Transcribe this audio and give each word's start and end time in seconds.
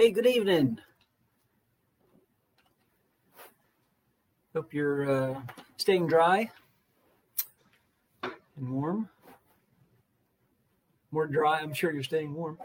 Hey, 0.00 0.12
good 0.12 0.24
evening. 0.24 0.78
Hope 4.54 4.72
you're 4.72 5.10
uh, 5.10 5.40
staying 5.76 6.06
dry 6.06 6.50
and 8.22 8.32
warm. 8.70 9.10
More 11.10 11.26
dry, 11.26 11.60
I'm 11.60 11.74
sure 11.74 11.92
you're 11.92 12.02
staying 12.02 12.32
warm. 12.32 12.56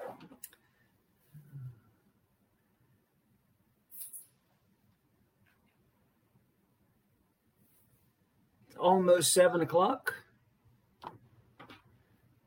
It's 8.69 8.77
almost 8.77 9.33
seven 9.33 9.59
o'clock. 9.59 10.13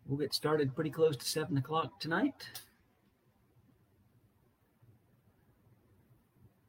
We'll 0.07 0.19
get 0.19 0.33
started 0.33 0.75
pretty 0.75 0.89
close 0.89 1.19
to 1.19 1.27
seven 1.27 1.59
o'clock 1.59 2.01
tonight. 2.01 2.49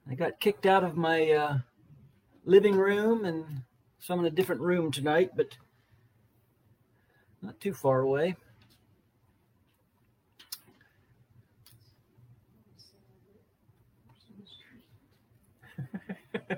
I 0.09 0.15
got 0.15 0.39
kicked 0.39 0.65
out 0.65 0.83
of 0.83 0.97
my 0.97 1.31
uh, 1.31 1.59
living 2.43 2.75
room, 2.75 3.25
and 3.25 3.61
so 3.99 4.13
I'm 4.13 4.21
in 4.21 4.25
a 4.25 4.31
different 4.31 4.61
room 4.61 4.91
tonight, 4.91 5.31
but 5.35 5.55
not 7.43 7.59
too 7.59 7.73
far 7.73 7.99
away. 8.01 8.35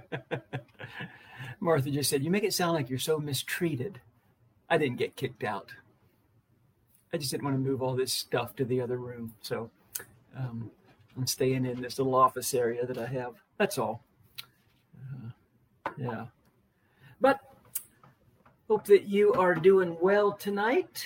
Martha 1.59 1.91
just 1.91 2.09
said, 2.09 2.23
You 2.23 2.31
make 2.31 2.45
it 2.45 2.53
sound 2.53 2.73
like 2.73 2.89
you're 2.89 2.99
so 2.99 3.19
mistreated. 3.19 3.99
I 4.69 4.77
didn't 4.77 4.97
get 4.97 5.17
kicked 5.17 5.43
out. 5.43 5.73
I 7.13 7.17
just 7.17 7.31
didn't 7.31 7.43
want 7.43 7.55
to 7.55 7.59
move 7.59 7.81
all 7.81 7.95
this 7.95 8.13
stuff 8.13 8.55
to 8.55 8.63
the 8.63 8.79
other 8.79 8.97
room. 8.97 9.33
So 9.41 9.69
um, 10.37 10.71
I'm 11.17 11.27
staying 11.27 11.65
in 11.65 11.81
this 11.81 11.97
little 11.97 12.15
office 12.15 12.53
area 12.53 12.85
that 12.85 12.97
I 12.97 13.05
have. 13.07 13.33
That's 13.57 13.77
all. 13.77 14.03
Uh, 14.95 15.29
yeah. 15.97 16.25
But 17.19 17.39
hope 18.67 18.85
that 18.85 19.03
you 19.03 19.33
are 19.33 19.53
doing 19.53 19.97
well 20.01 20.31
tonight. 20.31 21.05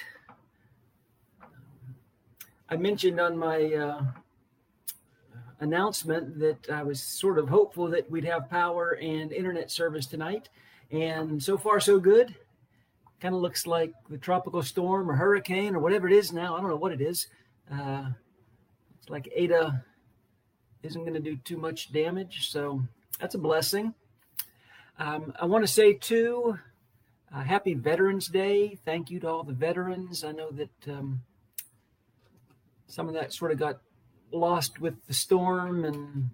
I 2.69 2.75
mentioned 2.77 3.19
on 3.19 3.38
my 3.38 3.73
uh, 3.73 4.03
announcement 5.59 6.39
that 6.39 6.69
I 6.69 6.83
was 6.83 7.02
sort 7.02 7.39
of 7.39 7.49
hopeful 7.49 7.87
that 7.89 8.09
we'd 8.09 8.25
have 8.25 8.49
power 8.49 8.97
and 9.02 9.31
internet 9.31 9.71
service 9.71 10.05
tonight. 10.05 10.49
And 10.91 11.41
so 11.41 11.58
far, 11.58 11.80
so 11.80 11.99
good. 11.99 12.35
Kind 13.19 13.33
of 13.33 13.41
looks 13.41 13.65
like 13.65 13.93
the 14.09 14.17
tropical 14.17 14.61
storm 14.61 15.09
or 15.09 15.15
hurricane 15.15 15.75
or 15.75 15.80
whatever 15.80 16.08
it 16.08 16.13
is 16.13 16.31
now. 16.31 16.55
I 16.55 16.61
don't 16.61 16.69
know 16.69 16.75
what 16.75 16.91
it 16.91 17.02
is. 17.02 17.27
Uh, 17.71 18.09
it's 18.99 19.09
like 19.09 19.30
Eta 19.35 19.83
isn't 20.86 21.02
going 21.02 21.14
to 21.14 21.19
do 21.19 21.36
too 21.36 21.58
much 21.58 21.91
damage. 21.91 22.50
So 22.50 22.81
that's 23.19 23.36
a 23.36 23.39
blessing. 23.39 23.94
Um, 24.97 25.33
I 25.39 25.45
want 25.45 25.64
to 25.66 25.72
say, 25.72 25.94
too, 25.94 26.58
uh, 27.33 27.42
happy 27.42 27.73
Veterans 27.73 28.27
Day. 28.27 28.77
Thank 28.86 29.09
you 29.09 29.19
to 29.22 29.27
all 29.27 29.44
the 29.44 29.53
veterans. 29.53 30.23
I 30.23 30.31
know 30.31 30.52
that 30.52 30.94
um, 30.94 31.22
some 32.88 33.08
of 33.08 33.14
that 33.16 33.33
sort 33.33 33.52
of 33.52 33.59
got 33.59 33.81
lost 34.31 34.80
with 34.80 34.95
the 35.08 35.14
storm 35.14 35.83
and 35.83 36.30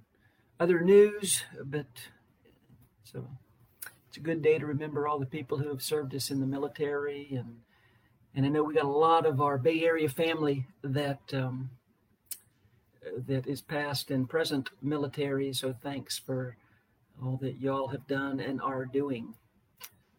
other 0.60 0.82
news, 0.82 1.44
but 1.64 1.88
so 3.04 3.28
it's 4.08 4.18
a 4.18 4.22
good 4.22 4.42
day 4.42 4.60
to 4.60 4.66
remember 4.66 5.08
all 5.08 5.20
the 5.20 5.26
people 5.26 5.58
who 5.58 5.70
have 5.70 5.82
served 5.82 6.14
us 6.14 6.30
in 6.30 6.40
the 6.40 6.46
military 6.46 7.30
and 7.32 7.62
and 8.34 8.46
I 8.46 8.50
know 8.50 8.64
we 8.64 8.74
got 8.74 8.86
a 8.86 8.88
lot 8.88 9.26
of 9.26 9.42
our 9.42 9.58
Bay 9.58 9.84
Area 9.84 10.08
family 10.08 10.66
that 10.84 11.20
um, 11.34 11.70
that 13.28 13.48
is 13.48 13.62
past 13.62 14.12
and 14.12 14.30
present 14.30 14.70
military. 14.82 15.54
So 15.54 15.74
thanks 15.74 16.18
for 16.18 16.58
all 17.22 17.38
that 17.42 17.60
y'all 17.60 17.88
have 17.88 18.08
done 18.08 18.40
and 18.40 18.62
are 18.62 18.86
doing. 18.86 19.34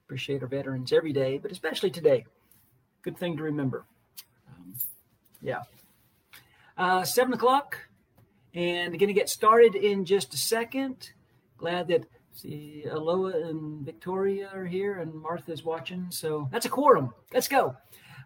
Appreciate 0.06 0.42
our 0.42 0.48
veterans 0.48 0.92
every 0.92 1.12
day, 1.12 1.38
but 1.38 1.52
especially 1.52 1.90
today. 1.90 2.24
Good 3.02 3.16
thing 3.18 3.36
to 3.36 3.42
remember. 3.42 3.84
Um, 4.48 4.74
yeah. 5.40 5.62
Uh, 6.76 7.04
seven 7.04 7.32
o'clock, 7.34 7.78
and 8.54 8.98
going 8.98 9.08
to 9.08 9.12
get 9.12 9.28
started 9.28 9.74
in 9.74 10.04
just 10.04 10.34
a 10.34 10.36
second. 10.36 11.10
Glad 11.56 11.88
that 11.88 12.04
see 12.34 12.84
Aloha 12.90 13.48
and 13.48 13.84
Victoria 13.84 14.50
are 14.54 14.64
here, 14.64 15.00
and 15.00 15.14
Martha's 15.14 15.64
watching. 15.64 16.06
So 16.10 16.48
that's 16.52 16.66
a 16.66 16.70
quorum. 16.70 17.12
Let's 17.32 17.48
go. 17.48 17.76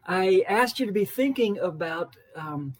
I 0.06 0.44
asked 0.48 0.78
you 0.78 0.86
to 0.86 0.92
be 0.92 1.04
thinking 1.04 1.58
about 1.58 2.16
um, 2.36 2.74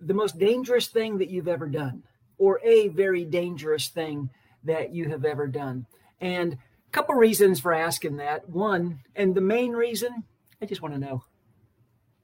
the 0.00 0.14
most 0.14 0.38
dangerous 0.38 0.86
thing 0.86 1.18
that 1.18 1.30
you've 1.30 1.48
ever 1.48 1.66
done, 1.66 2.02
or 2.38 2.60
a 2.64 2.88
very 2.88 3.24
dangerous 3.24 3.88
thing 3.88 4.30
that 4.64 4.94
you 4.94 5.08
have 5.08 5.24
ever 5.24 5.46
done. 5.46 5.86
And 6.20 6.54
a 6.54 6.90
couple 6.92 7.14
reasons 7.14 7.60
for 7.60 7.72
asking 7.72 8.16
that. 8.16 8.48
One, 8.48 9.00
and 9.14 9.34
the 9.34 9.40
main 9.40 9.72
reason, 9.72 10.24
I 10.60 10.66
just 10.66 10.82
want 10.82 10.94
to 10.94 11.00
know. 11.00 11.24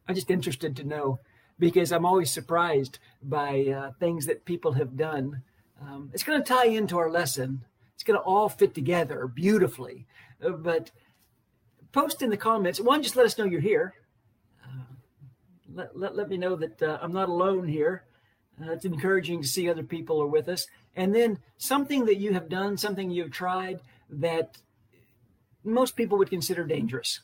I'm 0.09 0.15
just 0.15 0.31
interested 0.31 0.77
to 0.77 0.85
know 0.85 1.21
because 1.59 1.93
I'm 1.93 2.07
always 2.07 2.31
surprised 2.31 2.99
by 3.23 3.67
uh, 3.67 3.93
things 3.99 4.27
that 4.27 4.45
people 4.45 4.73
have 4.73 4.97
done. 4.97 5.43
Um, 5.81 6.11
it's 6.13 6.23
going 6.23 6.43
to 6.43 6.49
tie 6.49 6.67
into 6.67 6.99
our 6.99 7.11
lesson. 7.11 7.65
It's 7.95 8.05
going 8.05 8.19
to 8.19 8.25
all 8.25 8.49
fit 8.49 8.75
together 8.75 9.27
beautifully. 9.27 10.07
Uh, 10.45 10.51
but 10.51 10.91
post 11.93 12.23
in 12.23 12.31
the 12.31 12.37
comments. 12.37 12.81
One, 12.81 13.03
just 13.03 13.17
let 13.17 13.27
us 13.27 13.39
know 13.39 13.45
you're 13.45 13.61
here. 13.61 13.95
Let, 15.77 15.95
let, 15.95 16.17
let 16.17 16.31
me 16.31 16.39
know 16.39 16.57
that 16.57 16.83
uh, 16.83 16.99
I'm 17.03 17.13
not 17.13 17.29
alone 17.29 17.69
here. 17.69 18.05
Uh, 18.59 18.73
it's 18.73 18.87
encouraging 18.87 19.43
to 19.43 19.47
see 19.47 19.69
other 19.69 19.83
people 19.83 20.23
are 20.23 20.27
with 20.27 20.49
us. 20.49 20.67
And 20.97 21.15
then 21.15 21.39
something 21.59 22.07
that 22.07 22.17
you 22.17 22.33
have 22.33 22.49
done, 22.49 22.79
something 22.79 23.11
you've 23.11 23.31
tried 23.31 23.81
that 24.09 24.57
most 25.63 25.95
people 25.95 26.17
would 26.17 26.31
consider 26.31 26.65
dangerous. 26.65 27.21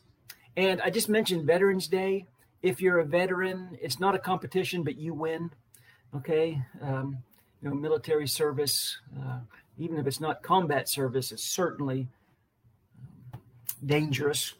And 0.54 0.82
I 0.82 0.90
just 0.90 1.08
mentioned 1.08 1.46
Veterans 1.46 1.88
Day. 1.88 2.26
If 2.60 2.82
you're 2.82 2.98
a 2.98 3.06
veteran, 3.06 3.78
it's 3.80 3.98
not 3.98 4.14
a 4.14 4.18
competition, 4.18 4.82
but 4.82 4.96
you 4.96 5.14
win. 5.14 5.50
Okay, 6.14 6.62
um, 6.82 7.16
you 7.62 7.70
know, 7.70 7.74
military 7.74 8.28
service, 8.28 8.98
uh, 9.18 9.38
even 9.78 9.98
if 9.98 10.06
it's 10.06 10.20
not 10.20 10.42
combat 10.42 10.90
service, 10.90 11.32
is 11.32 11.42
certainly 11.42 12.08
um, 13.32 13.40
dangerous 13.84 14.52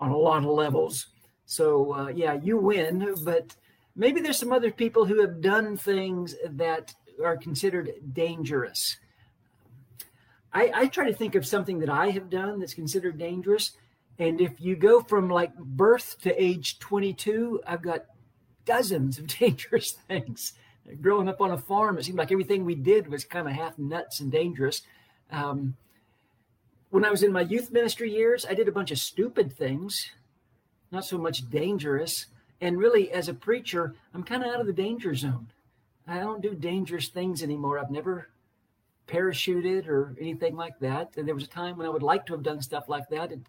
on 0.00 0.10
a 0.10 0.16
lot 0.16 0.38
of 0.38 0.50
levels. 0.50 1.06
So 1.46 1.94
uh, 1.94 2.08
yeah, 2.08 2.34
you 2.34 2.58
win, 2.58 3.14
but 3.24 3.54
maybe 3.94 4.20
there's 4.20 4.38
some 4.38 4.52
other 4.52 4.70
people 4.70 5.06
who 5.06 5.20
have 5.20 5.40
done 5.40 5.76
things 5.76 6.34
that 6.44 6.94
are 7.24 7.36
considered 7.36 7.90
dangerous. 8.12 8.98
I, 10.52 10.70
I 10.74 10.86
try 10.86 11.06
to 11.06 11.14
think 11.14 11.34
of 11.34 11.46
something 11.46 11.78
that 11.80 11.90
I 11.90 12.10
have 12.10 12.30
done 12.30 12.58
that's 12.58 12.74
considered 12.74 13.18
dangerous. 13.18 13.72
And 14.18 14.40
if 14.40 14.60
you 14.60 14.74
go 14.74 15.02
from 15.02 15.28
like 15.28 15.54
birth 15.56 16.16
to 16.22 16.42
age 16.42 16.78
22, 16.78 17.60
I've 17.66 17.82
got 17.82 18.06
dozens 18.64 19.18
of 19.18 19.26
dangerous 19.38 19.92
things. 19.92 20.52
Growing 21.00 21.28
up 21.28 21.40
on 21.40 21.50
a 21.50 21.58
farm, 21.58 21.98
it 21.98 22.04
seemed 22.04 22.18
like 22.18 22.32
everything 22.32 22.64
we 22.64 22.74
did 22.74 23.08
was 23.08 23.24
kind 23.24 23.46
of 23.48 23.54
half 23.54 23.78
nuts 23.78 24.20
and 24.20 24.30
dangerous. 24.30 24.82
Um, 25.30 25.76
when 26.90 27.04
I 27.04 27.10
was 27.10 27.22
in 27.22 27.32
my 27.32 27.40
youth 27.40 27.72
ministry 27.72 28.12
years, 28.12 28.46
I 28.48 28.54
did 28.54 28.68
a 28.68 28.72
bunch 28.72 28.90
of 28.92 28.98
stupid 28.98 29.52
things, 29.52 30.10
not 30.90 31.04
so 31.04 31.18
much 31.18 31.48
dangerous. 31.50 32.26
And 32.60 32.78
really, 32.78 33.10
as 33.12 33.28
a 33.28 33.34
preacher, 33.34 33.94
I'm 34.14 34.22
kind 34.22 34.42
of 34.42 34.52
out 34.52 34.60
of 34.60 34.66
the 34.66 34.72
danger 34.72 35.14
zone. 35.14 35.48
I 36.06 36.18
don't 36.18 36.40
do 36.42 36.54
dangerous 36.54 37.08
things 37.08 37.42
anymore. 37.42 37.78
I've 37.78 37.90
never 37.90 38.28
parachuted 39.08 39.88
or 39.88 40.16
anything 40.20 40.56
like 40.56 40.78
that. 40.80 41.16
And 41.16 41.26
there 41.26 41.34
was 41.34 41.44
a 41.44 41.48
time 41.48 41.76
when 41.76 41.86
I 41.86 41.90
would 41.90 42.02
like 42.02 42.26
to 42.26 42.32
have 42.32 42.42
done 42.42 42.60
stuff 42.60 42.88
like 42.88 43.08
that. 43.10 43.32
It, 43.32 43.40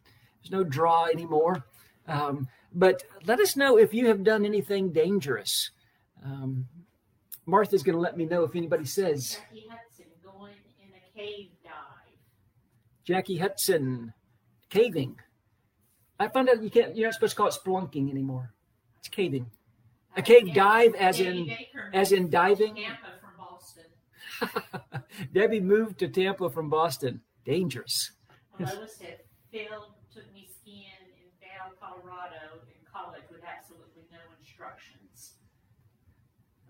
there's 0.42 0.52
no 0.52 0.64
draw 0.64 1.06
anymore. 1.06 1.64
Um, 2.08 2.48
but 2.74 3.04
let 3.26 3.40
us 3.40 3.56
know 3.56 3.78
if 3.78 3.94
you 3.94 4.08
have 4.08 4.24
done 4.24 4.46
anything 4.46 4.92
dangerous. 4.92 5.72
Um, 6.24 6.68
Martha's 7.46 7.84
going 7.84 7.96
to 7.96 8.02
let 8.02 8.18
me 8.18 8.26
know 8.26 8.44
if 8.44 8.56
anybody 8.56 8.86
says. 8.86 9.40
Jackie 9.40 9.68
Hudson 9.70 10.06
going 10.24 10.54
in 10.80 10.90
a 10.94 11.18
cave 11.18 11.50
dive. 11.64 11.74
Jackie 13.04 13.38
Hudson 13.38 14.14
caving. 14.70 15.18
I 16.20 16.28
found 16.28 16.50
out 16.50 16.62
you 16.64 16.70
can't. 16.70 16.96
You're 16.96 17.08
not 17.08 17.14
supposed 17.14 17.32
to 17.34 17.38
call 17.38 17.48
it 17.48 17.54
spelunking 17.64 18.10
anymore. 18.10 18.54
It's 19.00 19.08
caving. 19.10 19.52
A 20.16 20.22
cave 20.22 20.54
dive, 20.54 20.96
as 20.96 21.20
in 21.20 21.50
as 21.94 22.12
in 22.12 22.30
diving. 22.30 22.76
Tampa 22.76 23.08
from 23.22 23.38
Boston. 23.38 25.04
Debbie 25.34 25.62
moved 25.62 26.00
to 26.00 26.08
Tampa 26.08 26.50
from 26.50 26.70
Boston. 26.70 27.22
Dangerous. 27.46 28.12
Lois 28.60 28.96
said 28.98 29.20
Phil 29.52 29.94
took 30.14 30.34
me 30.34 30.48
skiing 30.60 30.86
in 31.18 31.30
Vail, 31.40 31.72
Colorado 31.80 32.62
in 32.68 32.82
college 32.92 33.22
with 33.32 33.42
absolutely 33.46 34.04
no 34.12 34.18
instructions. 34.40 35.34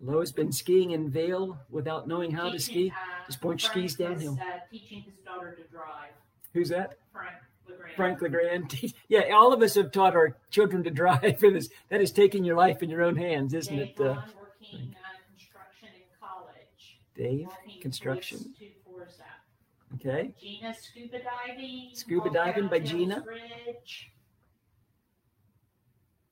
Lois 0.01 0.31
been 0.33 0.51
skiing 0.51 0.91
in 0.91 1.09
Vail 1.09 1.57
without 1.69 2.07
knowing 2.07 2.31
how 2.31 2.49
to 2.49 2.59
ski. 2.59 2.91
uh, 2.91 3.25
Just 3.27 3.41
point 3.41 3.61
skis 3.61 3.95
downhill. 3.95 4.38
uh, 4.41 4.59
teaching 4.69 5.01
his 5.01 5.15
daughter 5.25 5.55
to 5.55 5.63
drive. 5.71 6.11
Who's 6.53 6.69
that? 6.69 6.97
Frank 7.13 7.35
LeGrand. 7.77 7.95
Frank 7.95 8.21
LeGrand. 8.21 8.94
Yeah, 9.07 9.33
all 9.33 9.53
of 9.53 9.62
us 9.62 9.75
have 9.75 9.91
taught 9.91 10.15
our 10.15 10.35
children 10.50 10.83
to 10.83 10.89
drive. 10.91 11.24
It 11.44 11.56
is, 11.56 11.69
that 11.89 12.01
is 12.01 12.12
taking 12.12 12.44
your 12.44 12.56
life 12.56 12.83
in 12.83 12.89
your 12.89 13.01
own 13.03 13.15
hands, 13.15 13.53
isn't 13.53 13.75
Dave 13.75 13.88
it? 13.89 14.01
Uh, 14.01 14.15
working 14.39 14.95
uh, 14.95 15.18
construction 15.29 15.89
in 15.95 16.03
college. 16.19 17.00
Dave, 17.15 17.44
Northeast 17.47 17.81
construction. 17.81 18.38
Woods, 18.39 18.57
Two 18.59 18.68
Forza. 18.85 19.24
Okay. 19.95 20.33
Gina 20.39 20.74
Scuba 20.74 21.18
Diving. 21.19 21.89
Scuba 21.94 22.29
diving 22.29 22.68
by 22.68 22.79
Gina. 22.79 23.24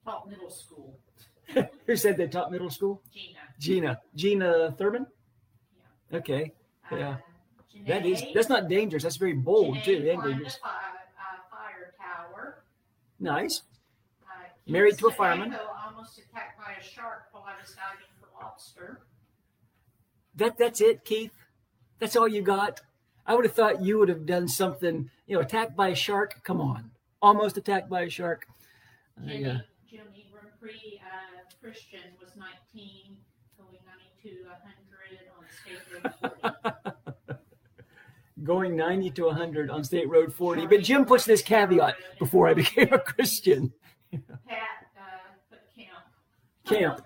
Taught 0.04 0.30
middle 0.30 0.50
school. 0.50 1.00
Who 1.88 1.96
said 1.96 2.18
they 2.18 2.28
taught 2.28 2.52
middle 2.52 2.70
school? 2.70 3.02
Gina. 3.14 3.40
Gina. 3.60 4.02
Gina 4.16 4.76
Thurman? 4.78 5.08
Okay. 6.14 6.52
Yeah. 6.92 7.10
Uh, 7.10 7.16
That 7.88 8.06
is 8.06 8.24
that's 8.34 8.50
not 8.50 8.68
dangerous. 8.70 9.04
That's 9.04 9.18
very 9.18 9.34
bold 9.34 9.78
too. 9.84 9.98
Janae 10.00 10.20
a 10.20 10.28
dangerous. 10.28 10.56
fi- 10.58 10.68
uh, 10.70 11.38
fire 11.52 11.94
tower. 12.00 12.64
Nice. 13.20 13.62
Uh, 14.24 14.48
Married 14.68 14.98
to 15.00 15.08
a 15.08 15.12
fireman. 15.12 15.56
Almost 15.86 16.20
attacked 16.20 16.58
by 16.60 16.74
a 16.80 16.84
shark 16.84 17.26
while 17.32 17.46
I 17.48 17.60
was 17.62 17.74
diving 17.76 18.08
for 18.20 18.28
lobster. 18.44 19.02
That 20.36 20.58
that's 20.58 20.82
it, 20.82 21.06
Keith. 21.06 21.32
That's 22.00 22.16
all 22.16 22.28
you 22.28 22.42
got. 22.42 22.82
I 23.26 23.36
would 23.36 23.46
have 23.46 23.54
thought 23.54 23.82
you 23.82 23.98
would 24.00 24.10
have 24.10 24.26
done 24.26 24.48
something. 24.48 25.10
You 25.28 25.36
know, 25.38 25.42
attacked 25.42 25.76
by 25.76 25.90
a 25.90 25.96
shark. 25.96 26.44
Come 26.44 26.60
on, 26.60 26.92
almost 27.22 27.58
attacked 27.58 27.90
by 27.90 28.02
a 28.02 28.10
shark. 28.10 28.46
Uh, 29.18 29.28
Jimmy, 29.28 29.44
yeah. 29.44 29.58
Jimmy 29.90 30.28
Brimpree, 30.34 31.00
uh, 31.00 31.42
Christian, 31.62 32.02
was 32.22 32.36
19, 32.36 33.18
going 33.58 33.80
90 33.86 34.36
to 34.36 34.44
100 34.44 35.20
on 35.38 35.46
State 35.64 35.80
Road 36.04 36.54
40. 36.62 36.76
Going 38.44 38.76
90 38.76 39.12
to 39.12 39.26
100 39.28 39.70
on 39.70 39.84
State 39.84 40.10
Road 40.10 40.34
40. 40.34 40.68
But 40.68 40.84
Jim 40.84 41.06
puts 41.06 41.24
this 41.26 41.42
caveat 41.42 41.96
before 42.20 42.48
I 42.50 42.54
became 42.54 42.92
a 42.92 43.00
Christian. 43.00 43.72
Pat 44.12 44.60
uh, 44.98 45.56
camp. 45.76 46.00
Camp. 46.66 47.02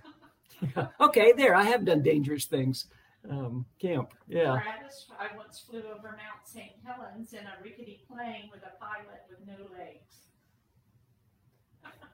Yeah. 0.75 0.87
Okay, 0.99 1.31
there. 1.37 1.55
I 1.55 1.63
have 1.63 1.85
done 1.85 2.01
dangerous 2.03 2.45
things. 2.45 2.87
Um, 3.29 3.65
camp. 3.79 4.13
Yeah. 4.27 4.59
Travis, 4.61 5.05
I 5.17 5.37
once 5.37 5.59
flew 5.69 5.79
over 5.83 6.09
Mount 6.17 6.45
St. 6.45 6.71
Helens 6.85 7.31
in 7.33 7.39
a 7.39 7.53
rickety 7.63 8.01
plane 8.11 8.49
with 8.51 8.61
a 8.63 8.77
pilot 8.83 9.21
with 9.29 9.39
no 9.47 9.65
legs. 9.77 10.15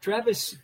Travis. 0.02 0.58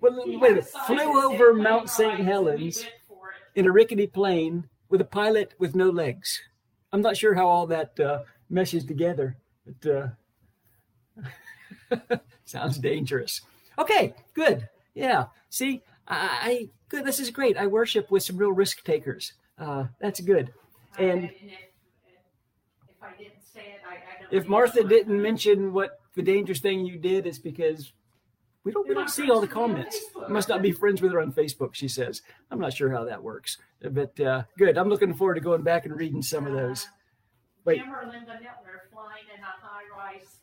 Well, 0.00 0.22
He 0.24 0.36
wait 0.36 0.50
a 0.52 0.54
minute. 0.56 0.66
Flew 0.86 1.22
over 1.24 1.54
Mount 1.54 1.88
St. 1.88 2.08
rides, 2.10 2.18
and 2.18 2.26
we 2.26 2.32
Helens 2.32 2.76
went 2.80 2.92
for 3.08 3.28
it. 3.30 3.58
in 3.60 3.66
a 3.66 3.72
rickety 3.72 4.06
plane 4.06 4.68
with 4.88 5.00
a 5.00 5.04
pilot 5.04 5.54
with 5.58 5.74
no 5.74 5.88
legs. 5.90 6.40
I'm 6.92 7.02
not 7.02 7.16
sure 7.16 7.34
how 7.34 7.48
all 7.48 7.66
that 7.68 7.98
uh, 7.98 8.22
meshes 8.50 8.84
together, 8.84 9.36
but 9.66 10.14
uh, 12.00 12.16
sounds 12.44 12.78
dangerous. 12.78 13.40
Okay, 13.78 14.14
good. 14.34 14.68
Yeah. 14.94 15.26
See, 15.48 15.82
I, 16.06 16.16
I 16.16 16.68
good. 16.88 17.04
This 17.04 17.20
is 17.20 17.30
great. 17.30 17.56
I 17.56 17.66
worship 17.66 18.10
with 18.10 18.22
some 18.22 18.36
real 18.36 18.52
risk 18.52 18.84
takers. 18.84 19.32
Uh, 19.58 19.86
that's 20.00 20.20
good. 20.20 20.52
And 20.98 21.24
if, 21.24 21.32
if 21.32 23.02
I 23.02 23.16
didn't 23.16 23.42
say 23.42 23.60
it, 23.60 23.80
I, 23.88 23.94
I 23.94 24.22
don't. 24.22 24.32
if 24.32 24.46
Martha 24.46 24.84
didn't 24.84 25.20
mention 25.20 25.72
what 25.72 26.00
the 26.14 26.22
dangerous 26.22 26.60
thing 26.60 26.84
you 26.84 26.98
did, 26.98 27.26
it's 27.26 27.38
because 27.38 27.92
we 28.64 28.72
don't 28.72 28.88
we 28.88 28.94
don't 28.94 29.10
see 29.10 29.30
all 29.30 29.40
the 29.40 29.46
friends 29.46 29.56
with 29.56 29.56
her 29.56 29.62
on 29.62 29.68
comments. 29.74 30.00
Must 30.28 30.48
not 30.48 30.62
be 30.62 30.72
friends 30.72 31.02
with 31.02 31.12
her 31.12 31.20
on 31.20 31.32
Facebook. 31.32 31.74
She 31.74 31.88
says. 31.88 32.22
I'm 32.50 32.60
not 32.60 32.72
sure 32.74 32.90
how 32.90 33.04
that 33.04 33.22
works, 33.22 33.58
but 33.80 34.18
uh, 34.20 34.42
good. 34.58 34.78
I'm 34.78 34.88
looking 34.88 35.14
forward 35.14 35.34
to 35.34 35.40
going 35.40 35.62
back 35.62 35.84
and 35.86 35.96
reading 35.96 36.22
some 36.22 36.46
of 36.46 36.52
those. 36.52 36.86
Wait. 37.64 37.78
Jim 37.78 37.92
or 37.92 38.04
Linda 38.04 38.38
Nettler 38.40 38.88
flying 38.92 39.24
in 39.34 39.40
a 39.40 39.44
high 39.44 39.82
rise, 39.96 40.36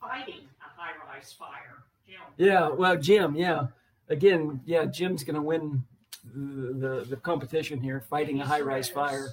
fighting 0.00 0.46
a 0.60 0.80
high 0.80 0.92
rise 1.06 1.32
fire. 1.32 1.84
Jim. 2.06 2.20
Yeah, 2.36 2.68
well, 2.68 2.96
Jim, 2.96 3.34
yeah. 3.36 3.68
Again, 4.08 4.60
yeah, 4.66 4.84
Jim's 4.84 5.24
going 5.24 5.36
to 5.36 5.42
win 5.42 5.84
the, 6.24 6.74
the 6.74 7.06
the 7.10 7.16
competition 7.16 7.80
here, 7.80 8.00
fighting 8.00 8.40
a 8.40 8.46
high 8.46 8.60
rise 8.60 8.88
fire. 8.88 9.32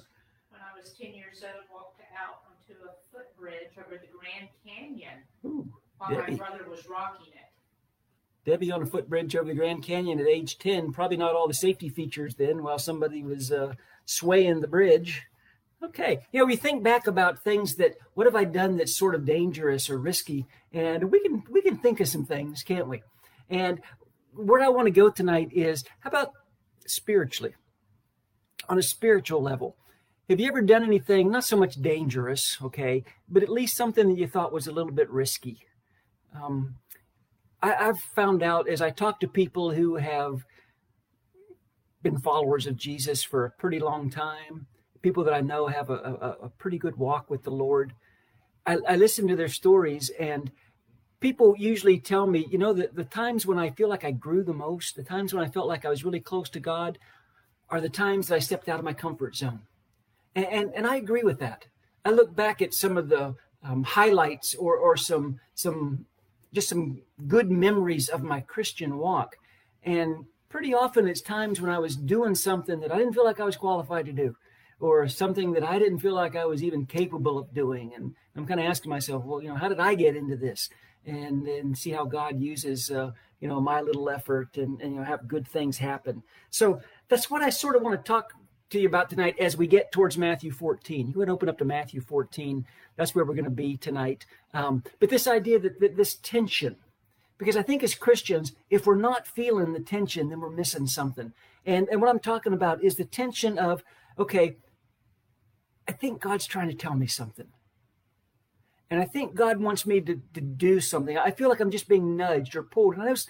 When 0.50 0.60
I 0.60 0.78
was 0.78 0.92
10 0.92 1.14
years 1.14 1.42
old, 1.44 1.64
walked 1.72 2.00
out 2.16 2.42
onto 2.48 2.80
a 2.84 2.92
footbridge 3.12 3.76
over 3.78 4.00
the 4.00 4.08
Grand 4.08 4.48
Canyon 4.64 5.22
Ooh, 5.44 5.68
while 5.98 6.10
Debbie. 6.10 6.32
my 6.32 6.38
brother 6.38 6.64
was 6.70 6.86
rocking 6.88 7.32
it. 7.34 7.51
Debbie 8.44 8.72
on 8.72 8.82
a 8.82 8.86
footbridge 8.86 9.36
over 9.36 9.48
the 9.48 9.54
Grand 9.54 9.84
Canyon 9.84 10.18
at 10.18 10.26
age 10.26 10.58
10. 10.58 10.92
Probably 10.92 11.16
not 11.16 11.34
all 11.34 11.46
the 11.46 11.54
safety 11.54 11.88
features 11.88 12.34
then 12.34 12.62
while 12.62 12.78
somebody 12.78 13.22
was 13.22 13.52
uh, 13.52 13.74
swaying 14.04 14.60
the 14.60 14.68
bridge. 14.68 15.22
Okay. 15.82 16.20
You 16.32 16.40
know, 16.40 16.46
we 16.46 16.56
think 16.56 16.82
back 16.82 17.06
about 17.06 17.42
things 17.42 17.76
that, 17.76 17.94
what 18.14 18.26
have 18.26 18.36
I 18.36 18.44
done 18.44 18.76
that's 18.76 18.96
sort 18.96 19.14
of 19.14 19.24
dangerous 19.24 19.88
or 19.88 19.98
risky? 19.98 20.46
And 20.72 21.10
we 21.10 21.20
can, 21.20 21.44
we 21.50 21.62
can 21.62 21.78
think 21.78 22.00
of 22.00 22.08
some 22.08 22.24
things, 22.24 22.62
can't 22.62 22.88
we? 22.88 23.02
And 23.48 23.80
where 24.34 24.62
I 24.62 24.68
want 24.68 24.86
to 24.86 24.92
go 24.92 25.10
tonight 25.10 25.50
is 25.52 25.84
how 26.00 26.10
about 26.10 26.32
spiritually? 26.86 27.54
On 28.68 28.78
a 28.78 28.82
spiritual 28.82 29.42
level. 29.42 29.76
Have 30.28 30.40
you 30.40 30.48
ever 30.48 30.62
done 30.62 30.84
anything, 30.84 31.30
not 31.30 31.44
so 31.44 31.56
much 31.56 31.74
dangerous, 31.74 32.56
okay, 32.62 33.04
but 33.28 33.42
at 33.42 33.48
least 33.48 33.76
something 33.76 34.08
that 34.08 34.18
you 34.18 34.26
thought 34.26 34.52
was 34.52 34.66
a 34.66 34.72
little 34.72 34.92
bit 34.92 35.10
risky? 35.10 35.58
Um, 36.34 36.76
I, 37.62 37.74
I've 37.74 38.00
found 38.00 38.42
out 38.42 38.68
as 38.68 38.82
I 38.82 38.90
talk 38.90 39.20
to 39.20 39.28
people 39.28 39.72
who 39.72 39.96
have 39.96 40.44
been 42.02 42.18
followers 42.18 42.66
of 42.66 42.76
Jesus 42.76 43.22
for 43.22 43.44
a 43.44 43.50
pretty 43.50 43.78
long 43.78 44.10
time, 44.10 44.66
people 45.02 45.24
that 45.24 45.34
I 45.34 45.40
know 45.40 45.68
have 45.68 45.88
a, 45.88 45.94
a, 45.94 46.46
a 46.46 46.48
pretty 46.48 46.78
good 46.78 46.96
walk 46.96 47.30
with 47.30 47.44
the 47.44 47.50
Lord. 47.50 47.94
I, 48.66 48.78
I 48.88 48.96
listen 48.96 49.28
to 49.28 49.36
their 49.36 49.48
stories, 49.48 50.10
and 50.18 50.50
people 51.20 51.54
usually 51.56 52.00
tell 52.00 52.26
me, 52.26 52.46
you 52.50 52.58
know, 52.58 52.72
the, 52.72 52.90
the 52.92 53.04
times 53.04 53.46
when 53.46 53.58
I 53.58 53.70
feel 53.70 53.88
like 53.88 54.04
I 54.04 54.10
grew 54.10 54.42
the 54.42 54.52
most, 54.52 54.96
the 54.96 55.04
times 55.04 55.32
when 55.32 55.44
I 55.44 55.48
felt 55.48 55.68
like 55.68 55.84
I 55.84 55.90
was 55.90 56.04
really 56.04 56.20
close 56.20 56.50
to 56.50 56.60
God, 56.60 56.98
are 57.70 57.80
the 57.80 57.88
times 57.88 58.28
that 58.28 58.36
I 58.36 58.40
stepped 58.40 58.68
out 58.68 58.78
of 58.78 58.84
my 58.84 58.92
comfort 58.92 59.36
zone. 59.36 59.60
And, 60.34 60.46
and, 60.46 60.72
and 60.74 60.86
I 60.86 60.96
agree 60.96 61.22
with 61.22 61.38
that. 61.38 61.66
I 62.04 62.10
look 62.10 62.34
back 62.34 62.60
at 62.60 62.74
some 62.74 62.96
of 62.96 63.08
the 63.08 63.36
um, 63.62 63.84
highlights 63.84 64.54
or, 64.56 64.76
or 64.76 64.96
some 64.96 65.38
some 65.54 66.06
just 66.52 66.68
some 66.68 67.02
good 67.26 67.50
memories 67.50 68.08
of 68.08 68.22
my 68.22 68.40
Christian 68.40 68.98
walk. 68.98 69.36
And 69.82 70.26
pretty 70.48 70.74
often 70.74 71.08
it's 71.08 71.20
times 71.20 71.60
when 71.60 71.70
I 71.70 71.78
was 71.78 71.96
doing 71.96 72.34
something 72.34 72.80
that 72.80 72.92
I 72.92 72.98
didn't 72.98 73.14
feel 73.14 73.24
like 73.24 73.40
I 73.40 73.44
was 73.44 73.56
qualified 73.56 74.06
to 74.06 74.12
do, 74.12 74.36
or 74.80 75.08
something 75.08 75.52
that 75.52 75.64
I 75.64 75.78
didn't 75.78 76.00
feel 76.00 76.14
like 76.14 76.36
I 76.36 76.44
was 76.44 76.62
even 76.62 76.86
capable 76.86 77.38
of 77.38 77.54
doing. 77.54 77.92
And 77.94 78.14
I'm 78.36 78.46
kind 78.46 78.60
of 78.60 78.66
asking 78.66 78.90
myself, 78.90 79.24
well, 79.24 79.42
you 79.42 79.48
know, 79.48 79.54
how 79.54 79.68
did 79.68 79.80
I 79.80 79.94
get 79.94 80.16
into 80.16 80.36
this? 80.36 80.68
And 81.04 81.48
and 81.48 81.76
see 81.76 81.90
how 81.90 82.04
God 82.04 82.40
uses, 82.40 82.90
uh, 82.90 83.10
you 83.40 83.48
know, 83.48 83.60
my 83.60 83.80
little 83.80 84.08
effort 84.08 84.56
and, 84.56 84.80
and 84.80 84.92
you 84.92 84.98
know 84.98 85.04
have 85.04 85.26
good 85.26 85.48
things 85.48 85.78
happen. 85.78 86.22
So 86.50 86.80
that's 87.08 87.28
what 87.28 87.42
I 87.42 87.50
sort 87.50 87.74
of 87.74 87.82
want 87.82 87.98
to 87.98 88.06
talk 88.06 88.34
to 88.70 88.80
you 88.80 88.88
about 88.88 89.10
tonight 89.10 89.36
as 89.38 89.56
we 89.56 89.66
get 89.66 89.92
towards 89.92 90.16
Matthew 90.16 90.50
14. 90.50 91.08
You 91.08 91.18
would 91.18 91.28
open 91.28 91.48
up 91.48 91.58
to 91.58 91.64
Matthew 91.64 92.00
14. 92.00 92.64
That's 92.96 93.14
where 93.14 93.24
we're 93.24 93.34
going 93.34 93.44
to 93.44 93.50
be 93.50 93.76
tonight. 93.76 94.26
Um, 94.54 94.82
but 95.00 95.10
this 95.10 95.26
idea 95.26 95.58
that, 95.58 95.80
that 95.80 95.96
this 95.96 96.14
tension, 96.14 96.76
because 97.38 97.56
I 97.56 97.62
think 97.62 97.82
as 97.82 97.94
Christians, 97.94 98.52
if 98.70 98.86
we're 98.86 98.96
not 98.96 99.26
feeling 99.26 99.72
the 99.72 99.80
tension, 99.80 100.28
then 100.28 100.40
we're 100.40 100.50
missing 100.50 100.86
something. 100.86 101.32
And, 101.64 101.88
and 101.88 102.00
what 102.00 102.10
I'm 102.10 102.20
talking 102.20 102.52
about 102.52 102.82
is 102.82 102.96
the 102.96 103.04
tension 103.04 103.58
of, 103.58 103.82
okay, 104.18 104.56
I 105.88 105.92
think 105.92 106.20
God's 106.20 106.46
trying 106.46 106.68
to 106.68 106.74
tell 106.74 106.94
me 106.94 107.06
something. 107.06 107.48
And 108.90 109.00
I 109.00 109.04
think 109.06 109.34
God 109.34 109.58
wants 109.58 109.86
me 109.86 110.00
to, 110.02 110.20
to 110.34 110.40
do 110.40 110.78
something. 110.78 111.16
I 111.16 111.30
feel 111.30 111.48
like 111.48 111.60
I'm 111.60 111.70
just 111.70 111.88
being 111.88 112.16
nudged 112.16 112.54
or 112.54 112.62
pulled. 112.62 112.94
And 112.94 113.02
I 113.02 113.10
was, 113.10 113.26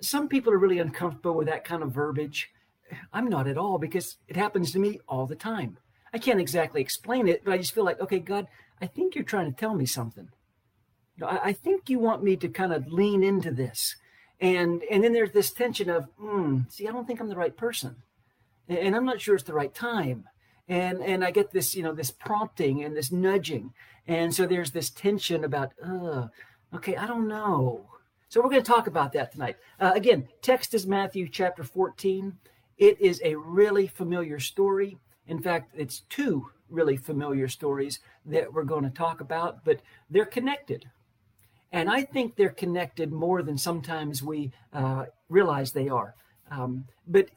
some 0.00 0.28
people 0.28 0.52
are 0.52 0.58
really 0.58 0.78
uncomfortable 0.78 1.34
with 1.34 1.48
that 1.48 1.64
kind 1.64 1.82
of 1.82 1.92
verbiage. 1.92 2.50
I'm 3.12 3.26
not 3.26 3.48
at 3.48 3.58
all 3.58 3.78
because 3.78 4.16
it 4.28 4.36
happens 4.36 4.70
to 4.72 4.78
me 4.78 5.00
all 5.08 5.26
the 5.26 5.34
time. 5.34 5.78
I 6.14 6.18
can't 6.18 6.40
exactly 6.40 6.80
explain 6.80 7.26
it, 7.26 7.42
but 7.44 7.52
I 7.52 7.58
just 7.58 7.74
feel 7.74 7.84
like, 7.84 8.00
okay, 8.00 8.18
God, 8.18 8.46
I 8.82 8.86
think 8.86 9.14
you're 9.14 9.24
trying 9.24 9.50
to 9.50 9.58
tell 9.58 9.74
me 9.74 9.86
something. 9.86 10.28
You 11.16 11.24
know, 11.24 11.28
I, 11.28 11.44
I 11.44 11.52
think 11.52 11.88
you 11.88 12.00
want 12.00 12.24
me 12.24 12.36
to 12.36 12.48
kind 12.48 12.72
of 12.72 12.92
lean 12.92 13.22
into 13.22 13.52
this. 13.52 13.94
And 14.40 14.82
and 14.90 15.04
then 15.04 15.12
there's 15.12 15.30
this 15.30 15.52
tension 15.52 15.88
of, 15.88 16.08
mm, 16.20 16.70
see, 16.70 16.88
I 16.88 16.92
don't 16.92 17.06
think 17.06 17.20
I'm 17.20 17.28
the 17.28 17.36
right 17.36 17.56
person. 17.56 18.02
And, 18.68 18.78
and 18.78 18.96
I'm 18.96 19.04
not 19.04 19.20
sure 19.20 19.36
it's 19.36 19.44
the 19.44 19.54
right 19.54 19.72
time. 19.72 20.24
And 20.68 21.00
and 21.00 21.24
I 21.24 21.30
get 21.30 21.52
this, 21.52 21.76
you 21.76 21.84
know, 21.84 21.94
this 21.94 22.10
prompting 22.10 22.82
and 22.82 22.96
this 22.96 23.12
nudging. 23.12 23.72
And 24.08 24.34
so 24.34 24.46
there's 24.46 24.72
this 24.72 24.90
tension 24.90 25.44
about, 25.44 25.72
uh, 25.80 26.26
okay, 26.74 26.96
I 26.96 27.06
don't 27.06 27.28
know. 27.28 27.86
So 28.28 28.40
we're 28.40 28.50
going 28.50 28.62
to 28.62 28.68
talk 28.68 28.88
about 28.88 29.12
that 29.12 29.30
tonight. 29.30 29.58
Uh, 29.78 29.92
again, 29.94 30.26
text 30.40 30.74
is 30.74 30.86
Matthew 30.86 31.28
chapter 31.28 31.62
14. 31.62 32.38
It 32.78 33.00
is 33.00 33.20
a 33.22 33.36
really 33.36 33.86
familiar 33.86 34.40
story. 34.40 34.96
In 35.26 35.40
fact, 35.40 35.72
it's 35.76 36.00
two 36.08 36.46
really 36.72 36.96
familiar 36.96 37.48
stories 37.48 38.00
that 38.26 38.52
we're 38.52 38.64
going 38.64 38.84
to 38.84 38.90
talk 38.90 39.20
about, 39.20 39.64
but 39.64 39.80
they're 40.10 40.24
connected. 40.24 40.86
And 41.70 41.88
I 41.88 42.02
think 42.02 42.36
they're 42.36 42.50
connected 42.50 43.12
more 43.12 43.42
than 43.42 43.56
sometimes 43.56 44.22
we 44.22 44.52
uh, 44.72 45.06
realize 45.28 45.72
they 45.72 45.88
are. 45.88 46.14
Um, 46.50 46.84
but 47.06 47.28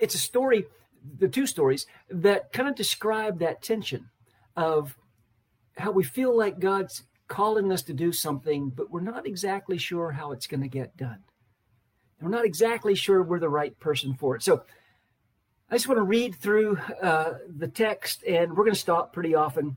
it's 0.00 0.14
a 0.14 0.18
story, 0.18 0.64
the 1.18 1.28
two 1.28 1.46
stories, 1.46 1.86
that 2.08 2.52
kind 2.52 2.68
of 2.68 2.74
describe 2.74 3.38
that 3.40 3.62
tension 3.62 4.08
of 4.56 4.96
how 5.76 5.90
we 5.90 6.04
feel 6.04 6.36
like 6.36 6.60
God's 6.60 7.02
calling 7.28 7.72
us 7.72 7.82
to 7.82 7.92
do 7.92 8.12
something, 8.12 8.70
but 8.70 8.90
we're 8.90 9.00
not 9.00 9.26
exactly 9.26 9.78
sure 9.78 10.12
how 10.12 10.32
it's 10.32 10.46
going 10.46 10.62
to 10.62 10.68
get 10.68 10.96
done. 10.96 11.18
We're 12.20 12.30
not 12.30 12.44
exactly 12.44 12.94
sure 12.94 13.22
we're 13.22 13.40
the 13.40 13.48
right 13.48 13.78
person 13.80 14.14
for 14.14 14.36
it. 14.36 14.42
So 14.42 14.62
I 15.74 15.76
just 15.76 15.88
want 15.88 15.98
to 15.98 16.04
read 16.04 16.36
through 16.36 16.78
uh, 17.02 17.32
the 17.48 17.66
text, 17.66 18.22
and 18.22 18.52
we're 18.52 18.62
going 18.62 18.74
to 18.74 18.78
stop 18.78 19.12
pretty 19.12 19.34
often 19.34 19.76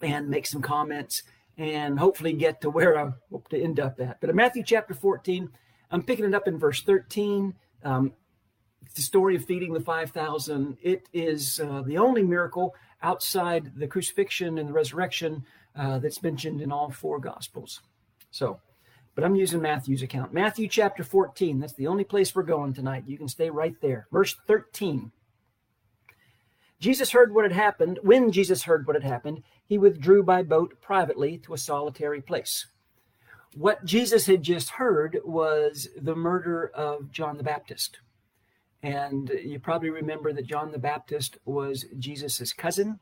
and 0.00 0.28
make 0.28 0.48
some 0.48 0.60
comments 0.60 1.22
and 1.56 1.96
hopefully 1.96 2.32
get 2.32 2.60
to 2.62 2.70
where 2.70 2.98
I 2.98 3.12
hope 3.30 3.48
to 3.50 3.62
end 3.62 3.78
up 3.78 4.00
at. 4.00 4.20
But 4.20 4.30
in 4.30 4.34
Matthew 4.34 4.64
chapter 4.64 4.94
14, 4.94 5.48
I'm 5.92 6.02
picking 6.02 6.24
it 6.24 6.34
up 6.34 6.48
in 6.48 6.58
verse 6.58 6.82
13. 6.82 7.54
Um, 7.84 8.14
the 8.96 9.00
story 9.02 9.36
of 9.36 9.44
feeding 9.44 9.72
the 9.72 9.80
5,000. 9.80 10.78
It 10.82 11.08
is 11.12 11.60
uh, 11.60 11.82
the 11.82 11.98
only 11.98 12.24
miracle 12.24 12.74
outside 13.00 13.76
the 13.76 13.86
crucifixion 13.86 14.58
and 14.58 14.68
the 14.68 14.72
resurrection 14.72 15.44
uh, 15.76 16.00
that's 16.00 16.20
mentioned 16.24 16.60
in 16.60 16.72
all 16.72 16.90
four 16.90 17.20
Gospels. 17.20 17.80
So, 18.32 18.58
but 19.14 19.24
I'm 19.24 19.34
using 19.34 19.60
Matthew's 19.60 20.02
account. 20.02 20.32
Matthew 20.32 20.68
chapter 20.68 21.04
14. 21.04 21.60
That's 21.60 21.74
the 21.74 21.86
only 21.86 22.04
place 22.04 22.34
we're 22.34 22.42
going 22.42 22.72
tonight. 22.72 23.04
You 23.06 23.18
can 23.18 23.28
stay 23.28 23.50
right 23.50 23.76
there. 23.80 24.06
Verse 24.10 24.34
13. 24.46 25.12
Jesus 26.80 27.10
heard 27.12 27.32
what 27.34 27.44
had 27.44 27.52
happened. 27.52 28.00
When 28.02 28.32
Jesus 28.32 28.64
heard 28.64 28.86
what 28.86 28.96
had 28.96 29.04
happened, 29.04 29.42
he 29.64 29.78
withdrew 29.78 30.22
by 30.22 30.42
boat 30.42 30.80
privately 30.80 31.38
to 31.38 31.54
a 31.54 31.58
solitary 31.58 32.20
place. 32.20 32.66
What 33.54 33.84
Jesus 33.84 34.26
had 34.26 34.42
just 34.42 34.70
heard 34.70 35.18
was 35.24 35.88
the 36.00 36.16
murder 36.16 36.70
of 36.74 37.12
John 37.12 37.36
the 37.36 37.44
Baptist. 37.44 37.98
And 38.82 39.30
you 39.44 39.60
probably 39.60 39.90
remember 39.90 40.32
that 40.32 40.46
John 40.46 40.72
the 40.72 40.78
Baptist 40.78 41.38
was 41.44 41.84
Jesus' 41.98 42.52
cousin. 42.52 42.98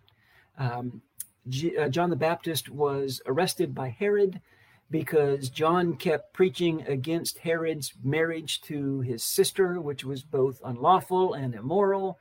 Um, 0.59 1.01
G- 1.49 1.79
uh, 1.79 1.89
John 1.89 2.11
the 2.11 2.17
Baptist 2.17 2.69
was 2.69 3.23
arrested 3.27 3.75
by 3.75 3.89
Herod 3.89 4.41
because 4.91 5.49
John 5.49 5.97
kept 5.97 6.33
preaching 6.33 6.83
against 6.87 7.39
Herod's 7.39 7.93
marriage 8.03 8.61
to 8.63 9.01
his 9.01 9.23
sister, 9.23 9.81
which 9.81 10.05
was 10.05 10.23
both 10.23 10.61
unlawful 10.65 11.35
and 11.35 11.55
immoral. 11.55 12.19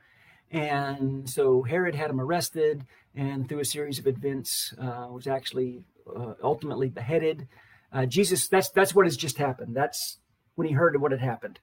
And 0.50 1.28
so 1.28 1.62
Herod 1.62 1.94
had 1.94 2.10
him 2.10 2.20
arrested, 2.20 2.84
and 3.14 3.48
through 3.48 3.60
a 3.60 3.64
series 3.64 3.98
of 3.98 4.06
events, 4.06 4.72
uh, 4.78 5.08
was 5.10 5.26
actually 5.26 5.82
uh, 6.14 6.34
ultimately 6.42 6.88
beheaded. 6.88 7.48
Uh, 7.92 8.06
Jesus, 8.06 8.46
that's 8.48 8.70
that's 8.70 8.94
what 8.94 9.06
has 9.06 9.16
just 9.16 9.38
happened. 9.38 9.74
That's 9.74 10.18
when 10.54 10.66
he 10.66 10.74
heard 10.74 11.00
what 11.00 11.12
had 11.12 11.20
happened. 11.20 11.58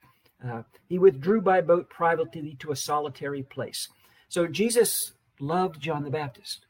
Uh, 0.45 0.63
he 0.87 0.99
withdrew 0.99 1.41
by 1.41 1.61
boat 1.61 1.89
privately 1.89 2.55
to 2.59 2.71
a 2.71 2.75
solitary 2.75 3.43
place. 3.43 3.87
So 4.29 4.45
Jesus 4.47 5.13
loved 5.39 5.79
John 5.79 6.03
the 6.03 6.09
Baptist, 6.09 6.65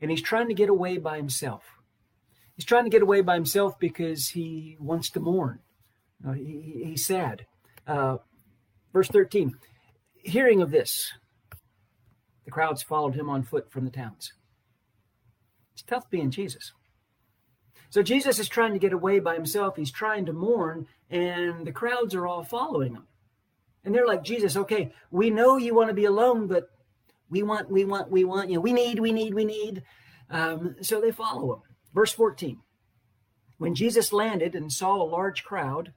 and 0.00 0.10
he's 0.10 0.22
trying 0.22 0.48
to 0.48 0.54
get 0.54 0.68
away 0.68 0.98
by 0.98 1.16
himself. 1.16 1.81
He's 2.62 2.68
trying 2.68 2.84
to 2.84 2.90
get 2.90 3.02
away 3.02 3.22
by 3.22 3.34
himself 3.34 3.76
because 3.80 4.28
he 4.28 4.76
wants 4.78 5.10
to 5.10 5.20
mourn. 5.20 5.58
Uh, 6.24 6.34
he, 6.34 6.84
he's 6.84 7.04
sad. 7.04 7.44
Uh, 7.88 8.18
verse 8.92 9.08
13 9.08 9.56
Hearing 10.14 10.62
of 10.62 10.70
this, 10.70 11.12
the 12.44 12.52
crowds 12.52 12.84
followed 12.84 13.16
him 13.16 13.28
on 13.28 13.42
foot 13.42 13.72
from 13.72 13.84
the 13.84 13.90
towns. 13.90 14.32
It's 15.72 15.82
tough 15.82 16.08
being 16.08 16.30
Jesus. 16.30 16.70
So 17.90 18.00
Jesus 18.00 18.38
is 18.38 18.48
trying 18.48 18.74
to 18.74 18.78
get 18.78 18.92
away 18.92 19.18
by 19.18 19.34
himself. 19.34 19.74
He's 19.74 19.90
trying 19.90 20.26
to 20.26 20.32
mourn, 20.32 20.86
and 21.10 21.66
the 21.66 21.72
crowds 21.72 22.14
are 22.14 22.28
all 22.28 22.44
following 22.44 22.94
him. 22.94 23.08
And 23.84 23.92
they're 23.92 24.06
like, 24.06 24.22
Jesus, 24.22 24.56
okay, 24.56 24.92
we 25.10 25.30
know 25.30 25.56
you 25.56 25.74
want 25.74 25.88
to 25.88 25.94
be 25.94 26.04
alone, 26.04 26.46
but 26.46 26.70
we 27.28 27.42
want, 27.42 27.72
we 27.72 27.84
want, 27.84 28.08
we 28.08 28.22
want, 28.22 28.50
you 28.50 28.54
know, 28.54 28.60
we 28.60 28.72
need, 28.72 29.00
we 29.00 29.10
need, 29.10 29.34
we 29.34 29.44
need. 29.44 29.82
Um, 30.30 30.76
so 30.80 31.00
they 31.00 31.10
follow 31.10 31.54
him. 31.54 31.62
Verse 31.94 32.12
14. 32.12 32.60
When 33.58 33.74
Jesus 33.74 34.12
landed 34.12 34.54
and 34.54 34.72
saw 34.72 34.96
a 34.96 35.04
large 35.04 35.44
crowd, 35.44 35.92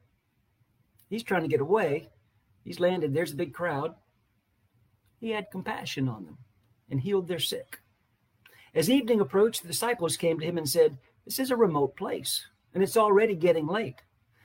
he's 1.10 1.24
trying 1.24 1.44
to 1.44 1.48
get 1.48 1.62
away. 1.62 2.10
He's 2.64 2.80
landed, 2.80 3.14
there's 3.14 3.32
a 3.32 3.36
big 3.36 3.54
crowd. 3.54 3.96
He 5.20 5.32
had 5.32 5.52
compassion 5.52 6.08
on 6.08 6.25
them 6.25 6.38
and 6.90 7.02
healed 7.02 7.28
their 7.28 7.40
sick. 7.40 7.80
As 8.74 8.90
evening 8.90 9.22
approached, 9.22 9.62
the 9.62 9.68
disciples 9.68 10.18
came 10.18 10.40
to 10.40 10.46
him 10.46 10.58
and 10.58 10.68
said, 10.68 10.98
This 11.25 11.40
is 11.40 11.50
a 11.50 11.56
remote 11.56 11.96
place, 11.96 12.46
and 12.74 12.84
it's 12.84 12.98
already 12.98 13.36
getting 13.36 13.68
late. 13.68 14.02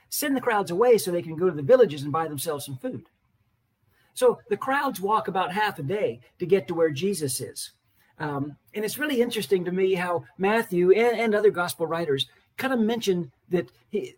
Send 0.09 0.35
the 0.35 0.41
crowds 0.41 0.71
away 0.71 0.97
so 0.97 1.11
they 1.11 1.21
can 1.21 1.35
go 1.35 1.49
to 1.49 1.55
the 1.55 1.61
villages 1.61 2.03
and 2.03 2.11
buy 2.11 2.27
themselves 2.27 2.65
some 2.65 2.77
food. 2.77 3.03
So 4.13 4.39
the 4.49 4.57
crowds 4.57 4.99
walk 4.99 5.27
about 5.27 5.53
half 5.53 5.79
a 5.79 5.83
day 5.83 6.21
to 6.39 6.45
get 6.45 6.67
to 6.67 6.73
where 6.73 6.91
Jesus 6.91 7.39
is. 7.39 7.71
Um, 8.21 8.55
and 8.75 8.85
it's 8.85 8.99
really 8.99 9.19
interesting 9.19 9.65
to 9.65 9.71
me 9.71 9.95
how 9.95 10.25
Matthew 10.37 10.91
and, 10.91 11.19
and 11.19 11.33
other 11.33 11.49
gospel 11.49 11.87
writers 11.87 12.27
kind 12.55 12.71
of 12.71 12.79
mention 12.79 13.31
that 13.49 13.71
he, 13.89 14.13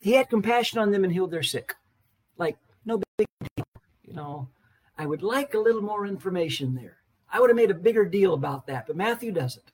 he 0.00 0.12
had 0.12 0.30
compassion 0.30 0.78
on 0.78 0.92
them 0.92 1.02
and 1.02 1.12
healed 1.12 1.32
their 1.32 1.42
sick. 1.42 1.74
Like, 2.38 2.56
no 2.84 3.02
big 3.18 3.26
deal. 3.56 3.64
You 4.04 4.14
know, 4.14 4.48
I 4.96 5.06
would 5.06 5.24
like 5.24 5.54
a 5.54 5.58
little 5.58 5.82
more 5.82 6.06
information 6.06 6.76
there. 6.76 6.98
I 7.32 7.40
would 7.40 7.50
have 7.50 7.56
made 7.56 7.72
a 7.72 7.74
bigger 7.74 8.04
deal 8.04 8.34
about 8.34 8.68
that, 8.68 8.86
but 8.86 8.94
Matthew 8.94 9.32
doesn't. 9.32 9.72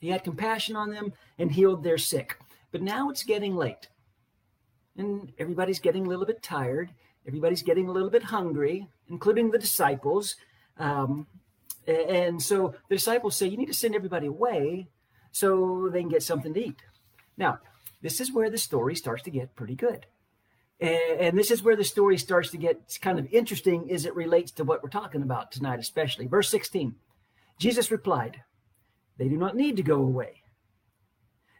He 0.00 0.08
had 0.08 0.22
compassion 0.22 0.76
on 0.76 0.90
them 0.90 1.12
and 1.36 1.50
healed 1.50 1.82
their 1.82 1.98
sick. 1.98 2.38
But 2.70 2.82
now 2.82 3.10
it's 3.10 3.24
getting 3.24 3.56
late. 3.56 3.88
And 4.96 5.32
everybody's 5.36 5.80
getting 5.80 6.06
a 6.06 6.08
little 6.08 6.26
bit 6.26 6.44
tired. 6.44 6.90
Everybody's 7.26 7.62
getting 7.62 7.88
a 7.88 7.92
little 7.92 8.10
bit 8.10 8.22
hungry, 8.22 8.86
including 9.08 9.50
the 9.50 9.58
disciples. 9.58 10.36
Um, 10.78 11.26
and 11.90 12.42
so 12.42 12.74
the 12.88 12.96
disciples 12.96 13.36
say, 13.36 13.46
You 13.46 13.56
need 13.56 13.66
to 13.66 13.74
send 13.74 13.94
everybody 13.94 14.26
away 14.26 14.88
so 15.32 15.88
they 15.92 16.00
can 16.00 16.08
get 16.08 16.22
something 16.22 16.54
to 16.54 16.66
eat. 16.66 16.82
Now, 17.36 17.58
this 18.02 18.20
is 18.20 18.32
where 18.32 18.50
the 18.50 18.58
story 18.58 18.94
starts 18.94 19.22
to 19.24 19.30
get 19.30 19.56
pretty 19.56 19.74
good. 19.74 20.06
And 20.80 21.38
this 21.38 21.50
is 21.50 21.62
where 21.62 21.76
the 21.76 21.84
story 21.84 22.16
starts 22.16 22.50
to 22.50 22.56
get 22.56 22.98
kind 23.02 23.18
of 23.18 23.26
interesting 23.30 23.90
as 23.92 24.06
it 24.06 24.14
relates 24.14 24.50
to 24.52 24.64
what 24.64 24.82
we're 24.82 24.88
talking 24.88 25.22
about 25.22 25.52
tonight, 25.52 25.78
especially. 25.78 26.26
Verse 26.26 26.48
16 26.48 26.94
Jesus 27.58 27.90
replied, 27.90 28.42
They 29.18 29.28
do 29.28 29.36
not 29.36 29.54
need 29.54 29.76
to 29.76 29.82
go 29.82 29.96
away. 29.96 30.42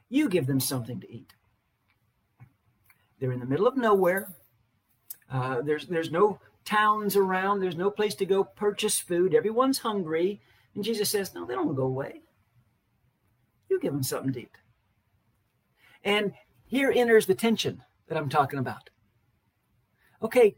You 0.08 0.30
give 0.30 0.46
them 0.46 0.60
something 0.60 1.00
to 1.00 1.12
eat. 1.12 1.34
They're 3.18 3.32
in 3.32 3.40
the 3.40 3.46
middle 3.46 3.66
of 3.66 3.76
nowhere. 3.76 4.28
Uh, 5.30 5.60
there's, 5.60 5.86
there's 5.86 6.10
no 6.10 6.40
towns 6.64 7.16
around. 7.16 7.60
There's 7.60 7.76
no 7.76 7.90
place 7.90 8.14
to 8.16 8.26
go 8.26 8.44
purchase 8.44 8.98
food. 8.98 9.34
Everyone's 9.34 9.78
hungry. 9.78 10.40
And 10.74 10.84
Jesus 10.84 11.10
says, 11.10 11.34
No, 11.34 11.44
they 11.44 11.54
don't 11.54 11.74
go 11.74 11.84
away. 11.84 12.22
You 13.68 13.80
give 13.80 13.92
them 13.92 14.02
something 14.02 14.34
eat. 14.36 14.50
And 16.02 16.32
here 16.66 16.92
enters 16.94 17.26
the 17.26 17.34
tension 17.34 17.82
that 18.08 18.18
I'm 18.18 18.28
talking 18.28 18.58
about 18.58 18.90
okay, 20.22 20.56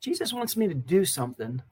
Jesus 0.00 0.32
wants 0.32 0.56
me 0.56 0.66
to 0.68 0.74
do 0.74 1.04
something. 1.04 1.62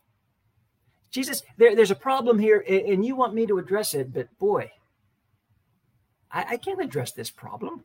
Jesus, 1.11 1.43
there, 1.57 1.75
there's 1.75 1.91
a 1.91 1.97
problem 1.97 2.39
here, 2.39 2.63
and 2.69 3.05
you 3.05 3.17
want 3.17 3.35
me 3.35 3.47
to 3.47 3.59
address 3.59 3.95
it, 3.95 4.13
but 4.13 4.39
boy, 4.39 4.73
I, 6.31 6.45
I 6.51 6.57
can't 6.59 6.83
address 6.83 7.13
this 7.13 7.31
problem. 7.31 7.85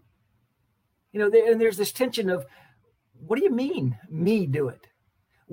You 1.14 1.22
know, 1.22 1.30
there, 1.30 1.50
and 1.50 1.62
there's 1.62 1.78
this 1.78 1.94
tension 1.94 2.30
of, 2.30 2.46
what 3.26 3.38
do 3.38 3.46
you 3.46 3.52
mean, 3.52 3.98
me 4.10 4.46
do 4.46 4.68
it? 4.68 4.88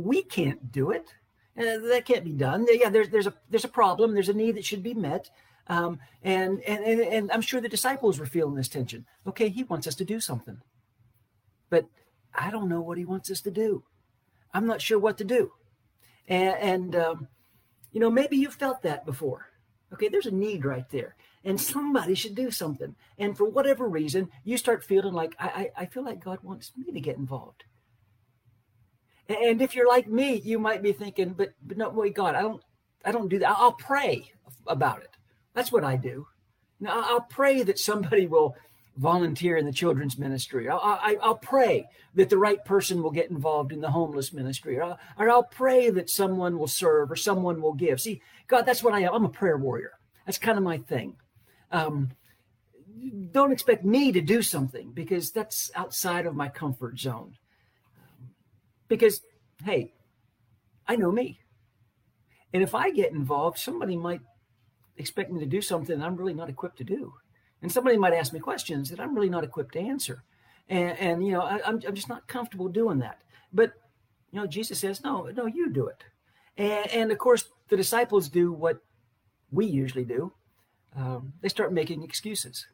We 0.05 0.23
can't 0.23 0.73
do 0.73 0.91
it. 0.91 1.15
Uh, 1.59 1.79
that 1.89 2.05
can't 2.07 2.25
be 2.25 2.33
done. 2.33 2.67
Yeah, 2.71 2.91
there's 2.91 3.11
there's 3.11 3.27
a 3.27 3.35
there's 3.51 3.65
a 3.65 3.69
problem. 3.69 4.15
There's 4.15 4.29
a 4.29 4.35
need 4.35 4.57
that 4.57 4.65
should 4.65 4.83
be 4.83 4.95
met. 4.95 5.31
Um, 5.67 6.01
and, 6.23 6.63
and 6.63 6.85
and 6.85 7.01
and 7.01 7.33
I'm 7.33 7.43
sure 7.43 7.61
the 7.61 7.69
disciples 7.69 8.19
were 8.19 8.27
feeling 8.27 8.55
this 8.55 8.69
tension. 8.69 9.07
Okay, 9.27 9.49
he 9.49 9.65
wants 9.65 9.87
us 9.87 9.95
to 9.97 10.05
do 10.05 10.21
something, 10.21 10.61
but 11.69 11.87
I 12.35 12.51
don't 12.51 12.69
know 12.69 12.81
what 12.81 12.99
he 12.99 13.05
wants 13.05 13.31
us 13.31 13.41
to 13.43 13.51
do. 13.51 13.85
I'm 14.53 14.67
not 14.67 14.81
sure 14.81 14.99
what 14.99 15.19
to 15.19 15.25
do. 15.25 15.53
And, 16.29 16.57
and 16.59 16.97
um, 16.97 17.29
you 17.93 18.01
know, 18.01 18.11
maybe 18.11 18.37
you 18.37 18.51
felt 18.51 18.83
that 18.83 19.05
before. 19.05 19.47
Okay, 19.93 20.09
there's 20.09 20.27
a 20.27 20.31
need 20.31 20.65
right 20.65 20.89
there, 20.91 21.17
and 21.45 21.61
somebody 21.61 22.15
should 22.15 22.37
do 22.37 22.51
something. 22.51 22.95
And 23.19 23.37
for 23.37 23.45
whatever 23.45 23.89
reason, 23.89 24.31
you 24.45 24.57
start 24.57 24.85
feeling 24.85 25.15
like 25.15 25.35
I, 25.39 25.71
I, 25.77 25.83
I 25.83 25.87
feel 25.87 26.05
like 26.05 26.25
God 26.25 26.39
wants 26.43 26.73
me 26.77 26.93
to 26.93 27.01
get 27.01 27.17
involved. 27.17 27.65
And 29.31 29.63
if 29.63 29.75
you're 29.75 29.89
like 29.89 30.09
me, 30.09 30.41
you 30.45 30.59
might 30.59 30.83
be 30.83 30.93
thinking, 30.93 31.31
but 31.31 31.55
but 31.63 31.77
no, 31.77 31.89
wait, 31.91 32.15
God, 32.15 32.35
I 32.35 32.43
don't 32.43 32.63
I 33.05 33.13
don't 33.13 33.29
do 33.29 33.39
that. 33.39 33.57
I'll 33.57 33.73
pray 33.73 34.33
about 34.67 35.03
it. 35.03 35.17
That's 35.55 35.73
what 35.73 35.85
I 35.85 35.97
do. 35.97 36.27
Now 36.81 37.03
I'll 37.05 37.21
pray 37.21 37.63
that 37.63 37.79
somebody 37.79 38.27
will 38.27 38.57
volunteer 38.97 39.57
in 39.57 39.65
the 39.65 39.73
children's 39.73 40.19
ministry. 40.19 40.69
I'll, 40.69 40.81
I, 40.83 41.17
will 41.23 41.37
pray 41.37 41.89
that 42.15 42.29
the 42.29 42.39
right 42.39 42.63
person 42.65 43.03
will 43.03 43.11
get 43.11 43.31
involved 43.31 43.73
in 43.73 43.81
the 43.81 43.91
homeless 43.91 44.33
ministry, 44.33 44.79
or 44.79 44.83
I'll, 44.83 44.99
or 45.19 45.31
I'll 45.31 45.43
pray 45.45 45.91
that 45.91 46.11
someone 46.11 46.59
will 46.59 46.67
serve 46.67 47.11
or 47.11 47.17
someone 47.17 47.63
will 47.63 47.73
give. 47.73 48.01
See, 48.01 48.21
God, 48.47 48.63
that's 48.63 48.83
what 48.83 48.95
I 48.95 49.01
am. 49.01 49.15
I'm 49.15 49.25
a 49.25 49.31
prayer 49.31 49.57
warrior. 49.57 49.93
That's 50.27 50.39
kind 50.39 50.59
of 50.59 50.65
my 50.65 50.79
thing. 50.79 51.17
Um, 51.71 52.11
don't 53.31 53.53
expect 53.53 53.85
me 53.85 54.13
to 54.13 54.21
do 54.21 54.43
something 54.43 54.91
because 54.93 55.31
that's 55.31 55.71
outside 55.75 56.27
of 56.27 56.35
my 56.35 56.49
comfort 56.49 56.99
zone. 56.99 57.37
Because, 58.91 59.23
hey, 59.65 59.95
I 60.87 60.97
know 60.97 61.11
me. 61.11 61.41
And 62.53 62.63
if 62.63 62.75
I 62.75 62.91
get 62.91 63.13
involved, 63.13 63.59
somebody 63.59 63.97
might 63.97 64.21
expect 64.99 65.33
me 65.33 65.41
to 65.41 65.47
do 65.47 65.63
something 65.63 65.99
that 65.99 66.05
I'm 66.05 66.17
really 66.17 66.35
not 66.35 66.51
equipped 66.51 66.77
to 66.79 66.85
do. 66.85 67.15
And 67.63 67.73
somebody 67.73 67.97
might 67.97 68.13
ask 68.13 68.35
me 68.35 68.41
questions 68.41 68.91
that 68.91 69.01
I'm 69.01 69.15
really 69.15 69.31
not 69.31 69.45
equipped 69.45 69.73
to 69.73 69.81
answer. 69.81 70.25
And, 70.69 70.99
and 70.99 71.27
you 71.27 71.33
know, 71.33 71.41
I, 71.41 71.67
am 71.67 71.81
I'm 71.87 71.95
just 71.95 72.11
not 72.11 72.29
comfortable 72.29 72.69
doing 72.69 72.99
that. 72.99 73.23
But, 73.51 73.73
you 74.31 74.41
know, 74.41 74.47
Jesus 74.47 74.81
says, 74.81 75.03
no, 75.03 75.31
no, 75.35 75.47
you 75.47 75.71
do 75.71 75.87
it. 75.87 76.05
And, 76.59 76.91
and 76.91 77.13
of 77.13 77.17
course, 77.17 77.45
the 77.69 77.77
disciples 77.79 78.29
do 78.29 78.53
what 78.53 78.83
we 79.51 79.65
usually 79.65 80.05
do 80.05 80.35
um, 80.97 81.35
they 81.41 81.49
start 81.49 81.73
making 81.73 82.03
excuses. 82.03 82.67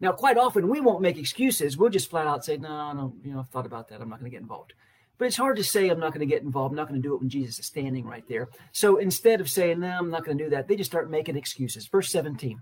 Now, 0.00 0.12
quite 0.12 0.36
often 0.36 0.68
we 0.68 0.80
won't 0.80 1.00
make 1.00 1.16
excuses. 1.16 1.76
We'll 1.76 1.90
just 1.90 2.10
flat 2.10 2.26
out 2.26 2.44
say, 2.44 2.56
no, 2.56 2.92
no, 2.92 3.14
you 3.24 3.32
know, 3.32 3.40
I've 3.40 3.48
thought 3.48 3.66
about 3.66 3.88
that. 3.88 4.00
I'm 4.00 4.08
not 4.08 4.18
going 4.18 4.30
to 4.30 4.34
get 4.34 4.42
involved. 4.42 4.74
But 5.16 5.26
it's 5.26 5.36
hard 5.36 5.56
to 5.56 5.64
say 5.64 5.88
I'm 5.88 6.00
not 6.00 6.12
going 6.12 6.26
to 6.26 6.32
get 6.32 6.42
involved. 6.42 6.72
I'm 6.72 6.76
not 6.76 6.88
going 6.88 7.00
to 7.00 7.08
do 7.08 7.14
it 7.14 7.20
when 7.20 7.28
Jesus 7.28 7.58
is 7.58 7.66
standing 7.66 8.04
right 8.04 8.24
there. 8.28 8.48
So 8.72 8.96
instead 8.96 9.40
of 9.40 9.48
saying, 9.48 9.80
no, 9.80 9.90
I'm 9.90 10.10
not 10.10 10.24
going 10.24 10.38
to 10.38 10.44
do 10.44 10.50
that, 10.50 10.66
they 10.66 10.76
just 10.76 10.90
start 10.90 11.10
making 11.10 11.36
excuses. 11.36 11.86
Verse 11.86 12.10
17. 12.10 12.60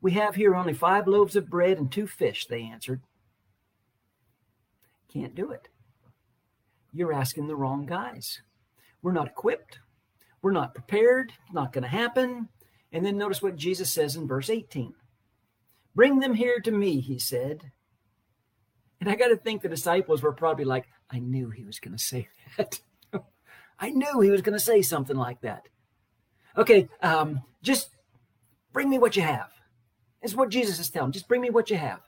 We 0.00 0.12
have 0.12 0.34
here 0.34 0.54
only 0.54 0.74
five 0.74 1.06
loaves 1.06 1.36
of 1.36 1.48
bread 1.48 1.78
and 1.78 1.90
two 1.90 2.06
fish, 2.06 2.46
they 2.46 2.62
answered. 2.62 3.02
Can't 5.12 5.34
do 5.34 5.50
it. 5.50 5.68
You're 6.92 7.12
asking 7.12 7.46
the 7.46 7.56
wrong 7.56 7.86
guys. 7.86 8.40
We're 9.02 9.12
not 9.12 9.28
equipped. 9.28 9.78
We're 10.42 10.52
not 10.52 10.74
prepared. 10.74 11.32
Not 11.52 11.72
going 11.72 11.82
to 11.82 11.88
happen. 11.88 12.48
And 12.92 13.04
then 13.04 13.16
notice 13.16 13.42
what 13.42 13.56
Jesus 13.56 13.92
says 13.92 14.16
in 14.16 14.28
verse 14.28 14.50
18 14.50 14.92
Bring 15.94 16.18
them 16.18 16.34
here 16.34 16.60
to 16.60 16.70
me, 16.70 17.00
he 17.00 17.18
said. 17.18 17.70
And 19.04 19.12
I 19.12 19.16
got 19.16 19.28
to 19.28 19.36
think 19.36 19.60
the 19.60 19.68
disciples 19.68 20.22
were 20.22 20.32
probably 20.32 20.64
like, 20.64 20.86
I 21.10 21.18
knew 21.18 21.50
he 21.50 21.62
was 21.62 21.78
going 21.78 21.94
to 21.94 22.02
say 22.02 22.26
that. 22.56 22.80
I 23.78 23.90
knew 23.90 24.20
he 24.20 24.30
was 24.30 24.40
going 24.40 24.56
to 24.56 24.64
say 24.64 24.80
something 24.80 25.14
like 25.14 25.42
that. 25.42 25.68
Okay, 26.56 26.88
um, 27.02 27.42
just 27.62 27.90
bring 28.72 28.88
me 28.88 28.98
what 28.98 29.14
you 29.14 29.20
have. 29.20 29.50
It's 30.22 30.34
what 30.34 30.48
Jesus 30.48 30.78
is 30.78 30.88
telling. 30.88 31.12
Just 31.12 31.28
bring 31.28 31.42
me 31.42 31.50
what 31.50 31.68
you 31.68 31.76
have. 31.76 32.00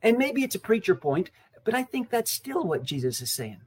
And 0.00 0.16
maybe 0.16 0.42
it's 0.42 0.54
a 0.54 0.58
preacher 0.58 0.94
point, 0.94 1.30
but 1.62 1.74
I 1.74 1.82
think 1.82 2.08
that's 2.08 2.32
still 2.32 2.64
what 2.64 2.84
Jesus 2.84 3.20
is 3.20 3.30
saying. 3.30 3.60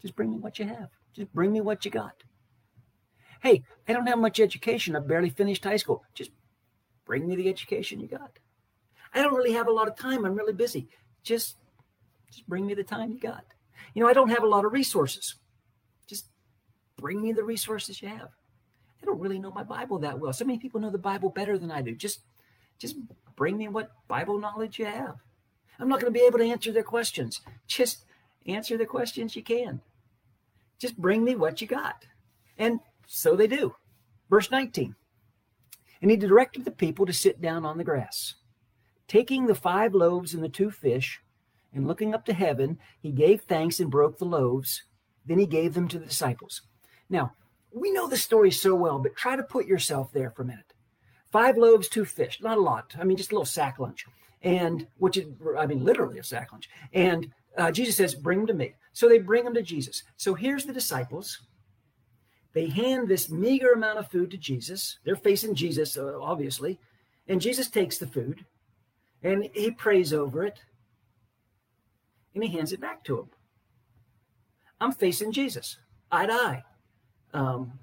Just 0.00 0.14
bring 0.14 0.30
me 0.30 0.38
what 0.38 0.60
you 0.60 0.66
have. 0.66 0.90
Just 1.12 1.34
bring 1.34 1.50
me 1.50 1.60
what 1.60 1.84
you 1.84 1.90
got. 1.90 2.22
Hey, 3.42 3.64
I 3.88 3.94
don't 3.94 4.06
have 4.06 4.20
much 4.20 4.38
education. 4.38 4.94
I 4.94 5.00
barely 5.00 5.30
finished 5.30 5.64
high 5.64 5.74
school. 5.74 6.04
Just 6.14 6.30
bring 7.04 7.26
me 7.26 7.34
the 7.34 7.48
education 7.48 7.98
you 7.98 8.06
got. 8.06 8.38
I 9.12 9.22
don't 9.22 9.34
really 9.34 9.54
have 9.54 9.66
a 9.66 9.72
lot 9.72 9.88
of 9.88 9.96
time. 9.96 10.24
I'm 10.24 10.36
really 10.36 10.52
busy. 10.52 10.88
Just 11.22 11.56
just 12.30 12.48
bring 12.48 12.66
me 12.66 12.74
the 12.74 12.84
time 12.84 13.12
you 13.12 13.20
got. 13.20 13.44
You 13.94 14.02
know, 14.02 14.08
I 14.08 14.14
don't 14.14 14.30
have 14.30 14.42
a 14.42 14.48
lot 14.48 14.64
of 14.64 14.72
resources. 14.72 15.34
Just 16.06 16.26
bring 16.96 17.20
me 17.20 17.32
the 17.32 17.44
resources 17.44 18.00
you 18.00 18.08
have. 18.08 18.28
I 19.02 19.06
don't 19.06 19.20
really 19.20 19.38
know 19.38 19.50
my 19.50 19.64
Bible 19.64 19.98
that 20.00 20.18
well. 20.18 20.32
So 20.32 20.44
many 20.44 20.58
people 20.58 20.80
know 20.80 20.90
the 20.90 20.98
Bible 20.98 21.30
better 21.30 21.58
than 21.58 21.70
I 21.70 21.82
do. 21.82 21.94
Just 21.94 22.20
just 22.78 22.96
bring 23.36 23.56
me 23.56 23.68
what 23.68 23.92
Bible 24.08 24.38
knowledge 24.38 24.78
you 24.78 24.86
have. 24.86 25.16
I'm 25.78 25.88
not 25.88 26.00
going 26.00 26.12
to 26.12 26.18
be 26.18 26.24
able 26.24 26.38
to 26.38 26.44
answer 26.44 26.72
their 26.72 26.82
questions. 26.82 27.40
Just 27.66 28.04
answer 28.46 28.76
the 28.76 28.86
questions 28.86 29.34
you 29.34 29.42
can. 29.42 29.80
Just 30.78 30.96
bring 30.96 31.24
me 31.24 31.34
what 31.34 31.60
you 31.60 31.66
got. 31.66 32.04
And 32.58 32.80
so 33.06 33.36
they 33.36 33.46
do. 33.46 33.74
Verse 34.30 34.50
19. 34.50 34.94
And 36.00 36.10
he 36.10 36.16
directed 36.16 36.64
the 36.64 36.70
people 36.70 37.06
to 37.06 37.12
sit 37.12 37.40
down 37.40 37.64
on 37.64 37.78
the 37.78 37.84
grass. 37.84 38.34
Taking 39.08 39.46
the 39.46 39.54
five 39.54 39.94
loaves 39.94 40.34
and 40.34 40.42
the 40.42 40.48
two 40.48 40.70
fish, 40.70 41.20
and 41.74 41.86
looking 41.86 42.14
up 42.14 42.24
to 42.26 42.34
heaven, 42.34 42.78
he 43.00 43.10
gave 43.10 43.42
thanks 43.42 43.80
and 43.80 43.90
broke 43.90 44.18
the 44.18 44.24
loaves. 44.24 44.82
Then 45.24 45.38
he 45.38 45.46
gave 45.46 45.74
them 45.74 45.88
to 45.88 45.98
the 45.98 46.06
disciples. 46.06 46.62
Now, 47.08 47.32
we 47.72 47.90
know 47.90 48.08
the 48.08 48.16
story 48.16 48.50
so 48.50 48.74
well, 48.74 48.98
but 48.98 49.16
try 49.16 49.36
to 49.36 49.42
put 49.42 49.66
yourself 49.66 50.12
there 50.12 50.30
for 50.30 50.42
a 50.42 50.46
minute. 50.46 50.74
Five 51.30 51.56
loaves, 51.56 51.88
two 51.88 52.04
fish, 52.04 52.40
not 52.42 52.58
a 52.58 52.60
lot. 52.60 52.94
I 52.98 53.04
mean, 53.04 53.16
just 53.16 53.32
a 53.32 53.34
little 53.34 53.46
sack 53.46 53.78
lunch. 53.78 54.04
And 54.42 54.86
which 54.98 55.16
is, 55.16 55.26
I 55.58 55.66
mean, 55.66 55.84
literally 55.84 56.18
a 56.18 56.24
sack 56.24 56.52
lunch. 56.52 56.68
And 56.92 57.32
uh, 57.56 57.70
Jesus 57.70 57.96
says, 57.96 58.14
Bring 58.14 58.38
them 58.38 58.46
to 58.48 58.54
me. 58.54 58.74
So 58.92 59.08
they 59.08 59.18
bring 59.18 59.44
them 59.44 59.54
to 59.54 59.62
Jesus. 59.62 60.02
So 60.16 60.34
here's 60.34 60.66
the 60.66 60.72
disciples 60.72 61.38
they 62.52 62.68
hand 62.68 63.08
this 63.08 63.30
meager 63.30 63.72
amount 63.72 63.98
of 63.98 64.10
food 64.10 64.30
to 64.30 64.36
Jesus. 64.36 64.98
They're 65.04 65.16
facing 65.16 65.54
Jesus, 65.54 65.96
uh, 65.96 66.18
obviously. 66.20 66.78
And 67.26 67.40
Jesus 67.40 67.70
takes 67.70 67.96
the 67.96 68.06
food 68.06 68.44
and 69.22 69.48
he 69.52 69.70
prays 69.70 70.12
over 70.12 70.44
it 70.44 70.60
and 72.34 72.42
he 72.42 72.50
hands 72.50 72.72
it 72.72 72.80
back 72.80 73.04
to 73.04 73.18
him. 73.20 73.26
I'm 74.80 74.92
facing 74.92 75.32
Jesus, 75.32 75.78
eye 76.10 76.26
to 76.26 76.32
eye. 76.32 76.62
Um, 77.32 77.78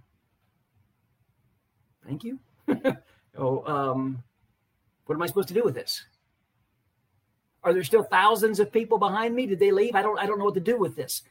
thank 2.05 2.23
you. 2.23 2.39
oh, 3.37 3.63
um, 3.65 4.23
what 5.05 5.15
am 5.15 5.21
I 5.21 5.27
supposed 5.27 5.47
to 5.47 5.53
do 5.53 5.63
with 5.63 5.75
this? 5.75 6.03
Are 7.63 7.73
there 7.73 7.83
still 7.83 8.03
thousands 8.03 8.59
of 8.59 8.71
people 8.71 8.97
behind 8.97 9.35
me? 9.35 9.45
Did 9.45 9.59
they 9.59 9.71
leave? 9.71 9.95
I 9.95 10.01
don't. 10.01 10.19
I 10.19 10.25
don't 10.25 10.39
know 10.39 10.45
what 10.45 10.53
to 10.53 10.59
do 10.59 10.77
with 10.77 10.95
this. 10.95 11.23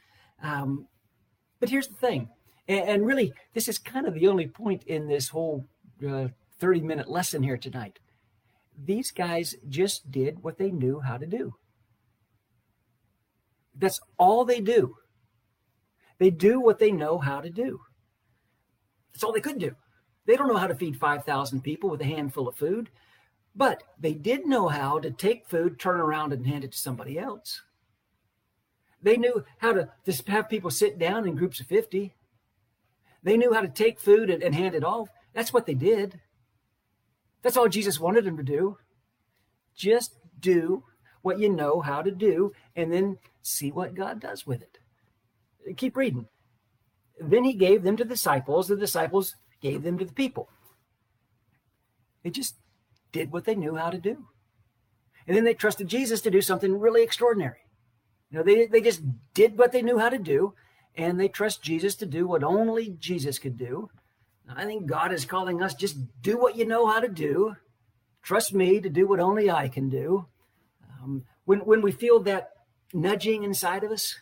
Um, 0.42 0.86
but 1.58 1.68
here's 1.68 1.88
the 1.88 1.94
thing: 1.94 2.28
and, 2.66 2.88
and 2.88 3.06
really, 3.06 3.32
this 3.54 3.68
is 3.68 3.78
kind 3.78 4.06
of 4.06 4.14
the 4.14 4.28
only 4.28 4.46
point 4.46 4.84
in 4.84 5.08
this 5.08 5.28
whole 5.28 5.66
uh, 6.06 6.28
30 6.60 6.80
minute 6.80 7.08
lesson 7.08 7.42
here 7.42 7.56
tonight. 7.56 7.98
These 8.82 9.10
guys 9.10 9.54
just 9.68 10.10
did 10.10 10.42
what 10.42 10.58
they 10.58 10.70
knew 10.70 11.00
how 11.00 11.16
to 11.16 11.26
do. 11.26 11.54
That's 13.76 14.00
all 14.18 14.44
they 14.44 14.60
do. 14.60 14.96
They 16.18 16.30
do 16.30 16.60
what 16.60 16.78
they 16.78 16.90
know 16.90 17.18
how 17.18 17.40
to 17.40 17.50
do. 17.50 17.80
That's 19.12 19.24
all 19.24 19.32
they 19.32 19.40
could 19.40 19.58
do. 19.58 19.74
They 20.26 20.36
don't 20.36 20.48
know 20.48 20.56
how 20.56 20.66
to 20.66 20.74
feed 20.74 20.96
5,000 20.96 21.62
people 21.62 21.90
with 21.90 22.00
a 22.00 22.04
handful 22.04 22.48
of 22.48 22.56
food, 22.56 22.90
but 23.54 23.82
they 23.98 24.14
did 24.14 24.46
know 24.46 24.68
how 24.68 24.98
to 24.98 25.10
take 25.10 25.48
food, 25.48 25.78
turn 25.78 26.00
around, 26.00 26.32
and 26.32 26.46
hand 26.46 26.64
it 26.64 26.72
to 26.72 26.78
somebody 26.78 27.18
else. 27.18 27.62
They 29.00 29.16
knew 29.16 29.44
how 29.58 29.72
to 29.72 29.88
just 30.04 30.28
have 30.28 30.48
people 30.48 30.70
sit 30.70 30.98
down 30.98 31.26
in 31.26 31.36
groups 31.36 31.60
of 31.60 31.66
50 31.66 32.14
they 33.22 33.36
knew 33.36 33.52
how 33.52 33.60
to 33.60 33.68
take 33.68 34.00
food 34.00 34.30
and, 34.30 34.42
and 34.42 34.54
hand 34.54 34.74
it 34.74 34.84
off. 34.84 35.08
That's 35.34 35.52
what 35.52 35.66
they 35.66 35.74
did. 35.74 36.20
That's 37.42 37.56
all 37.56 37.68
Jesus 37.68 38.00
wanted 38.00 38.24
them 38.24 38.36
to 38.36 38.42
do. 38.42 38.78
Just 39.74 40.16
do 40.40 40.84
what 41.22 41.38
you 41.38 41.48
know 41.48 41.80
how 41.80 42.02
to 42.02 42.10
do 42.10 42.52
and 42.74 42.92
then 42.92 43.18
see 43.42 43.70
what 43.70 43.94
God 43.94 44.20
does 44.20 44.46
with 44.46 44.62
it. 44.62 44.78
Keep 45.76 45.96
reading. 45.96 46.26
Then 47.20 47.44
he 47.44 47.52
gave 47.52 47.82
them 47.82 47.96
to 47.96 48.04
the 48.04 48.10
disciples, 48.10 48.68
the 48.68 48.76
disciples 48.76 49.34
gave 49.60 49.82
them 49.82 49.98
to 49.98 50.04
the 50.04 50.12
people. 50.12 50.48
They 52.22 52.30
just 52.30 52.56
did 53.12 53.32
what 53.32 53.44
they 53.44 53.54
knew 53.54 53.76
how 53.76 53.90
to 53.90 53.98
do. 53.98 54.26
And 55.26 55.36
then 55.36 55.44
they 55.44 55.54
trusted 55.54 55.88
Jesus 55.88 56.20
to 56.22 56.30
do 56.30 56.40
something 56.40 56.78
really 56.78 57.02
extraordinary. 57.02 57.58
You 58.30 58.38
know, 58.38 58.44
they, 58.44 58.66
they 58.66 58.80
just 58.80 59.02
did 59.34 59.58
what 59.58 59.72
they 59.72 59.82
knew 59.82 59.98
how 59.98 60.08
to 60.08 60.18
do 60.18 60.54
and 60.96 61.18
they 61.18 61.28
trust 61.28 61.62
Jesus 61.62 61.94
to 61.96 62.06
do 62.06 62.26
what 62.26 62.42
only 62.42 62.96
Jesus 62.98 63.38
could 63.38 63.56
do. 63.56 63.90
I 64.56 64.64
think 64.64 64.86
God 64.86 65.12
is 65.12 65.24
calling 65.24 65.62
us 65.62 65.74
just 65.74 65.96
do 66.22 66.38
what 66.38 66.56
you 66.56 66.64
know 66.64 66.86
how 66.86 67.00
to 67.00 67.08
do. 67.08 67.56
Trust 68.22 68.54
me 68.54 68.80
to 68.80 68.88
do 68.88 69.06
what 69.06 69.20
only 69.20 69.50
I 69.50 69.68
can 69.68 69.88
do. 69.88 70.26
Um, 71.00 71.24
when, 71.44 71.60
when 71.60 71.82
we 71.82 71.92
feel 71.92 72.20
that 72.20 72.50
nudging 72.92 73.42
inside 73.42 73.84
of 73.84 73.92
us, 73.92 74.16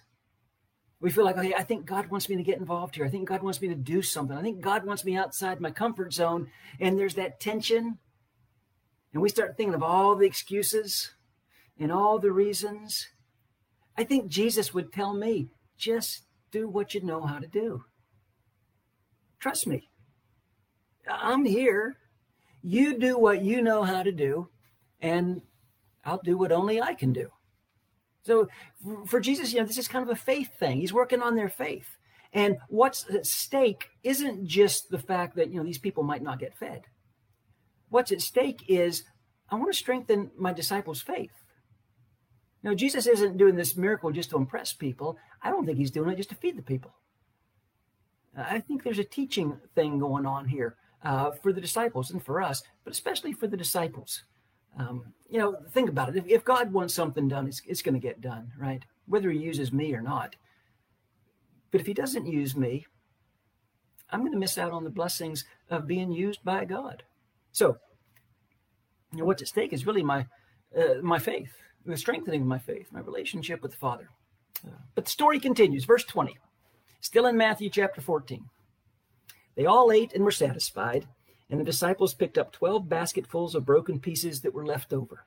we 1.01 1.11
feel 1.11 1.25
like, 1.25 1.37
okay, 1.37 1.55
I 1.55 1.63
think 1.63 1.87
God 1.87 2.09
wants 2.09 2.29
me 2.29 2.37
to 2.37 2.43
get 2.43 2.59
involved 2.59 2.97
here. 2.97 3.05
I 3.05 3.09
think 3.09 3.29
God 3.29 3.43
wants 3.43 3.61
me 3.61 3.69
to 3.69 3.75
do 3.75 4.03
something. 4.03 4.37
I 4.37 4.43
think 4.43 4.61
God 4.61 4.85
wants 4.85 5.05
me 5.05 5.17
outside 5.17 5.61
my 5.61 5.71
comfort 5.71 6.13
zone. 6.13 6.49
And 6.81 6.99
there's 6.99 7.15
that 7.15 7.39
tension. 7.39 7.99
And 9.13 9.23
we 9.23 9.29
start 9.29 9.57
thinking 9.57 9.75
of 9.75 9.83
all 9.83 10.17
the 10.17 10.27
excuses 10.27 11.13
and 11.79 11.93
all 11.93 12.19
the 12.19 12.33
reasons. 12.33 13.09
I 13.97 14.05
think 14.05 14.29
Jesus 14.29 14.75
would 14.75 14.93
tell 14.93 15.15
me, 15.15 15.49
just 15.77 16.23
do 16.51 16.69
what 16.69 16.95
you 16.95 17.03
know 17.03 17.23
how 17.23 17.39
to 17.39 17.47
do. 17.47 17.85
Trust 19.39 19.67
me. 19.67 19.89
I'm 21.11 21.45
here. 21.45 21.97
You 22.63 22.99
do 22.99 23.19
what 23.19 23.43
you 23.43 23.63
know 23.63 23.83
how 23.83 24.03
to 24.03 24.13
do, 24.13 24.49
and 25.01 25.41
I'll 26.05 26.21
do 26.23 26.37
what 26.37 26.53
only 26.53 26.81
I 26.81 26.95
can 26.95 27.13
do. 27.13 27.31
So 28.23 28.49
for 29.07 29.21
Jesus, 29.21 29.53
you 29.53 29.61
know, 29.61 29.67
this 29.67 29.79
is 29.79 29.87
kind 29.87 30.03
of 30.03 30.11
a 30.11 30.21
faith 30.21 30.59
thing. 30.59 30.79
He's 30.81 30.93
working 30.93 31.23
on 31.23 31.37
their 31.37 31.49
faith. 31.49 31.97
And 32.33 32.59
what's 32.69 33.09
at 33.09 33.25
stake 33.25 33.89
isn't 34.03 34.47
just 34.47 34.91
the 34.91 34.99
fact 34.99 35.37
that, 35.37 35.51
you 35.51 35.59
know, 35.59 35.65
these 35.65 35.79
people 35.79 36.03
might 36.03 36.23
not 36.23 36.41
get 36.41 36.59
fed. 36.59 36.83
What's 37.89 38.11
at 38.11 38.21
stake 38.21 38.65
is 38.69 39.05
I 39.49 39.55
want 39.55 39.73
to 39.73 39.79
strengthen 39.79 40.33
my 40.37 40.53
disciples' 40.53 41.01
faith. 41.01 41.31
Now, 42.65 42.75
Jesus 42.75 43.07
isn't 43.07 43.37
doing 43.37 43.55
this 43.55 43.77
miracle 43.77 44.11
just 44.11 44.31
to 44.31 44.37
impress 44.37 44.73
people. 44.73 45.19
I 45.41 45.51
don't 45.51 45.65
think 45.65 45.79
he's 45.79 45.93
doing 45.93 46.11
it 46.11 46.17
just 46.17 46.31
to 46.31 46.35
feed 46.35 46.59
the 46.59 46.63
people. 46.63 46.95
I 48.37 48.59
think 48.59 48.83
there's 48.83 48.99
a 48.99 49.05
teaching 49.05 49.59
thing 49.75 50.01
going 50.01 50.27
on 50.27 50.47
here 50.47 50.77
uh, 51.03 51.31
for 51.31 51.53
the 51.53 51.61
disciples 51.61 52.11
and 52.11 52.25
for 52.25 52.43
us, 52.43 52.63
but 52.85 52.93
especially 52.93 53.33
for 53.33 53.47
the 53.47 53.57
disciples. 53.57 54.25
Um, 54.79 55.13
you 55.29 55.39
know, 55.39 55.57
think 55.73 55.89
about 55.89 56.11
it. 56.11 56.17
If, 56.17 56.27
if 56.27 56.45
God 56.45 56.73
wants 56.73 56.95
something 56.95 57.29
done, 57.29 57.47
it's, 57.47 57.63
it's 57.67 57.83
going 57.83 57.95
to 57.95 58.01
get 58.01 58.21
done, 58.21 58.53
right? 58.59 58.85
Whether 59.07 59.31
he 59.31 59.39
uses 59.39 59.73
me 59.73 59.95
or 59.95 60.03
not. 60.03 60.37
But 61.71 61.81
if 61.81 61.87
he 61.87 61.95
doesn't 61.95 62.27
use 62.27 62.57
me, 62.57 62.87
I'm 64.11 64.21
going 64.21 64.33
to 64.33 64.39
miss 64.39 64.59
out 64.59 64.73
on 64.73 64.85
the 64.85 64.91
blessings 64.91 65.45
of 65.71 65.87
being 65.87 66.13
used 66.13 66.45
by 66.45 66.65
God. 66.65 67.03
So, 67.53 67.79
you 69.13 69.19
know, 69.19 69.25
what's 69.25 69.43
at 69.43 69.49
stake 69.49 69.73
is 69.73 69.87
really 69.87 70.03
my 70.03 70.27
uh, 70.77 71.01
my 71.03 71.19
faith 71.19 71.53
the 71.87 71.97
strengthening 71.97 72.43
of 72.43 72.47
my 72.47 72.59
faith, 72.59 72.89
my 72.93 73.01
relationship 73.01 73.63
with 73.63 73.73
the 73.73 73.79
Father. 73.79 74.09
Uh, 74.67 74.71
but 74.95 75.05
the 75.05 75.11
story 75.11 75.39
continues. 75.39 75.85
Verse 75.85 76.05
20 76.05 76.37
Still 77.01 77.27
in 77.27 77.37
Matthew 77.37 77.71
chapter 77.71 78.01
14. 78.01 78.45
They 79.57 79.67
all 79.67 79.91
ate 79.91 80.13
and 80.13 80.23
were 80.23 80.31
satisfied, 80.31 81.07
and 81.49 81.59
the 81.59 81.65
disciples 81.65 82.15
picked 82.15 82.39
up 82.39 82.53
12 82.53 82.89
basketfuls 82.89 83.55
of 83.55 83.65
broken 83.65 83.99
pieces 83.99 84.43
that 84.43 84.55
were 84.55 84.67
left 84.67 84.93
over. 84.93 85.25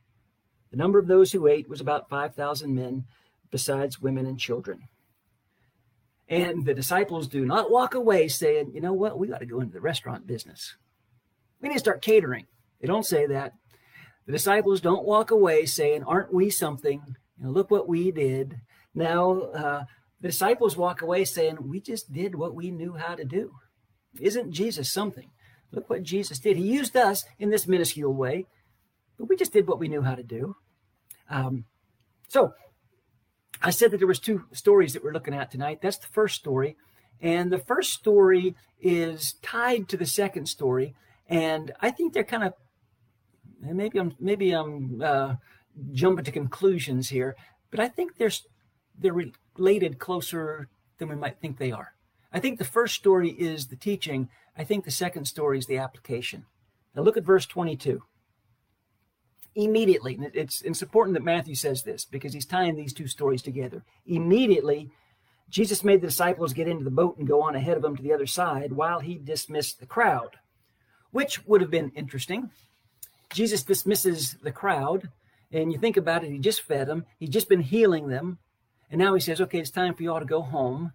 The 0.72 0.78
number 0.78 1.00
of 1.00 1.08
those 1.08 1.32
who 1.32 1.48
ate 1.48 1.68
was 1.68 1.82
about 1.82 2.10
5,000 2.10 2.74
men, 2.74 3.06
besides 3.50 4.02
women 4.02 4.26
and 4.26 4.40
children. 4.40 4.88
And 6.28 6.66
the 6.66 6.76
disciples 6.76 7.28
do 7.28 7.44
not 7.44 7.72
walk 7.72 7.96
away 7.96 8.28
saying, 8.28 8.72
you 8.74 8.82
know 8.82 8.94
what, 8.94 9.18
we 9.18 9.28
got 9.28 9.40
to 9.40 9.48
go 9.48 9.62
into 9.62 9.74
the 9.74 9.82
restaurant 9.82 10.28
business. 10.28 10.76
We 11.60 11.70
need 11.70 11.76
to 11.76 11.80
start 11.80 12.04
catering. 12.04 12.46
They 12.80 12.88
don't 12.88 13.06
say 13.06 13.26
that. 13.26 13.54
The 14.28 14.34
disciples 14.34 14.80
don't 14.80 15.06
walk 15.06 15.32
away 15.32 15.66
saying, 15.66 16.04
aren't 16.04 16.32
we 16.32 16.52
something? 16.52 17.02
You 17.40 17.46
know, 17.46 17.50
look 17.50 17.72
what 17.72 17.88
we 17.88 18.12
did. 18.12 18.62
Now, 18.94 19.42
uh, 19.42 19.84
the 20.22 20.28
disciples 20.28 20.78
walk 20.78 21.02
away 21.02 21.26
saying, 21.26 21.58
we 21.68 21.82
just 21.82 22.14
did 22.14 22.36
what 22.36 22.54
we 22.54 22.70
knew 22.70 22.94
how 22.94 23.16
to 23.16 23.26
do. 23.26 23.54
Isn't 24.20 24.52
Jesus 24.52 24.92
something? 24.92 25.30
Look 25.72 25.90
what 25.90 26.04
Jesus 26.04 26.40
did. 26.40 26.58
He 26.58 26.64
used 26.64 26.96
us 26.96 27.26
in 27.38 27.50
this 27.50 27.68
minuscule 27.68 28.14
way, 28.14 28.48
but 29.18 29.30
we 29.30 29.36
just 29.36 29.54
did 29.54 29.68
what 29.68 29.80
we 29.80 29.88
knew 29.88 30.02
how 30.02 30.16
to 30.16 30.24
do. 30.24 30.56
Um, 31.30 31.66
so 32.28 32.54
I 33.62 33.70
said 33.70 33.92
that 33.92 33.98
there 33.98 34.08
was 34.08 34.20
two 34.20 34.46
stories 34.52 34.94
that 34.94 35.04
we're 35.04 35.14
looking 35.14 35.34
at 35.34 35.52
tonight. 35.52 35.80
That's 35.82 35.98
the 35.98 36.08
first 36.08 36.36
story. 36.36 36.76
And 37.22 37.52
the 37.52 37.60
first 37.60 37.94
story 37.94 38.56
is 38.82 39.36
tied 39.42 39.90
to 39.90 39.98
the 39.98 40.06
second 40.06 40.48
story. 40.48 40.96
And 41.28 41.74
I 41.82 41.92
think 41.92 42.14
they're 42.14 42.24
kind 42.24 42.44
of 42.44 42.54
maybe 43.62 44.00
I'm 44.00 44.16
maybe 44.20 44.52
I'm 44.52 45.02
uh, 45.04 45.36
jumping 45.92 46.26
to 46.26 46.32
conclusions 46.32 47.10
here, 47.10 47.36
but 47.72 47.80
I 47.80 47.88
think 47.88 48.18
they're 48.18 48.32
they're 48.98 49.32
related 49.58 50.00
closer 50.00 50.70
than 50.98 51.10
we 51.10 51.16
might 51.16 51.40
think 51.40 51.58
they 51.58 51.72
are. 51.72 51.94
I 52.32 52.40
think 52.40 52.60
the 52.60 52.66
first 52.66 52.96
story 52.96 53.30
is 53.30 53.68
the 53.68 53.76
teaching. 53.76 54.30
I 54.58 54.64
think 54.64 54.86
the 54.86 54.92
second 54.92 55.26
story 55.26 55.58
is 55.58 55.66
the 55.66 55.78
application. 55.78 56.46
Now 56.96 57.02
look 57.02 57.18
at 57.18 57.24
verse 57.24 57.46
22 57.46 58.04
immediately. 59.56 60.16
and 60.16 60.32
It's, 60.34 60.62
it's 60.62 60.82
important 60.82 61.16
that 61.16 61.24
Matthew 61.24 61.56
says 61.56 61.84
this 61.84 62.06
because 62.06 62.34
he's 62.34 62.46
tying 62.46 62.76
these 62.76 62.94
two 62.94 63.08
stories 63.08 63.42
together. 63.42 63.84
Immediately, 64.06 64.90
Jesus 65.50 65.84
made 65.84 66.02
the 66.02 66.08
disciples 66.08 66.54
get 66.54 66.68
into 66.68 66.84
the 66.84 66.92
boat 66.92 67.18
and 67.18 67.28
go 67.28 67.42
on 67.42 67.56
ahead 67.56 67.78
of 67.78 67.84
him 67.84 67.96
to 67.96 68.04
the 68.04 68.14
other 68.14 68.28
side 68.28 68.74
while 68.74 69.00
he 69.00 69.18
dismissed 69.18 69.80
the 69.80 69.86
crowd, 69.86 70.38
which 71.12 71.46
would 71.46 71.62
have 71.62 71.72
been 71.72 71.92
interesting. 71.96 72.52
Jesus 73.34 73.64
dismisses 73.64 74.36
the 74.44 74.52
crowd, 74.52 75.10
and 75.52 75.72
you 75.72 75.80
think 75.80 75.98
about 75.98 76.24
it, 76.24 76.32
he 76.32 76.40
just 76.40 76.62
fed 76.62 76.88
them, 76.88 77.06
he's 77.20 77.30
just 77.30 77.50
been 77.50 77.62
healing 77.62 78.08
them, 78.08 78.38
and 78.92 79.00
now 79.00 79.14
he 79.14 79.20
says, 79.20 79.42
Okay, 79.42 79.60
it's 79.60 79.72
time 79.72 79.94
for 79.94 80.04
you 80.04 80.12
all 80.12 80.20
to 80.20 80.26
go 80.26 80.42
home. 80.42 80.94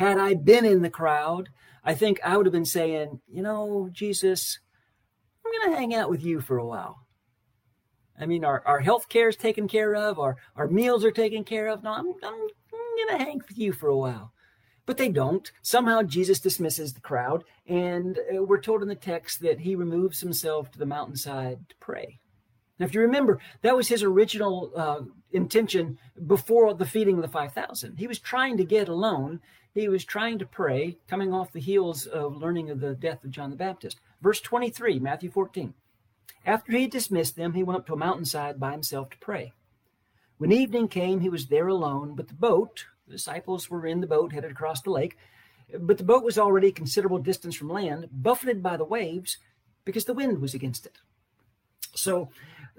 Had 0.00 0.16
I 0.16 0.32
been 0.32 0.64
in 0.64 0.80
the 0.80 0.88
crowd, 0.88 1.50
I 1.84 1.92
think 1.92 2.20
I 2.24 2.34
would 2.34 2.46
have 2.46 2.54
been 2.54 2.64
saying, 2.64 3.20
You 3.30 3.42
know, 3.42 3.90
Jesus, 3.92 4.58
I'm 5.44 5.52
going 5.52 5.70
to 5.70 5.78
hang 5.78 5.94
out 5.94 6.08
with 6.08 6.24
you 6.24 6.40
for 6.40 6.56
a 6.56 6.64
while. 6.64 7.06
I 8.18 8.24
mean, 8.24 8.42
our, 8.42 8.62
our 8.64 8.80
health 8.80 9.10
care 9.10 9.28
is 9.28 9.36
taken 9.36 9.68
care 9.68 9.94
of, 9.94 10.18
our, 10.18 10.38
our 10.56 10.68
meals 10.68 11.04
are 11.04 11.10
taken 11.10 11.44
care 11.44 11.68
of. 11.68 11.82
No, 11.82 11.92
I'm, 11.92 12.06
I'm, 12.22 12.32
I'm 12.32 13.08
going 13.08 13.18
to 13.18 13.24
hang 13.26 13.42
with 13.46 13.58
you 13.58 13.74
for 13.74 13.90
a 13.90 13.96
while. 13.96 14.32
But 14.86 14.96
they 14.96 15.10
don't. 15.10 15.52
Somehow 15.60 16.00
Jesus 16.00 16.40
dismisses 16.40 16.94
the 16.94 17.02
crowd, 17.02 17.44
and 17.66 18.18
uh, 18.34 18.42
we're 18.42 18.62
told 18.62 18.80
in 18.80 18.88
the 18.88 18.94
text 18.94 19.42
that 19.42 19.60
he 19.60 19.74
removes 19.74 20.20
himself 20.20 20.70
to 20.70 20.78
the 20.78 20.86
mountainside 20.86 21.68
to 21.68 21.74
pray. 21.78 22.20
Now, 22.80 22.86
if 22.86 22.94
you 22.94 23.02
remember, 23.02 23.38
that 23.60 23.76
was 23.76 23.88
his 23.88 24.02
original 24.02 24.72
uh, 24.74 25.02
intention 25.32 25.98
before 26.26 26.72
the 26.72 26.86
feeding 26.86 27.16
of 27.16 27.22
the 27.22 27.28
5,000. 27.28 27.98
He 27.98 28.06
was 28.06 28.18
trying 28.18 28.56
to 28.56 28.64
get 28.64 28.88
alone. 28.88 29.40
He 29.74 29.86
was 29.86 30.02
trying 30.02 30.38
to 30.38 30.46
pray, 30.46 30.96
coming 31.06 31.34
off 31.34 31.52
the 31.52 31.60
heels 31.60 32.06
of 32.06 32.38
learning 32.38 32.70
of 32.70 32.80
the 32.80 32.94
death 32.94 33.22
of 33.22 33.30
John 33.30 33.50
the 33.50 33.56
Baptist. 33.56 34.00
Verse 34.22 34.40
23, 34.40 34.98
Matthew 34.98 35.30
14. 35.30 35.74
After 36.46 36.72
he 36.72 36.86
dismissed 36.86 37.36
them, 37.36 37.52
he 37.52 37.62
went 37.62 37.80
up 37.80 37.86
to 37.88 37.92
a 37.92 37.98
mountainside 37.98 38.58
by 38.58 38.72
himself 38.72 39.10
to 39.10 39.18
pray. 39.18 39.52
When 40.38 40.50
evening 40.50 40.88
came, 40.88 41.20
he 41.20 41.28
was 41.28 41.48
there 41.48 41.68
alone, 41.68 42.14
but 42.16 42.28
the 42.28 42.34
boat, 42.34 42.86
the 43.06 43.12
disciples 43.12 43.68
were 43.68 43.86
in 43.86 44.00
the 44.00 44.06
boat 44.06 44.32
headed 44.32 44.52
across 44.52 44.80
the 44.80 44.90
lake, 44.90 45.18
but 45.78 45.98
the 45.98 46.04
boat 46.04 46.24
was 46.24 46.38
already 46.38 46.68
a 46.68 46.72
considerable 46.72 47.18
distance 47.18 47.54
from 47.54 47.68
land, 47.68 48.08
buffeted 48.10 48.62
by 48.62 48.78
the 48.78 48.84
waves 48.84 49.36
because 49.84 50.06
the 50.06 50.14
wind 50.14 50.40
was 50.40 50.54
against 50.54 50.86
it. 50.86 50.96
So 51.94 52.30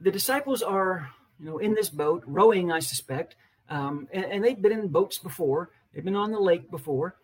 the 0.02 0.12
disciples 0.12 0.62
are, 0.62 1.10
you 1.40 1.46
know, 1.46 1.58
in 1.60 1.74
this 1.74 1.90
boat, 1.90 2.24
rowing, 2.26 2.72
I 2.72 2.80
suspect, 2.80 3.36
um, 3.70 4.08
and, 4.12 4.26
and 4.26 4.44
they've 4.44 4.62
been 4.62 4.72
in 4.72 4.88
boats 4.88 5.18
before. 5.18 5.70
They've 5.94 6.04
been 6.04 6.16
on 6.16 6.32
the 6.32 6.40
lake 6.40 6.72
before. 6.72 7.16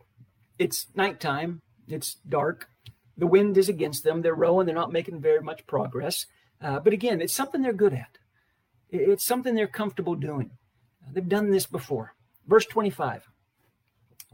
It's 0.60 0.88
nighttime. 0.96 1.62
It's 1.88 2.16
dark. 2.28 2.70
The 3.18 3.28
wind 3.28 3.58
is 3.58 3.70
against 3.70 4.04
them. 4.04 4.22
They're 4.22 4.36
rowing. 4.36 4.66
They're 4.66 4.76
not 4.76 4.92
making 4.92 5.22
very 5.22 5.42
much 5.42 5.66
progress. 5.68 6.26
Uh, 6.62 6.80
but 6.80 6.94
again, 6.94 7.22
it's 7.22 7.34
something 7.34 7.62
they're 7.62 7.74
good 7.74 7.94
at. 7.94 8.18
It's 8.90 9.26
something 9.26 9.56
they're 9.56 9.68
comfortable 9.68 10.16
doing. 10.16 10.52
They've 11.12 11.28
done 11.28 11.52
this 11.52 11.66
before. 11.66 12.14
Verse 12.48 12.66
25. 12.66 13.28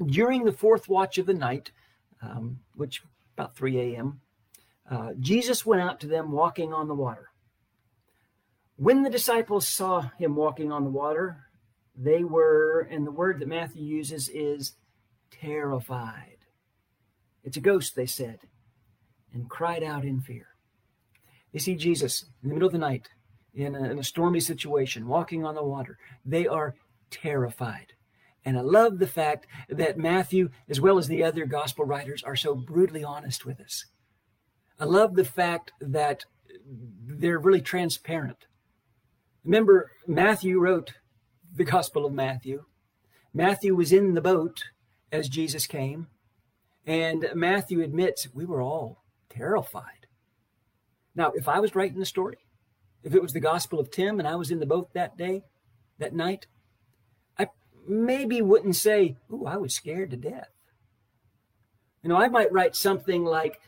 During 0.05 0.43
the 0.43 0.51
fourth 0.51 0.87
watch 0.87 1.17
of 1.17 1.25
the 1.25 1.33
night, 1.33 1.71
um, 2.21 2.59
which 2.75 3.01
about 3.35 3.55
3 3.55 3.79
a.m., 3.79 4.21
uh, 4.89 5.11
Jesus 5.19 5.65
went 5.65 5.81
out 5.81 5.99
to 6.01 6.07
them 6.07 6.31
walking 6.31 6.73
on 6.73 6.87
the 6.87 6.95
water. 6.95 7.29
When 8.83 9.03
the 9.03 9.09
disciples 9.09 9.65
saw 9.65 10.09
him 10.17 10.35
walking 10.35 10.69
on 10.69 10.83
the 10.83 10.89
water, 10.89 11.47
they 11.95 12.25
were, 12.25 12.81
and 12.91 13.07
the 13.07 13.11
word 13.11 13.39
that 13.39 13.47
Matthew 13.47 13.81
uses 13.81 14.27
is 14.27 14.73
terrified. 15.31 16.39
It's 17.45 17.55
a 17.55 17.61
ghost, 17.61 17.95
they 17.95 18.05
said 18.05 18.39
and 19.33 19.49
cried 19.49 19.83
out 19.83 20.03
in 20.03 20.19
fear. 20.19 20.47
They 21.53 21.59
see 21.59 21.75
Jesus 21.75 22.25
in 22.43 22.49
the 22.49 22.55
middle 22.55 22.67
of 22.67 22.73
the 22.73 22.77
night 22.77 23.07
in 23.53 23.73
a, 23.73 23.91
in 23.91 23.99
a 23.99 24.03
stormy 24.03 24.41
situation, 24.41 25.07
walking 25.07 25.45
on 25.45 25.55
the 25.55 25.63
water. 25.63 25.97
They 26.25 26.45
are 26.45 26.75
terrified. 27.09 27.93
And 28.43 28.57
I 28.57 28.61
love 28.61 28.99
the 28.99 29.07
fact 29.07 29.47
that 29.69 29.97
Matthew, 29.97 30.49
as 30.67 30.81
well 30.81 30.97
as 30.97 31.07
the 31.07 31.23
other 31.23 31.45
gospel 31.45 31.85
writers, 31.85 32.21
are 32.21 32.35
so 32.35 32.53
brutally 32.53 33.03
honest 33.03 33.45
with 33.45 33.61
us. 33.61 33.85
I 34.77 34.83
love 34.83 35.15
the 35.15 35.23
fact 35.23 35.71
that 35.79 36.25
they're 37.07 37.39
really 37.39 37.61
transparent. 37.61 38.45
Remember, 39.43 39.91
Matthew 40.07 40.59
wrote 40.59 40.93
the 41.53 41.65
Gospel 41.65 42.05
of 42.05 42.13
Matthew. 42.13 42.63
Matthew 43.33 43.75
was 43.75 43.91
in 43.91 44.13
the 44.13 44.21
boat 44.21 44.63
as 45.11 45.27
Jesus 45.27 45.67
came, 45.67 46.07
and 46.85 47.27
Matthew 47.35 47.81
admits 47.81 48.33
we 48.33 48.45
were 48.45 48.61
all 48.61 49.03
terrified. 49.29 50.07
Now, 51.15 51.31
if 51.35 51.47
I 51.47 51.59
was 51.59 51.75
writing 51.75 51.99
the 51.99 52.05
story, 52.05 52.37
if 53.03 53.13
it 53.13 53.21
was 53.21 53.33
the 53.33 53.39
Gospel 53.39 53.79
of 53.79 53.91
Tim 53.91 54.17
and 54.17 54.27
I 54.27 54.35
was 54.35 54.49
in 54.49 54.59
the 54.59 54.65
boat 54.65 54.93
that 54.93 55.17
day, 55.17 55.43
that 55.99 56.13
night, 56.13 56.47
I 57.37 57.49
maybe 57.87 58.41
wouldn't 58.41 58.75
say, 58.75 59.17
Ooh, 59.31 59.45
I 59.45 59.57
was 59.57 59.75
scared 59.75 60.11
to 60.11 60.17
death. 60.17 60.49
You 62.01 62.09
know, 62.09 62.17
I 62.17 62.29
might 62.29 62.51
write 62.51 62.75
something 62.75 63.23
like, 63.23 63.59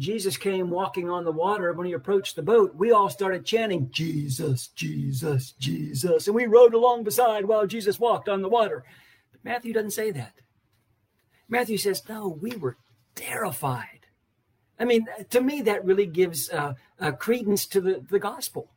Jesus 0.00 0.36
came 0.36 0.70
walking 0.70 1.10
on 1.10 1.24
the 1.24 1.32
water. 1.32 1.72
When 1.72 1.86
he 1.86 1.92
approached 1.92 2.36
the 2.36 2.42
boat, 2.42 2.74
we 2.74 2.92
all 2.92 3.10
started 3.10 3.44
chanting, 3.44 3.90
Jesus, 3.90 4.68
Jesus, 4.68 5.52
Jesus. 5.52 6.26
And 6.26 6.34
we 6.34 6.46
rode 6.46 6.74
along 6.74 7.04
beside 7.04 7.44
while 7.44 7.66
Jesus 7.66 8.00
walked 8.00 8.28
on 8.28 8.42
the 8.42 8.48
water. 8.48 8.84
But 9.32 9.44
Matthew 9.44 9.72
doesn't 9.72 9.90
say 9.90 10.10
that. 10.12 10.34
Matthew 11.48 11.76
says, 11.76 12.02
No, 12.08 12.28
we 12.28 12.56
were 12.56 12.76
terrified. 13.14 14.06
I 14.78 14.84
mean, 14.84 15.06
to 15.30 15.40
me, 15.40 15.62
that 15.62 15.84
really 15.84 16.06
gives 16.06 16.50
uh, 16.50 16.74
uh, 16.98 17.12
credence 17.12 17.66
to 17.66 17.80
the, 17.80 18.04
the 18.10 18.18
gospel. 18.18 18.70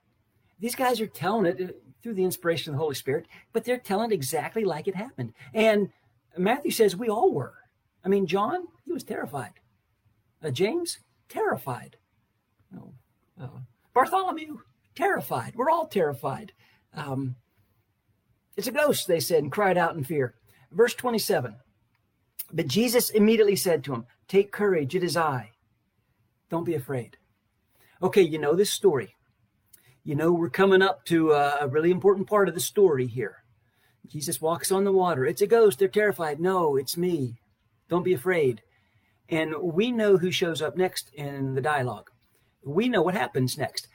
These 0.59 0.75
guys 0.75 0.99
are 1.01 1.07
telling 1.07 1.45
it 1.45 1.61
uh, 1.61 1.73
through 2.03 2.15
the 2.15 2.23
inspiration 2.23 2.71
of 2.71 2.77
the 2.77 2.83
Holy 2.83 2.95
Spirit, 2.95 3.27
but 3.53 3.63
they're 3.63 3.77
telling 3.77 4.11
it 4.11 4.15
exactly 4.15 4.65
like 4.65 4.87
it 4.87 4.95
happened. 4.95 5.33
And 5.53 5.89
Matthew 6.37 6.71
says 6.71 6.95
we 6.95 7.09
all 7.09 7.31
were. 7.31 7.53
I 8.03 8.09
mean, 8.09 8.27
John, 8.27 8.67
he 8.85 8.91
was 8.91 9.03
terrified. 9.03 9.53
Uh, 10.45 10.51
James, 10.51 10.99
terrified. 11.27 11.97
Know, 12.71 12.93
uh, 13.41 13.47
Bartholomew, 13.95 14.59
terrified. 14.93 15.53
We're 15.55 15.71
all 15.71 15.87
terrified. 15.87 16.51
Um, 16.93 17.35
it's 18.55 18.67
a 18.67 18.71
ghost, 18.71 19.07
they 19.07 19.19
said, 19.19 19.41
and 19.41 19.51
cried 19.51 19.77
out 19.77 19.95
in 19.95 20.03
fear. 20.03 20.35
Verse 20.71 20.93
27. 20.93 21.55
But 22.53 22.67
Jesus 22.67 23.09
immediately 23.09 23.55
said 23.55 23.83
to 23.85 23.93
him, 23.93 24.05
Take 24.27 24.51
courage, 24.51 24.93
it 24.93 25.03
is 25.03 25.17
I. 25.17 25.51
Don't 26.51 26.63
be 26.63 26.75
afraid. 26.75 27.17
Okay, 28.03 28.21
you 28.21 28.37
know 28.37 28.53
this 28.53 28.71
story. 28.71 29.15
You 30.03 30.13
know 30.13 30.31
we're 30.31 30.49
coming 30.49 30.83
up 30.83 31.05
to 31.05 31.31
a 31.31 31.67
really 31.67 31.89
important 31.89 32.27
part 32.27 32.47
of 32.47 32.53
the 32.53 32.61
story 32.61 33.07
here. 33.07 33.37
Jesus 34.07 34.39
walks 34.39 34.71
on 34.71 34.83
the 34.83 34.91
water. 34.91 35.25
It's 35.25 35.41
a 35.41 35.47
ghost. 35.47 35.79
They're 35.79 35.87
terrified. 35.87 36.39
No, 36.39 36.75
it's 36.75 36.95
me. 36.95 37.39
Don't 37.89 38.03
be 38.03 38.13
afraid. 38.13 38.61
And 39.29 39.55
we 39.61 39.91
know 39.91 40.17
who 40.17 40.31
shows 40.31 40.61
up 40.61 40.77
next 40.77 41.09
in 41.13 41.55
the 41.55 41.61
dialogue. 41.61 42.09
We 42.63 42.89
know 42.89 43.01
what 43.01 43.15
happens 43.15 43.57
next. 43.57 43.87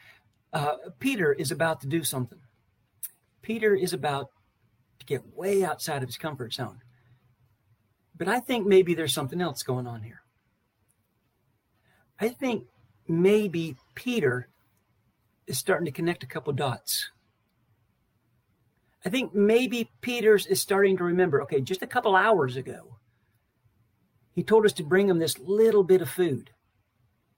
Uh, 0.53 0.75
Peter 0.99 1.33
is 1.33 1.51
about 1.51 1.81
to 1.81 1.87
do 1.87 2.03
something. 2.03 2.41
Peter 3.43 3.75
is 3.75 3.93
about 3.93 4.29
to 4.99 5.07
get 5.07 5.37
way 5.37 5.65
outside 5.65 6.03
of 6.03 6.09
his 6.09 6.17
comfort 6.17 6.53
zone. 6.53 6.79
But 8.17 8.29
I 8.29 8.41
think 8.41 8.67
maybe 8.67 8.95
there's 8.95 9.15
something 9.15 9.41
else 9.41 9.63
going 9.63 9.87
on 9.87 10.03
here. 10.03 10.21
I 12.19 12.29
think 12.29 12.65
maybe 13.09 13.77
Peter 13.95 14.49
is 15.47 15.59
starting 15.59 15.87
to 15.87 15.93
connect 15.93 16.23
a 16.23 16.27
couple 16.27 16.53
dots. 16.53 17.11
I 19.05 19.09
think 19.09 19.35
maybe 19.35 19.91
Peter's 20.03 20.47
is 20.47 20.61
starting 20.61 20.99
to 20.99 21.05
remember, 21.05 21.43
okay, 21.43 21.63
just 21.63 21.83
a 21.83 21.87
couple 21.87 22.15
hours 22.15 22.57
ago, 22.57 22.99
he 24.33 24.43
told 24.43 24.65
us 24.65 24.73
to 24.75 24.83
bring 24.83 25.09
him 25.09 25.19
this 25.19 25.39
little 25.39 25.85
bit 25.85 26.03
of 26.03 26.09
food. 26.09 26.51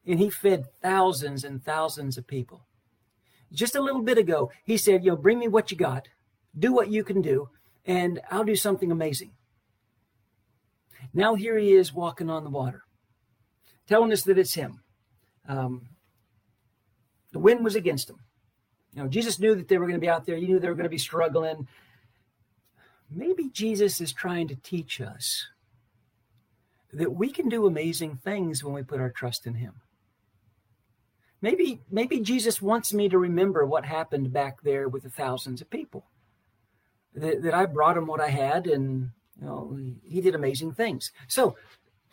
And 0.07 0.18
he 0.18 0.31
fed 0.31 0.66
thousands 0.81 1.44
and 1.44 1.64
thousands 1.64 2.18
of 2.18 2.26
people. 2.26 2.66
Just 3.52 3.76
a 3.76 3.83
little 3.83 4.02
bit 4.02 4.18
ago, 4.18 4.50
he 4.64 4.76
said, 4.76 5.05
you 5.05 5.11
know, 5.11 5.16
bring 5.16 5.38
me 5.38 5.48
what 5.48 5.70
you 5.70 5.76
got, 5.76 6.09
do 6.59 6.72
what 6.72 6.90
you 6.90 7.05
can 7.05 7.20
do, 7.22 7.48
and 7.85 8.20
I'll 8.31 8.44
do 8.44 8.57
something 8.57 8.90
amazing. 8.90 9.33
Now 11.12 11.35
here 11.35 11.59
he 11.59 11.72
is 11.72 11.92
walking 11.92 12.31
on 12.31 12.44
the 12.44 12.50
water, 12.50 12.83
telling 13.87 14.12
us 14.12 14.22
that 14.22 14.38
it's 14.38 14.55
him. 14.55 14.83
Um, 15.48 15.88
the 17.33 17.38
wind 17.38 17.64
was 17.64 17.74
against 17.74 18.09
him. 18.09 18.16
You 18.94 19.02
know, 19.02 19.09
Jesus 19.09 19.38
knew 19.38 19.55
that 19.55 19.68
they 19.68 19.78
were 19.78 19.87
going 19.87 19.98
to 19.98 20.05
be 20.05 20.09
out 20.09 20.26
there. 20.26 20.37
He 20.37 20.46
knew 20.46 20.59
they 20.59 20.68
were 20.68 20.74
going 20.74 20.85
to 20.85 20.90
be 20.90 20.98
struggling. 20.98 21.66
Maybe 23.11 23.48
Jesus 23.50 24.00
is 24.00 24.12
trying 24.12 24.48
to 24.48 24.57
teach 24.57 25.00
us 25.00 25.46
that 26.92 27.14
we 27.14 27.31
can 27.31 27.48
do 27.48 27.66
amazing 27.66 28.16
things 28.16 28.62
when 28.62 28.74
we 28.74 28.83
put 28.83 29.00
our 29.00 29.11
trust 29.11 29.46
in 29.46 29.55
him. 29.55 29.74
Maybe 31.40 31.81
maybe 31.90 32.20
Jesus 32.20 32.62
wants 32.62 32.94
me 32.94 33.09
to 33.09 33.18
remember 33.18 33.66
what 33.66 33.85
happened 33.85 34.33
back 34.33 34.62
there 34.62 34.88
with 34.88 35.02
the 35.02 35.11
thousands 35.11 35.61
of 35.61 35.70
people. 35.70 36.05
That, 37.14 37.42
that 37.42 37.55
I 37.55 37.66
brought 37.66 37.98
him 37.98 38.07
what 38.07 38.20
I 38.20 38.28
had 38.28 38.66
and 38.66 39.11
you 39.40 39.46
know, 39.46 39.76
he 40.05 40.20
did 40.20 40.35
amazing 40.35 40.72
things. 40.72 41.11
So, 41.26 41.57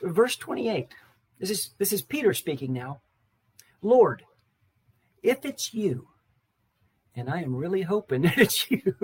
verse 0.01 0.35
28. 0.35 0.87
This 1.39 1.51
is 1.51 1.71
this 1.77 1.93
is 1.93 2.01
Peter 2.01 2.33
speaking 2.33 2.73
now. 2.73 3.01
Lord, 3.81 4.23
if 5.23 5.45
it's 5.45 5.73
you, 5.73 6.07
and 7.15 7.29
I 7.29 7.41
am 7.41 7.55
really 7.55 7.83
hoping 7.83 8.21
that 8.23 8.37
it's 8.37 8.69
you. 8.69 8.95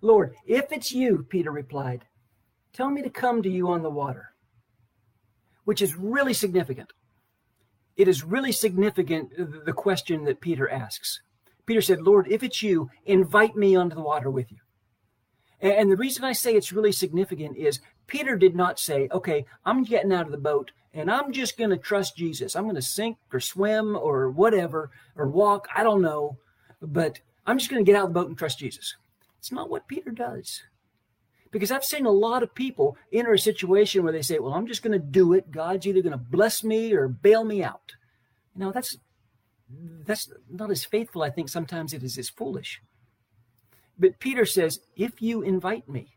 Lord, 0.00 0.34
if 0.46 0.72
it's 0.72 0.92
you, 0.92 1.26
Peter 1.28 1.52
replied, 1.52 2.06
tell 2.72 2.90
me 2.90 3.02
to 3.02 3.10
come 3.10 3.42
to 3.42 3.48
you 3.48 3.68
on 3.68 3.82
the 3.82 3.90
water, 3.90 4.31
which 5.64 5.82
is 5.82 5.96
really 5.96 6.34
significant. 6.34 6.92
It 7.96 8.08
is 8.08 8.24
really 8.24 8.52
significant, 8.52 9.64
the 9.64 9.72
question 9.72 10.24
that 10.24 10.40
Peter 10.40 10.68
asks. 10.68 11.20
Peter 11.66 11.82
said, 11.82 12.02
Lord, 12.02 12.26
if 12.30 12.42
it's 12.42 12.62
you, 12.62 12.90
invite 13.04 13.54
me 13.54 13.76
onto 13.76 13.94
the 13.94 14.02
water 14.02 14.30
with 14.30 14.50
you. 14.50 14.58
And 15.60 15.92
the 15.92 15.96
reason 15.96 16.24
I 16.24 16.32
say 16.32 16.54
it's 16.54 16.72
really 16.72 16.90
significant 16.90 17.56
is 17.56 17.80
Peter 18.08 18.36
did 18.36 18.56
not 18.56 18.80
say, 18.80 19.08
okay, 19.12 19.44
I'm 19.64 19.84
getting 19.84 20.12
out 20.12 20.26
of 20.26 20.32
the 20.32 20.38
boat 20.38 20.72
and 20.92 21.10
I'm 21.10 21.32
just 21.32 21.56
going 21.56 21.70
to 21.70 21.76
trust 21.76 22.16
Jesus. 22.16 22.56
I'm 22.56 22.64
going 22.64 22.74
to 22.74 22.82
sink 22.82 23.16
or 23.32 23.38
swim 23.38 23.96
or 23.96 24.28
whatever 24.28 24.90
or 25.14 25.28
walk. 25.28 25.68
I 25.74 25.84
don't 25.84 26.02
know. 26.02 26.36
But 26.80 27.20
I'm 27.46 27.58
just 27.58 27.70
going 27.70 27.84
to 27.84 27.88
get 27.88 27.96
out 27.96 28.08
of 28.08 28.12
the 28.12 28.20
boat 28.20 28.28
and 28.28 28.36
trust 28.36 28.58
Jesus. 28.58 28.96
It's 29.38 29.52
not 29.52 29.70
what 29.70 29.86
Peter 29.86 30.10
does. 30.10 30.62
Because 31.52 31.70
I've 31.70 31.84
seen 31.84 32.06
a 32.06 32.10
lot 32.10 32.42
of 32.42 32.54
people 32.54 32.96
enter 33.12 33.32
a 33.32 33.38
situation 33.38 34.02
where 34.02 34.12
they 34.12 34.22
say, 34.22 34.38
well, 34.38 34.54
I'm 34.54 34.66
just 34.66 34.82
going 34.82 34.98
to 34.98 35.06
do 35.06 35.34
it. 35.34 35.52
God's 35.52 35.86
either 35.86 36.02
going 36.02 36.12
to 36.12 36.18
bless 36.18 36.64
me 36.64 36.92
or 36.94 37.06
bail 37.06 37.44
me 37.44 37.62
out. 37.62 37.92
You 38.54 38.62
know, 38.64 38.72
that's 38.72 38.96
that's 40.04 40.30
not 40.50 40.70
as 40.70 40.84
faithful, 40.84 41.22
I 41.22 41.30
think, 41.30 41.48
sometimes 41.48 41.94
it 41.94 42.02
is 42.02 42.18
as 42.18 42.28
foolish. 42.28 42.82
But 43.98 44.18
Peter 44.18 44.44
says, 44.44 44.80
if 44.96 45.22
you 45.22 45.42
invite 45.42 45.88
me, 45.88 46.16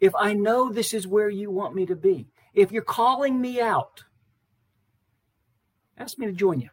if 0.00 0.12
I 0.14 0.34
know 0.34 0.70
this 0.70 0.92
is 0.92 1.06
where 1.06 1.30
you 1.30 1.50
want 1.50 1.74
me 1.74 1.86
to 1.86 1.96
be, 1.96 2.28
if 2.52 2.70
you're 2.70 2.82
calling 2.82 3.40
me 3.40 3.60
out, 3.60 4.04
ask 5.96 6.18
me 6.18 6.26
to 6.26 6.32
join 6.32 6.60
you. 6.60 6.68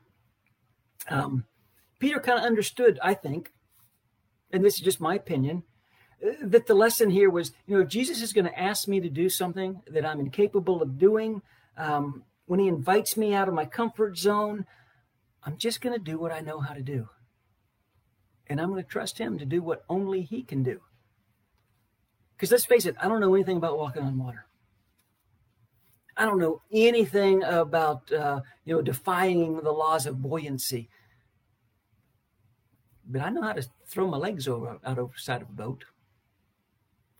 Um, 1.07 1.45
Peter 1.99 2.19
kind 2.19 2.39
of 2.39 2.45
understood, 2.45 2.99
I 3.01 3.13
think, 3.13 3.51
and 4.51 4.63
this 4.63 4.75
is 4.75 4.81
just 4.81 4.99
my 4.99 5.15
opinion, 5.15 5.63
that 6.41 6.67
the 6.67 6.73
lesson 6.73 7.10
here 7.10 7.29
was, 7.29 7.51
you 7.65 7.75
know, 7.75 7.81
if 7.81 7.89
Jesus 7.89 8.21
is 8.21 8.34
going 8.34 8.45
to 8.45 8.60
ask 8.60 8.88
me 8.88 8.99
to 8.99 9.10
do 9.10 9.29
something 9.29 9.81
that 9.88 10.05
I'm 10.05 10.19
incapable 10.19 10.81
of 10.81 10.97
doing, 10.97 11.41
um, 11.77 12.23
when 12.45 12.60
he 12.60 12.67
invites 12.67 13.17
me 13.17 13.34
out 13.34 13.47
of 13.47 13.53
my 13.53 13.65
comfort 13.65 14.17
zone, 14.17 14.65
I'm 15.43 15.57
just 15.57 15.81
going 15.81 15.97
to 15.97 16.03
do 16.03 16.19
what 16.19 16.31
I 16.31 16.41
know 16.41 16.60
how 16.60 16.73
to 16.73 16.81
do. 16.81 17.10
And 18.47 18.60
I'm 18.60 18.69
going 18.69 18.84
to 18.84 18.89
trust 18.89 19.17
him 19.17 19.39
to 19.39 19.45
do 19.45 19.62
what 19.62 19.84
only 19.89 20.21
he 20.21 20.43
can 20.43 20.62
do. 20.62 20.81
Because 22.36 22.51
let's 22.51 22.65
face 22.65 22.86
it, 22.86 22.95
I 23.01 23.07
don't 23.07 23.21
know 23.21 23.34
anything 23.34 23.57
about 23.57 23.77
walking 23.77 24.03
on 24.03 24.17
water. 24.17 24.45
I 26.17 26.25
don't 26.25 26.39
know 26.39 26.62
anything 26.71 27.43
about, 27.43 28.12
uh, 28.12 28.41
you 28.65 28.75
know, 28.75 28.81
defying 28.81 29.62
the 29.62 29.71
laws 29.71 30.05
of 30.05 30.21
buoyancy 30.21 30.89
but 33.12 33.21
I 33.21 33.29
know 33.29 33.41
how 33.41 33.53
to 33.53 33.65
throw 33.88 34.07
my 34.07 34.17
legs 34.17 34.47
over 34.47 34.79
out 34.86 34.95
the 34.95 35.10
side 35.17 35.41
of 35.41 35.49
a 35.49 35.53
boat. 35.53 35.84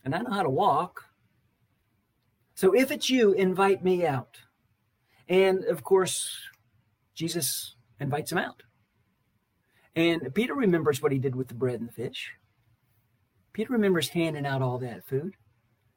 And 0.04 0.16
I 0.16 0.22
know 0.22 0.32
how 0.32 0.44
to 0.44 0.50
walk. 0.50 1.06
So 2.56 2.74
if 2.74 2.92
it's 2.92 3.10
you, 3.10 3.34
invite 3.34 3.84
me 3.84 4.06
out. 4.06 4.40
And 5.28 5.64
of 5.66 5.84
course, 5.84 6.36
Jesus 7.14 7.76
invites 8.00 8.32
him 8.32 8.38
out. 8.38 8.64
And 9.96 10.34
Peter 10.34 10.54
remembers 10.54 11.02
what 11.02 11.12
he 11.12 11.20
did 11.20 11.36
with 11.36 11.50
the 11.50 11.54
bread 11.54 11.80
and 11.80 11.90
the 11.90 11.94
fish. 11.94 12.34
Peter 13.54 13.74
remembers 13.74 14.10
handing 14.10 14.46
out 14.46 14.62
all 14.62 14.78
that 14.80 15.06
food. 15.06 15.36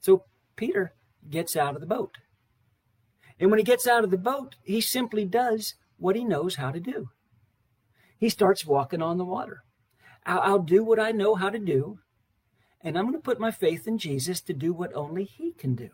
So 0.01 0.25
Peter 0.57 0.95
gets 1.31 1.57
out 1.57 1.75
of 1.75 1.81
the 1.81 1.87
boat. 1.87 2.19
And 3.39 3.51
when 3.51 3.59
he 3.59 3.65
gets 3.65 3.87
out 3.87 4.05
of 4.05 4.11
the 4.11 4.19
boat, 4.19 4.57
he 4.63 4.81
simply 4.81 5.25
does 5.25 5.75
what 5.97 6.17
he 6.17 6.25
knows 6.25 6.57
how 6.57 6.71
to 6.71 6.81
do. 6.81 7.11
He 8.19 8.29
starts 8.29 8.67
walking 8.67 9.03
on 9.03 9.19
the 9.19 9.25
water. 9.25 9.63
I'll, 10.27 10.41
I'll 10.41 10.59
do 10.59 10.85
what 10.85 11.01
I 11.01 11.13
know 11.13 11.35
how 11.35 11.51
to 11.51 11.59
do, 11.59 11.99
and 12.85 12.99
I'm 12.99 13.05
going 13.05 13.15
to 13.15 13.21
put 13.21 13.41
my 13.41 13.51
faith 13.51 13.89
in 13.89 13.97
Jesus 13.99 14.41
to 14.43 14.53
do 14.53 14.73
what 14.75 14.95
only 14.95 15.25
He 15.25 15.53
can 15.53 15.75
do. 15.75 15.91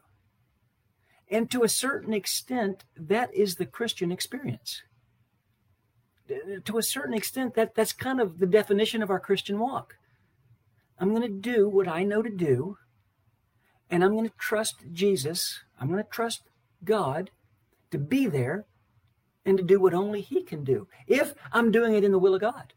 And 1.31 1.49
to 1.53 1.63
a 1.63 1.69
certain 1.69 2.13
extent, 2.13 2.85
that 2.97 3.33
is 3.33 3.55
the 3.55 3.67
Christian 3.67 4.11
experience. 4.11 4.83
To 6.65 6.79
a 6.79 6.83
certain 6.83 7.15
extent, 7.15 7.55
that, 7.55 7.77
that's 7.77 7.93
kind 7.93 8.21
of 8.21 8.39
the 8.39 8.47
definition 8.47 9.03
of 9.03 9.11
our 9.11 9.21
Christian 9.21 9.61
walk. 9.61 9.95
I'm 10.99 11.15
going 11.15 11.23
to 11.23 11.29
do 11.29 11.69
what 11.69 11.89
I 11.89 12.03
know 12.03 12.23
to 12.23 12.31
do, 12.31 12.77
and 13.89 14.05
I'm 14.05 14.13
going 14.13 14.29
to 14.29 14.37
trust 14.37 14.85
Jesus. 14.93 15.61
I'm 15.81 15.89
going 15.89 16.03
to 16.03 16.11
trust 16.11 16.43
God 16.85 17.31
to 17.91 17.99
be 17.99 18.27
there 18.27 18.67
and 19.47 19.57
to 19.57 19.65
do 19.65 19.81
what 19.81 19.95
only 19.95 20.21
He 20.21 20.43
can 20.43 20.65
do 20.65 20.89
if 21.07 21.35
I'm 21.53 21.71
doing 21.71 21.95
it 21.95 22.05
in 22.05 22.13
the 22.13 22.19
will 22.19 22.35
of 22.35 22.41
God 22.41 22.75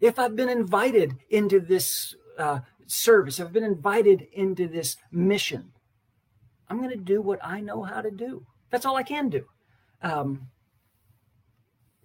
if 0.00 0.18
I've 0.18 0.34
been 0.34 0.48
invited 0.48 1.16
into 1.28 1.60
this 1.60 2.14
uh, 2.38 2.60
service, 2.86 3.40
I've 3.40 3.52
been 3.52 3.64
invited 3.64 4.26
into 4.32 4.68
this 4.68 4.96
mission, 5.10 5.72
I'm 6.68 6.78
going 6.78 6.90
to 6.90 6.96
do 6.96 7.20
what 7.20 7.44
I 7.44 7.60
know 7.60 7.82
how 7.82 8.00
to 8.00 8.10
do. 8.10 8.46
That's 8.70 8.86
all 8.86 8.96
I 8.96 9.02
can 9.02 9.28
do. 9.28 9.44
Um, 10.02 10.48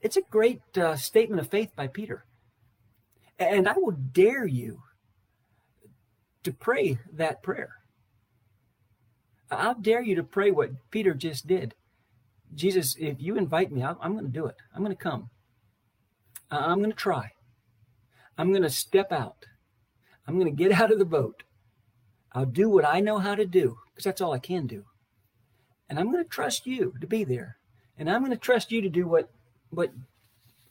it's 0.02 0.18
a 0.18 0.22
great 0.30 0.62
uh, 0.78 0.96
statement 0.96 1.40
of 1.40 1.50
faith 1.50 1.72
by 1.76 1.88
Peter. 1.88 2.26
And 3.38 3.68
I 3.68 3.74
will 3.74 3.92
dare 3.92 4.46
you 4.46 4.82
to 6.44 6.52
pray 6.52 7.00
that 7.12 7.44
prayer. 7.44 7.74
I'll 9.52 9.80
dare 9.80 10.02
you 10.02 10.16
to 10.16 10.24
pray 10.24 10.52
what 10.52 10.72
Peter 10.90 11.14
just 11.14 11.46
did. 11.48 11.76
Jesus, 12.54 12.96
if 13.00 13.18
you 13.20 13.36
invite 13.36 13.72
me, 13.72 13.84
I'm 13.84 14.14
going 14.14 14.26
to 14.26 14.32
do 14.32 14.46
it. 14.46 14.56
I'm 14.74 14.84
going 14.84 14.96
to 14.96 15.04
come. 15.04 15.30
I'm 16.50 16.80
going 16.80 16.92
to 16.92 16.96
try. 16.96 17.32
I'm 18.38 18.52
going 18.52 18.64
to 18.64 18.70
step 18.70 19.12
out. 19.12 19.46
I'm 20.28 20.40
going 20.40 20.54
to 20.54 20.64
get 20.64 20.80
out 20.80 20.92
of 20.92 21.00
the 21.00 21.06
boat. 21.06 21.44
I'll 22.34 22.46
do 22.46 22.70
what 22.70 22.86
I 22.86 23.00
know 23.00 23.20
how 23.20 23.36
to 23.36 23.46
do 23.46 23.78
because 23.94 24.06
that's 24.06 24.22
all 24.22 24.34
I 24.34 24.40
can 24.40 24.68
do. 24.68 24.86
And 25.90 26.00
I'm 26.00 26.12
going 26.12 26.24
to 26.24 26.30
trust 26.30 26.66
you 26.66 26.94
to 27.00 27.08
be 27.08 27.24
there. 27.24 27.58
And 27.98 28.10
I'm 28.10 28.22
going 28.22 28.32
to 28.32 28.38
trust 28.38 28.72
you 28.72 28.82
to 28.82 28.90
do 28.90 29.08
what 29.08 29.30
what 29.70 29.92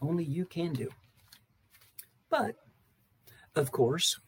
only 0.00 0.24
you 0.24 0.44
can 0.44 0.72
do. 0.72 0.90
But 2.28 2.56
of 3.54 3.70
course, 3.70 4.18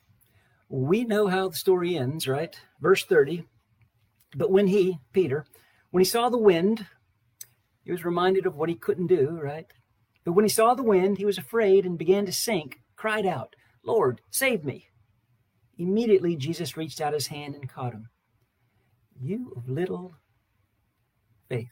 we 0.69 1.05
know 1.05 1.27
how 1.27 1.49
the 1.49 1.57
story 1.57 1.97
ends, 1.97 2.27
right? 2.27 2.59
Verse 2.81 3.05
30. 3.05 3.45
But 4.35 4.51
when 4.51 4.69
he, 4.69 4.99
Peter, 5.13 5.45
when 5.91 6.01
he 6.01 6.05
saw 6.05 6.29
the 6.29 6.39
wind, 6.39 6.87
he 7.85 7.93
was 7.93 8.05
reminded 8.05 8.47
of 8.47 8.57
what 8.57 8.69
he 8.69 8.75
couldn't 8.75 9.07
do, 9.07 9.39
right? 9.43 9.67
But 10.25 10.33
when 10.33 10.45
he 10.45 10.49
saw 10.49 10.75
the 10.75 10.83
wind, 10.83 11.19
he 11.19 11.25
was 11.25 11.39
afraid 11.39 11.87
and 11.87 11.99
began 11.99 12.27
to 12.27 12.33
sink 12.33 12.81
cried 12.97 13.27
out, 13.27 13.55
Lord, 13.85 14.21
save 14.31 14.65
me. 14.65 14.89
Immediately, 15.79 16.37
Jesus 16.37 16.77
reached 16.77 17.01
out 17.01 17.13
his 17.13 17.27
hand 17.27 17.55
and 17.55 17.69
caught 17.69 17.93
him. 17.93 18.09
You 19.21 19.53
of 19.57 19.69
little 19.69 20.15
faith. 21.49 21.69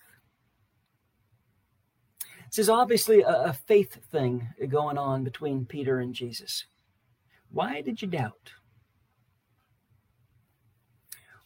This 2.47 2.59
is 2.59 2.69
obviously 2.69 3.23
a, 3.23 3.45
a 3.47 3.53
faith 3.53 3.99
thing 4.11 4.49
going 4.69 4.99
on 4.99 5.25
between 5.25 5.67
Peter 5.67 5.99
and 5.99 6.15
Jesus. 6.15 6.67
Why 7.51 7.81
did 7.81 8.03
you 8.03 8.09
doubt? 8.09 8.53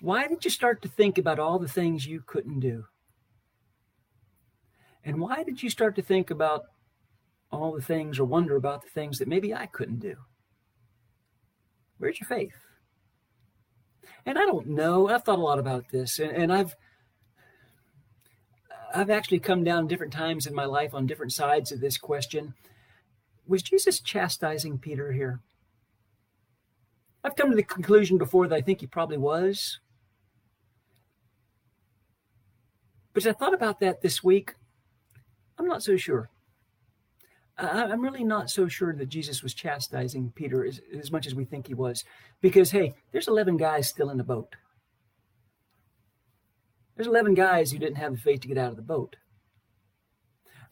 Why 0.01 0.29
did 0.29 0.44
you 0.44 0.51
start 0.51 0.83
to 0.83 0.88
think 0.88 1.18
about 1.18 1.38
all 1.38 1.59
the 1.59 1.68
things 1.68 2.07
you 2.07 2.23
couldn't 2.25 2.61
do? 2.61 2.85
And 5.05 5.21
why 5.21 5.42
did 5.42 5.62
you 5.62 5.71
start 5.71 5.97
to 5.97 6.03
think 6.03 6.31
about 6.31 6.64
all 7.51 7.73
the 7.73 7.83
things 7.83 8.18
or 8.18 8.25
wonder 8.25 8.57
about 8.57 8.83
the 8.83 8.90
things 8.90 9.18
that 9.18 9.29
maybe 9.29 9.55
I 9.55 9.66
couldn't 9.66 10.01
do? 10.01 10.16
Where's 11.98 12.20
your 12.20 12.28
faith? 12.28 12.54
And 14.24 14.38
I 14.38 14.42
don't 14.42 14.68
know. 14.68 15.08
I've 15.08 15.24
thought 15.24 15.38
a 15.38 15.42
lot 15.42 15.58
about 15.58 15.90
this, 15.90 16.18
and, 16.18 16.30
and 16.30 16.52
I've 16.52 16.76
I've 18.94 19.11
actually 19.11 19.40
come 19.40 19.64
down 19.64 19.87
different 19.87 20.12
times 20.12 20.46
in 20.46 20.54
my 20.54 20.64
life 20.64 20.94
on 20.94 21.06
different 21.06 21.32
sides 21.32 21.72
of 21.72 21.80
this 21.80 21.98
question. 21.98 22.54
Was 23.46 23.62
Jesus 23.62 24.00
chastising 24.00 24.78
Peter 24.78 25.12
here? 25.12 25.40
I've 27.22 27.37
come 27.37 27.50
to 27.50 27.56
the 27.56 27.62
conclusion 27.62 28.16
before 28.16 28.46
that 28.48 28.54
I 28.54 28.61
think 28.61 28.80
he 28.80 28.87
probably 28.87 29.18
was. 29.18 29.80
But 33.12 33.24
as 33.24 33.26
I 33.26 33.32
thought 33.32 33.54
about 33.54 33.80
that 33.80 34.00
this 34.00 34.22
week, 34.22 34.54
I'm 35.58 35.66
not 35.66 35.82
so 35.82 35.96
sure. 35.96 36.30
I'm 37.59 38.01
really 38.01 38.25
not 38.25 38.51
so 38.51 38.68
sure 38.68 38.94
that 38.94 39.09
Jesus 39.09 39.42
was 39.42 39.53
chastising 39.53 40.33
Peter 40.35 40.64
as, 40.64 40.81
as 40.97 41.11
much 41.11 41.27
as 41.27 41.35
we 41.35 41.44
think 41.44 41.66
he 41.66 41.75
was. 41.75 42.05
Because, 42.40 42.71
hey, 42.71 42.94
there's 43.11 43.29
11 43.29 43.57
guys 43.57 43.88
still 43.88 44.11
in 44.11 44.18
the 44.18 44.25
boat. 44.25 44.55
There's 46.94 47.09
11 47.09 47.35
guys 47.35 47.71
who 47.71 47.79
didn't 47.79 47.97
have 47.97 48.12
the 48.12 48.18
faith 48.18 48.40
to 48.42 48.49
get 48.49 48.59
out 48.59 48.71
of 48.71 48.77
the 48.77 48.83
boat. 48.83 49.16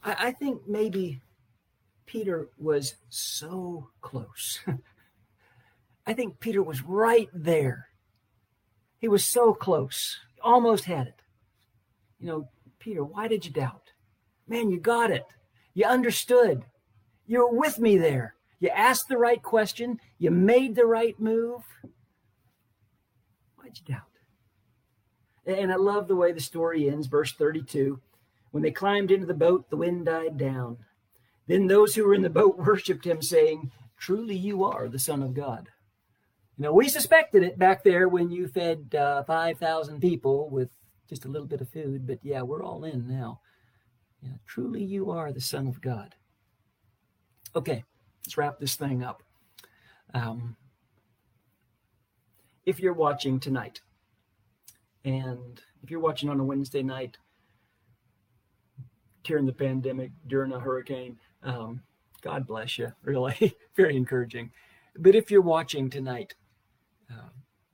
I, 0.03 0.29
I 0.29 0.33
think 0.33 0.63
maybe 0.69 1.21
Peter 2.07 2.49
was 2.57 2.95
so 3.09 3.89
close. 4.01 4.61
I 6.07 6.13
think 6.13 6.39
Peter 6.39 6.63
was 6.63 6.83
right 6.83 7.29
there. 7.35 7.89
He 8.99 9.09
was 9.09 9.25
so 9.25 9.53
close, 9.53 10.19
almost 10.43 10.85
had 10.85 11.09
it. 11.09 11.21
You 12.21 12.27
know, 12.27 12.49
Peter, 12.79 13.05
why 13.05 13.27
did 13.27 13.45
you 13.45 13.51
doubt? 13.51 13.91
Man, 14.47 14.71
you 14.71 14.79
got 14.79 15.11
it. 15.11 15.27
You 15.75 15.85
understood. 15.85 16.65
You 17.27 17.41
were 17.41 17.59
with 17.59 17.79
me 17.79 17.99
there. 17.99 18.35
You 18.61 18.69
asked 18.71 19.09
the 19.09 19.19
right 19.19 19.43
question. 19.43 20.01
You 20.19 20.31
made 20.31 20.75
the 20.75 20.87
right 20.87 21.19
move. 21.21 21.63
Why'd 23.57 23.79
you 23.79 23.95
doubt? 23.95 24.03
And 25.47 25.71
I 25.73 25.77
love 25.77 26.09
the 26.09 26.17
way 26.17 26.33
the 26.33 26.41
story 26.41 26.89
ends, 26.89 27.07
verse 27.07 27.33
32. 27.33 28.01
When 28.51 28.63
they 28.63 28.71
climbed 28.71 29.11
into 29.11 29.27
the 29.27 29.35
boat, 29.35 29.71
the 29.71 29.77
wind 29.77 30.07
died 30.07 30.39
down. 30.39 30.79
Then 31.47 31.67
those 31.67 31.95
who 31.95 32.05
were 32.05 32.15
in 32.15 32.23
the 32.23 32.31
boat 32.31 32.57
worshiped 32.67 33.07
him, 33.07 33.23
saying, 33.23 33.71
Truly 33.99 34.37
you 34.37 34.65
are 34.65 34.89
the 34.89 34.99
Son 34.99 35.23
of 35.23 35.35
God. 35.35 35.69
You 36.57 36.65
know, 36.65 36.73
we 36.73 36.89
suspected 36.89 37.43
it 37.43 37.59
back 37.59 37.85
there 37.85 38.09
when 38.09 38.31
you 38.31 38.49
fed 38.49 38.95
uh, 38.95 39.23
5,000 39.25 40.01
people 40.01 40.49
with 40.49 40.71
just 41.09 41.25
a 41.25 41.29
little 41.29 41.47
bit 41.47 41.61
of 41.61 41.69
food, 41.69 42.07
but 42.07 42.19
yeah, 42.23 42.43
we're 42.43 42.65
all 42.65 42.85
in 42.85 43.07
now. 43.07 43.41
Truly 44.47 44.83
you 44.83 45.11
are 45.11 45.33
the 45.33 45.41
Son 45.41 45.67
of 45.67 45.81
God. 45.81 46.15
Okay, 47.57 47.83
let's 48.23 48.37
wrap 48.37 48.61
this 48.61 48.75
thing 48.75 49.03
up. 49.03 49.23
Um, 50.13 50.57
if 52.67 52.79
you're 52.79 52.93
watching 52.93 53.41
tonight, 53.41 53.81
and 55.07 55.59
if 55.83 55.91
you're 55.91 56.01
watching 56.01 56.29
on 56.29 56.39
a 56.39 56.45
Wednesday 56.45 56.83
night 56.83 57.17
during 59.25 59.47
the 59.47 59.55
pandemic, 59.55 60.11
during 60.27 60.53
a 60.53 60.61
hurricane, 60.61 61.19
um, 61.43 61.81
God 62.21 62.47
bless 62.47 62.77
you, 62.77 62.93
really. 63.03 63.57
Very 63.75 63.97
encouraging. 63.97 64.53
But 64.95 65.15
if 65.15 65.31
you're 65.31 65.41
watching 65.41 65.89
tonight, 65.89 66.35
uh, 67.11 67.31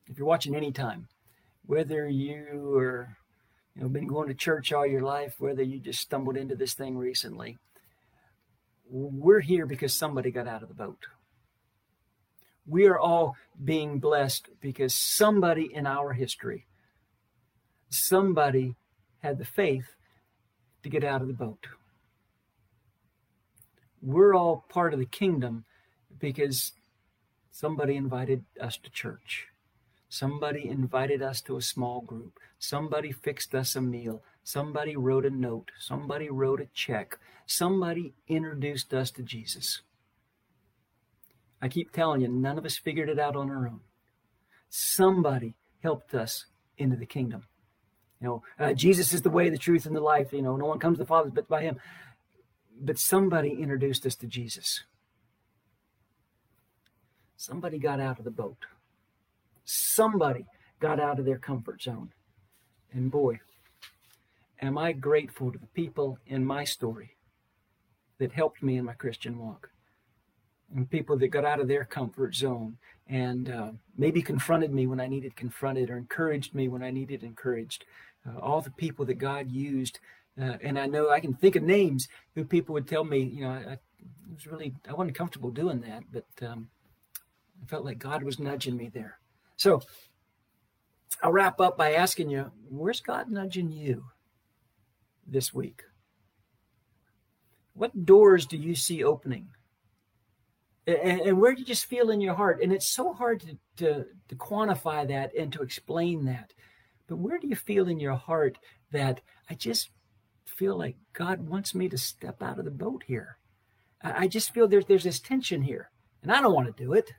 if 0.06 0.16
you're 0.16 0.28
watching 0.28 0.54
anytime, 0.54 1.08
whether 1.66 2.08
you 2.08 2.76
are 2.78 3.16
you 3.74 3.82
know 3.82 3.88
been 3.88 4.06
going 4.06 4.28
to 4.28 4.34
church 4.34 4.72
all 4.72 4.86
your 4.86 5.02
life, 5.02 5.34
whether 5.38 5.62
you 5.62 5.80
just 5.80 6.00
stumbled 6.00 6.36
into 6.36 6.54
this 6.54 6.74
thing 6.74 6.96
recently, 6.96 7.58
we're 8.92 9.40
here 9.40 9.64
because 9.64 9.94
somebody 9.94 10.31
got 10.31 10.46
out 10.46 10.62
of 10.62 10.68
the 10.68 10.74
boat. 10.74 11.07
We 12.66 12.87
are 12.87 12.98
all 12.98 13.37
being 13.62 13.98
blessed 13.98 14.50
because 14.61 14.94
somebody 14.94 15.68
in 15.72 15.87
our 15.87 16.12
history, 16.12 16.66
somebody 17.88 18.76
had 19.22 19.38
the 19.38 19.46
faith 19.46 19.96
to 20.83 20.90
get 20.90 21.05
out 21.05 21.22
of 21.22 21.28
the 21.28 21.35
boat. 21.35 21.66
We're 24.02 24.35
all 24.35 24.66
part 24.68 24.92
of 24.92 24.98
the 24.98 25.07
kingdom 25.07 25.64
because 26.18 26.72
somebody 27.50 27.96
invited 27.96 28.44
us 28.61 28.76
to 28.76 28.90
church. 28.90 29.46
Somebody 30.09 30.68
invited 30.68 31.22
us 31.22 31.40
to 31.42 31.57
a 31.57 31.62
small 31.62 32.02
group. 32.02 32.38
Somebody 32.59 33.11
fixed 33.11 33.55
us 33.55 33.74
a 33.74 33.81
meal. 33.81 34.22
Somebody 34.44 34.96
wrote 34.96 35.24
a 35.24 35.31
note. 35.31 35.70
Somebody 35.78 36.28
wrote 36.28 36.61
a 36.61 36.66
check. 36.74 37.18
Somebody 37.46 38.14
introduced 38.28 38.92
us 38.92 39.11
to 39.12 39.22
Jesus. 39.22 39.83
I 41.61 41.68
keep 41.68 41.92
telling 41.92 42.22
you, 42.22 42.28
none 42.28 42.59
of 42.59 42.64
us 42.64 42.76
figured 42.76 43.09
it 43.09 43.20
out 43.20 43.37
on 43.37 43.50
our 43.50 43.68
own. 43.68 43.81
Somebody 44.68 45.55
helped 45.83 46.14
us 46.14 46.46
into 46.76 46.96
the 46.96 47.07
kingdom. 47.07 47.44
You 48.20 48.26
know, 48.26 48.42
uh, 48.59 48.72
Jesus 48.72 49.12
is 49.12 49.22
the 49.22 49.31
way, 49.31 49.48
the 49.48 49.59
truth, 49.59 49.87
and 49.87 49.94
the 49.94 50.00
life. 50.00 50.33
You 50.33 50.42
know, 50.42 50.57
no 50.57 50.66
one 50.66 50.78
comes 50.78 50.98
to 50.98 51.05
the 51.05 51.09
Father 51.09 51.31
but 51.31 51.48
by 51.48 51.62
Him. 51.62 51.78
But 52.81 52.98
somebody 52.98 53.50
introduced 53.50 54.05
us 54.07 54.16
to 54.16 54.26
Jesus. 54.26 54.83
Somebody 57.37 57.78
got 57.78 58.00
out 58.00 58.18
of 58.18 58.24
the 58.24 58.31
boat. 58.31 58.66
Somebody 59.64 60.46
got 60.81 61.00
out 61.00 61.18
of 61.18 61.24
their 61.24 61.38
comfort 61.38 61.83
zone. 61.83 62.11
And 62.92 63.11
boy, 63.11 63.40
am 64.62 64.79
I 64.79 64.92
grateful 64.92 65.53
to 65.53 65.59
the 65.59 65.66
people 65.66 66.18
in 66.27 66.44
my 66.44 66.64
story 66.64 67.16
that 68.18 68.33
helped 68.33 68.62
me 68.62 68.77
in 68.77 68.85
my 68.85 68.92
Christian 68.92 69.37
walk. 69.38 69.70
And 70.75 70.88
people 70.88 71.18
that 71.18 71.29
got 71.29 71.44
out 71.44 71.61
of 71.61 71.68
their 71.68 71.85
comfort 71.85 72.35
zone 72.35 72.79
and 73.09 73.51
uh, 73.51 73.72
maybe 73.98 74.22
confronted 74.22 74.72
me 74.72 74.87
when 74.87 75.01
I 75.01 75.09
needed 75.09 75.37
confronted 75.37 75.90
or 75.90 75.98
encouraged 75.98 76.55
me 76.55 76.68
when 76.68 76.83
I 76.83 76.90
needed 76.90 77.25
encouraged. 77.25 77.85
Uh, 78.27 78.38
all 78.38 78.61
the 78.61 78.70
people 78.70 79.05
that 79.07 79.18
God 79.18 79.51
used. 79.51 79.98
Uh, 80.40 80.57
and 80.62 80.79
I 80.79 80.87
know 80.87 81.11
I 81.11 81.20
can 81.20 81.35
think 81.35 81.57
of 81.57 81.64
names 81.64 82.09
who 82.35 82.44
people 82.44 82.72
would 82.75 82.87
tell 82.87 83.05
me, 83.05 83.18
you 83.18 83.42
know, 83.42 83.51
I, 83.51 83.72
I 83.72 83.79
was 84.33 84.46
really, 84.46 84.72
I 84.88 84.94
wasn't 84.94 85.16
comfortable 85.16 85.51
doing 85.51 85.81
that, 85.81 86.05
but 86.11 86.46
um, 86.48 86.68
I 87.62 87.66
felt 87.66 87.85
like 87.85 87.98
God 87.98 88.22
was 88.22 88.38
nudging 88.38 88.77
me 88.77 88.88
there. 88.88 89.18
So 89.57 89.83
I'll 91.22 91.33
wrap 91.33 91.61
up 91.61 91.77
by 91.77 91.92
asking 91.92 92.31
you, 92.31 92.51
where's 92.70 93.01
God 93.01 93.31
nudging 93.31 93.70
you 93.70 94.05
this 95.26 95.52
week? 95.52 95.82
What 97.74 98.04
doors 98.04 98.46
do 98.46 98.56
you 98.56 98.74
see 98.74 99.02
opening? 99.02 99.48
And, 100.87 101.20
and 101.20 101.40
where 101.40 101.54
do 101.54 101.61
you 101.61 101.66
just 101.66 101.87
feel 101.87 102.11
in 102.11 102.20
your 102.20 102.35
heart? 102.35 102.61
And 102.62 102.72
it's 102.72 102.88
so 102.88 103.12
hard 103.12 103.40
to, 103.40 103.58
to, 103.76 104.06
to 104.28 104.35
quantify 104.35 105.06
that 105.08 105.35
and 105.35 105.52
to 105.52 105.62
explain 105.62 106.24
that. 106.26 106.52
But 107.06 107.16
where 107.16 107.38
do 107.38 107.46
you 107.46 107.56
feel 107.56 107.88
in 107.88 108.00
your 108.00 108.16
heart 108.16 108.58
that 108.90 109.20
I 109.48 109.54
just 109.54 109.90
feel 110.44 110.76
like 110.76 110.96
God 111.12 111.48
wants 111.48 111.74
me 111.74 111.88
to 111.88 111.98
step 111.98 112.42
out 112.42 112.58
of 112.58 112.64
the 112.64 112.70
boat 112.70 113.04
here? 113.06 113.38
I, 114.02 114.24
I 114.24 114.28
just 114.28 114.52
feel 114.52 114.66
there's, 114.68 114.87
there's 114.87 115.04
this 115.04 115.20
tension 115.20 115.62
here, 115.62 115.90
and 116.22 116.32
I 116.32 116.40
don't 116.40 116.54
want 116.54 116.74
to 116.74 116.82
do 116.82 116.92
it. 116.92 117.12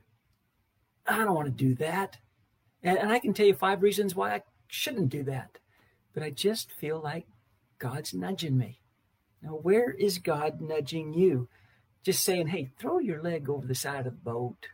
I 1.07 1.17
don't 1.17 1.35
want 1.35 1.47
to 1.47 1.51
do 1.63 1.75
that. 1.75 2.17
And, 2.81 2.97
and 2.97 3.11
I 3.11 3.19
can 3.19 3.33
tell 3.33 3.45
you 3.45 3.53
five 3.53 3.81
reasons 3.81 4.15
why 4.15 4.35
I 4.35 4.41
shouldn't 4.67 5.09
do 5.09 5.23
that. 5.23 5.57
But 6.13 6.23
I 6.23 6.29
just 6.29 6.71
feel 6.71 6.99
like 7.01 7.25
God's 7.79 8.13
nudging 8.13 8.57
me. 8.57 8.79
Now, 9.41 9.51
where 9.51 9.91
is 9.91 10.17
God 10.19 10.61
nudging 10.61 11.13
you? 11.13 11.49
Just 12.03 12.23
saying, 12.23 12.47
hey, 12.47 12.71
throw 12.77 12.99
your 12.99 13.21
leg 13.21 13.49
over 13.49 13.65
the 13.65 13.75
side 13.75 13.99
of 13.99 14.05
the 14.05 14.11
boat. 14.11 14.67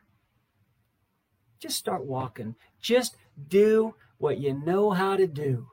Just 1.59 1.77
start 1.77 2.05
walking. 2.05 2.55
Just 2.81 3.15
do 3.47 3.95
what 4.17 4.39
you 4.39 4.53
know 4.53 4.91
how 4.91 5.15
to 5.15 5.27
do. 5.27 5.67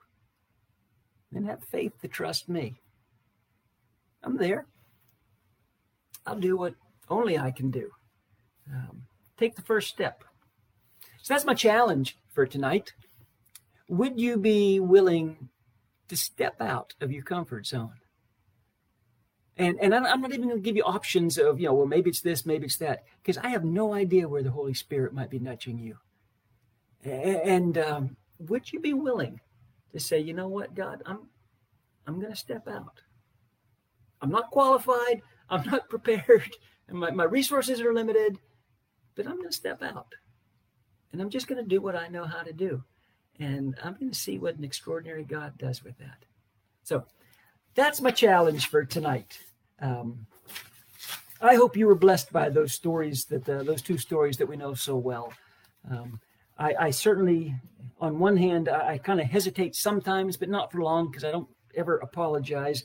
And 1.34 1.46
have 1.46 1.64
faith 1.64 1.92
to 2.00 2.08
trust 2.08 2.48
me. 2.48 2.80
I'm 4.22 4.36
there. 4.36 4.66
I'll 6.24 6.38
do 6.38 6.56
what 6.56 6.74
only 7.08 7.38
I 7.38 7.50
can 7.50 7.70
do. 7.70 7.90
Um, 8.72 9.02
take 9.36 9.54
the 9.54 9.62
first 9.62 9.88
step. 9.88 10.24
So 11.22 11.34
that's 11.34 11.44
my 11.44 11.54
challenge 11.54 12.16
for 12.32 12.46
tonight. 12.46 12.92
Would 13.88 14.18
you 14.18 14.36
be 14.36 14.80
willing 14.80 15.48
to 16.08 16.16
step 16.16 16.60
out 16.60 16.94
of 17.00 17.12
your 17.12 17.22
comfort 17.22 17.66
zone? 17.66 17.94
And, 19.58 19.78
and 19.80 19.94
I'm 19.94 20.20
not 20.20 20.32
even 20.32 20.48
going 20.48 20.56
to 20.56 20.62
give 20.62 20.76
you 20.76 20.84
options 20.84 21.38
of, 21.38 21.58
you 21.58 21.66
know, 21.66 21.74
well, 21.74 21.86
maybe 21.86 22.10
it's 22.10 22.20
this, 22.20 22.44
maybe 22.44 22.66
it's 22.66 22.76
that, 22.76 23.04
because 23.22 23.38
I 23.38 23.48
have 23.48 23.64
no 23.64 23.94
idea 23.94 24.28
where 24.28 24.42
the 24.42 24.50
Holy 24.50 24.74
Spirit 24.74 25.14
might 25.14 25.30
be 25.30 25.38
nudging 25.38 25.78
you. 25.78 25.96
And 27.02 27.78
um, 27.78 28.16
would 28.38 28.70
you 28.70 28.80
be 28.80 28.92
willing 28.92 29.40
to 29.92 30.00
say, 30.00 30.18
you 30.18 30.34
know 30.34 30.48
what, 30.48 30.74
God, 30.74 31.02
I'm, 31.06 31.20
I'm 32.06 32.20
going 32.20 32.32
to 32.32 32.38
step 32.38 32.68
out. 32.68 33.00
I'm 34.20 34.30
not 34.30 34.50
qualified. 34.50 35.22
I'm 35.48 35.64
not 35.64 35.88
prepared. 35.88 36.50
And 36.88 36.98
my, 36.98 37.10
my 37.10 37.24
resources 37.24 37.80
are 37.80 37.94
limited, 37.94 38.38
but 39.14 39.26
I'm 39.26 39.36
going 39.36 39.48
to 39.48 39.56
step 39.56 39.82
out 39.82 40.14
and 41.16 41.22
I'm 41.22 41.30
just 41.30 41.46
going 41.46 41.62
to 41.62 41.66
do 41.66 41.80
what 41.80 41.96
I 41.96 42.08
know 42.08 42.26
how 42.26 42.42
to 42.42 42.52
do. 42.52 42.84
And 43.38 43.76
I'm 43.82 43.94
going 43.94 44.10
to 44.10 44.18
see 44.18 44.38
what 44.38 44.56
an 44.56 44.64
extraordinary 44.64 45.24
God 45.24 45.58
does 45.58 45.84
with 45.84 45.98
that. 45.98 46.24
So 46.82 47.04
that's 47.74 48.00
my 48.00 48.10
challenge 48.10 48.68
for 48.68 48.84
tonight. 48.84 49.38
Um, 49.80 50.26
I 51.40 51.54
hope 51.54 51.76
you 51.76 51.86
were 51.86 51.94
blessed 51.94 52.32
by 52.32 52.48
those 52.48 52.72
stories 52.72 53.26
that 53.26 53.48
uh, 53.48 53.62
those 53.62 53.82
two 53.82 53.98
stories 53.98 54.38
that 54.38 54.46
we 54.46 54.56
know 54.56 54.74
so 54.74 54.96
well. 54.96 55.32
Um, 55.90 56.20
I, 56.58 56.74
I, 56.80 56.90
certainly, 56.90 57.54
on 58.00 58.18
one 58.18 58.38
hand, 58.38 58.68
I, 58.68 58.92
I 58.92 58.98
kind 58.98 59.20
of 59.20 59.26
hesitate 59.26 59.76
sometimes, 59.76 60.38
but 60.38 60.48
not 60.48 60.72
for 60.72 60.80
long 60.80 61.10
because 61.10 61.24
I 61.24 61.30
don't 61.30 61.48
ever 61.74 61.98
apologize 61.98 62.84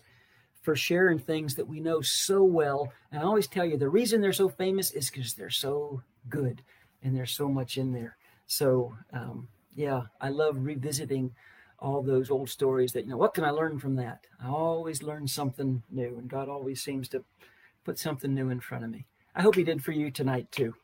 for 0.61 0.75
sharing 0.75 1.17
things 1.17 1.55
that 1.55 1.67
we 1.67 1.79
know 1.79 2.01
so 2.01 2.43
well. 2.43 2.91
And 3.11 3.21
I 3.21 3.25
always 3.25 3.47
tell 3.47 3.65
you 3.65 3.77
the 3.77 3.89
reason 3.89 4.21
they're 4.21 4.33
so 4.33 4.49
famous 4.49 4.91
is 4.91 5.09
because 5.09 5.33
they're 5.33 5.49
so 5.49 6.03
good 6.29 6.61
and 7.01 7.15
there's 7.15 7.35
so 7.35 7.47
much 7.47 7.77
in 7.77 7.93
there. 7.93 8.17
So, 8.45 8.93
um, 9.13 9.47
yeah, 9.75 10.03
I 10.19 10.29
love 10.29 10.57
revisiting 10.59 11.33
all 11.79 12.01
those 12.01 12.29
old 12.29 12.49
stories 12.49 12.93
that, 12.93 13.05
you 13.05 13.11
know, 13.11 13.17
what 13.17 13.33
can 13.33 13.43
I 13.43 13.49
learn 13.49 13.79
from 13.79 13.95
that? 13.95 14.25
I 14.43 14.47
always 14.47 15.01
learn 15.01 15.27
something 15.27 15.81
new, 15.89 16.17
and 16.17 16.29
God 16.29 16.47
always 16.47 16.81
seems 16.81 17.07
to 17.09 17.23
put 17.83 17.97
something 17.97 18.33
new 18.33 18.49
in 18.49 18.59
front 18.59 18.83
of 18.83 18.91
me. 18.91 19.05
I 19.35 19.41
hope 19.41 19.55
He 19.55 19.63
did 19.63 19.83
for 19.83 19.91
you 19.91 20.11
tonight, 20.11 20.51
too. 20.51 20.75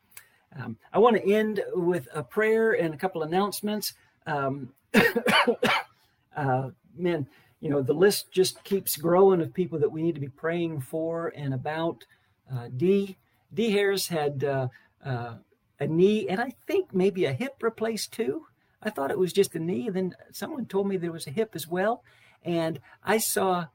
Um, 0.58 0.76
I 0.92 0.98
want 0.98 1.16
to 1.16 1.32
end 1.32 1.62
with 1.74 2.08
a 2.14 2.22
prayer 2.22 2.72
and 2.72 2.94
a 2.94 2.96
couple 2.96 3.22
announcements. 3.22 3.92
Um, 4.26 4.72
uh, 6.36 6.70
man, 6.96 7.26
you 7.60 7.70
know, 7.70 7.82
the 7.82 7.92
list 7.92 8.30
just 8.30 8.62
keeps 8.64 8.96
growing 8.96 9.40
of 9.40 9.52
people 9.52 9.78
that 9.78 9.90
we 9.90 10.02
need 10.02 10.14
to 10.14 10.20
be 10.20 10.28
praying 10.28 10.80
for 10.80 11.32
and 11.36 11.54
about. 11.54 12.04
Uh, 12.52 12.68
D. 12.76 13.16
D. 13.52 13.70
Harris 13.70 14.08
had 14.08 14.44
uh, 14.44 14.68
uh, 15.04 15.34
a 15.80 15.86
knee 15.86 16.28
and 16.28 16.40
I 16.40 16.52
think 16.66 16.94
maybe 16.94 17.24
a 17.24 17.32
hip 17.32 17.56
replaced 17.62 18.12
too. 18.12 18.46
I 18.82 18.90
thought 18.90 19.10
it 19.10 19.18
was 19.18 19.32
just 19.32 19.54
a 19.54 19.58
knee. 19.58 19.88
Then 19.90 20.14
someone 20.32 20.66
told 20.66 20.88
me 20.88 20.96
there 20.96 21.12
was 21.12 21.26
a 21.26 21.30
hip 21.32 21.50
as 21.54 21.66
well. 21.66 22.02
And 22.44 22.80
I 23.02 23.18
saw 23.18 23.66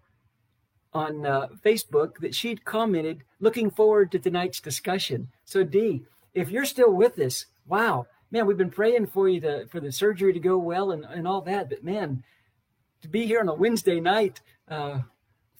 on 0.94 1.26
uh, 1.26 1.48
Facebook 1.64 2.20
that 2.20 2.36
she'd 2.36 2.66
commented, 2.66 3.24
looking 3.40 3.70
forward 3.70 4.12
to 4.12 4.20
tonight's 4.20 4.62
discussion. 4.62 5.30
So, 5.44 5.64
D, 5.64 6.04
if 6.34 6.50
you're 6.50 6.66
still 6.66 6.94
with 6.94 7.20
us, 7.20 7.46
wow, 7.66 8.06
man, 8.32 8.46
we've 8.46 8.58
been 8.58 8.70
praying 8.70 9.08
for 9.08 9.28
you 9.28 9.42
to, 9.42 9.66
for 9.68 9.80
the 9.80 9.92
surgery 9.92 10.34
to 10.34 10.40
go 10.40 10.58
well 10.58 10.92
and, 10.92 11.04
and 11.04 11.28
all 11.28 11.42
that. 11.42 11.70
But 11.70 11.84
man, 11.84 12.24
to 13.02 13.08
be 13.08 13.26
here 13.26 13.40
on 13.40 13.50
a 13.50 13.54
Wednesday 13.54 14.00
night, 14.00 14.42
uh, 14.68 15.00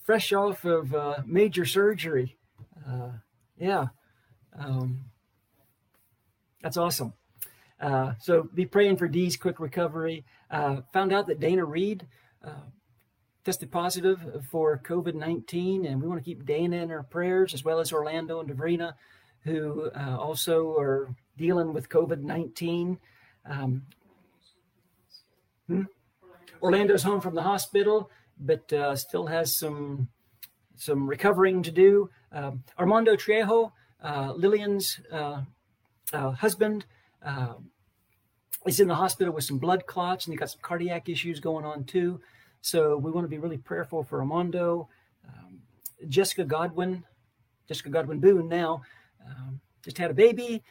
fresh 0.02 0.32
off 0.32 0.64
of 0.64 0.94
uh, 0.94 1.18
major 1.26 1.64
surgery, 1.64 2.36
uh, 2.88 3.10
yeah, 3.58 3.86
um, 4.58 5.06
that's 6.62 6.76
awesome. 6.76 7.12
Uh, 7.80 8.14
so 8.20 8.48
be 8.54 8.66
praying 8.66 8.96
for 8.96 9.08
Dee's 9.08 9.36
quick 9.36 9.60
recovery. 9.60 10.24
Uh, 10.50 10.80
found 10.92 11.12
out 11.12 11.26
that 11.26 11.40
Dana 11.40 11.64
Reed 11.64 12.06
uh, 12.44 12.50
tested 13.44 13.70
positive 13.70 14.44
for 14.50 14.80
COVID 14.84 15.14
19, 15.14 15.86
and 15.86 16.00
we 16.00 16.08
want 16.08 16.20
to 16.20 16.24
keep 16.24 16.46
Dana 16.46 16.76
in 16.76 16.90
our 16.90 17.02
prayers 17.02 17.52
as 17.52 17.64
well 17.64 17.80
as 17.80 17.92
Orlando 17.92 18.40
and 18.40 18.48
Devrina, 18.48 18.94
who 19.42 19.90
uh, 19.90 20.16
also 20.18 20.76
are 20.78 21.14
dealing 21.36 21.72
with 21.72 21.88
COVID 21.88 22.20
19. 22.20 22.98
Um, 23.46 23.82
hmm? 25.66 25.82
Orlando's 26.62 27.02
home 27.02 27.20
from 27.20 27.34
the 27.34 27.42
hospital, 27.42 28.10
but 28.38 28.72
uh, 28.72 28.96
still 28.96 29.26
has 29.26 29.58
some 29.58 30.08
some 30.76 31.06
recovering 31.06 31.62
to 31.62 31.70
do. 31.70 32.10
Um, 32.32 32.64
Armando 32.78 33.14
Trejo, 33.14 33.72
Lillian's 34.02 35.00
husband, 36.12 36.86
is 38.66 38.80
in 38.80 38.88
the 38.88 38.94
hospital 38.94 39.32
with 39.32 39.44
some 39.44 39.58
blood 39.58 39.86
clots 39.86 40.26
and 40.26 40.32
he 40.32 40.38
got 40.38 40.50
some 40.50 40.60
cardiac 40.62 41.08
issues 41.08 41.40
going 41.40 41.64
on 41.64 41.84
too. 41.84 42.20
So 42.60 42.96
we 42.96 43.10
want 43.10 43.24
to 43.24 43.28
be 43.28 43.38
really 43.38 43.58
prayerful 43.58 44.04
for 44.04 44.20
Armando. 44.20 44.88
Um, 45.28 45.60
Jessica 46.08 46.44
Godwin, 46.44 47.04
Jessica 47.68 47.90
Godwin 47.90 48.20
Boone 48.20 48.48
now, 48.48 48.82
um, 49.26 49.60
just 49.82 49.98
had 49.98 50.10
a 50.10 50.14
baby. 50.14 50.62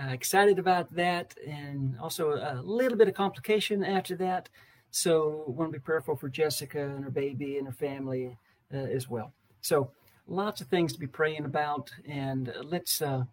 Uh, 0.00 0.12
excited 0.12 0.58
about 0.58 0.94
that, 0.94 1.34
and 1.46 1.98
also 1.98 2.30
a 2.32 2.62
little 2.62 2.96
bit 2.96 3.08
of 3.08 3.14
complication 3.14 3.84
after 3.84 4.14
that. 4.16 4.48
So 4.92 5.44
want 5.46 5.72
to 5.72 5.78
be 5.78 5.82
prayerful 5.82 6.16
for 6.16 6.28
Jessica 6.28 6.80
and 6.80 7.04
her 7.04 7.10
baby 7.10 7.58
and 7.58 7.66
her 7.66 7.72
family 7.72 8.38
uh, 8.72 8.76
as 8.76 9.10
well. 9.10 9.32
So 9.60 9.90
lots 10.26 10.60
of 10.60 10.68
things 10.68 10.92
to 10.92 10.98
be 10.98 11.06
praying 11.06 11.44
about, 11.44 11.90
and 12.08 12.52
let's 12.62 13.02
uh, 13.02 13.24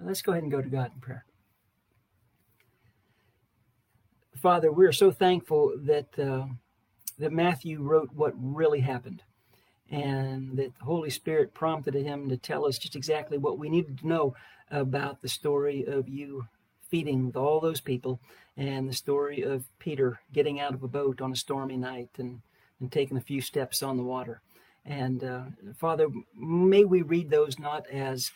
let's 0.00 0.22
go 0.22 0.32
ahead 0.32 0.44
and 0.44 0.52
go 0.52 0.62
to 0.62 0.68
God 0.68 0.92
in 0.94 1.00
prayer. 1.00 1.24
Father, 4.46 4.70
we 4.70 4.86
are 4.86 4.92
so 4.92 5.10
thankful 5.10 5.72
that 5.76 6.16
uh, 6.16 6.46
that 7.18 7.32
Matthew 7.32 7.82
wrote 7.82 8.10
what 8.14 8.32
really 8.38 8.78
happened, 8.78 9.24
and 9.90 10.56
that 10.56 10.72
the 10.78 10.84
Holy 10.84 11.10
Spirit 11.10 11.52
prompted 11.52 11.96
him 11.96 12.28
to 12.28 12.36
tell 12.36 12.64
us 12.64 12.78
just 12.78 12.94
exactly 12.94 13.38
what 13.38 13.58
we 13.58 13.68
needed 13.68 13.98
to 13.98 14.06
know 14.06 14.36
about 14.70 15.20
the 15.20 15.28
story 15.28 15.84
of 15.84 16.08
you 16.08 16.46
feeding 16.88 17.32
all 17.34 17.58
those 17.58 17.80
people, 17.80 18.20
and 18.56 18.88
the 18.88 18.92
story 18.92 19.42
of 19.42 19.64
Peter 19.80 20.20
getting 20.32 20.60
out 20.60 20.74
of 20.74 20.84
a 20.84 20.88
boat 20.88 21.20
on 21.20 21.32
a 21.32 21.36
stormy 21.36 21.76
night 21.76 22.10
and 22.16 22.40
and 22.78 22.92
taking 22.92 23.16
a 23.16 23.20
few 23.20 23.40
steps 23.40 23.82
on 23.82 23.96
the 23.96 24.04
water. 24.04 24.42
And 24.84 25.24
uh, 25.24 25.42
Father, 25.76 26.06
may 26.36 26.84
we 26.84 27.02
read 27.02 27.30
those 27.30 27.58
not 27.58 27.84
as 27.90 28.30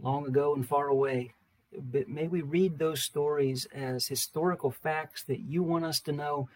long 0.00 0.26
ago 0.26 0.54
and 0.54 0.66
far 0.66 0.88
away, 0.88 1.34
but 1.78 2.08
may 2.08 2.28
we 2.28 2.42
read 2.42 2.78
those 2.78 3.02
stories 3.02 3.66
as 3.74 4.06
historical 4.06 4.70
facts 4.70 5.22
that 5.24 5.40
you 5.40 5.62
want 5.62 5.84
us 5.84 6.00
to 6.00 6.12
know 6.12 6.48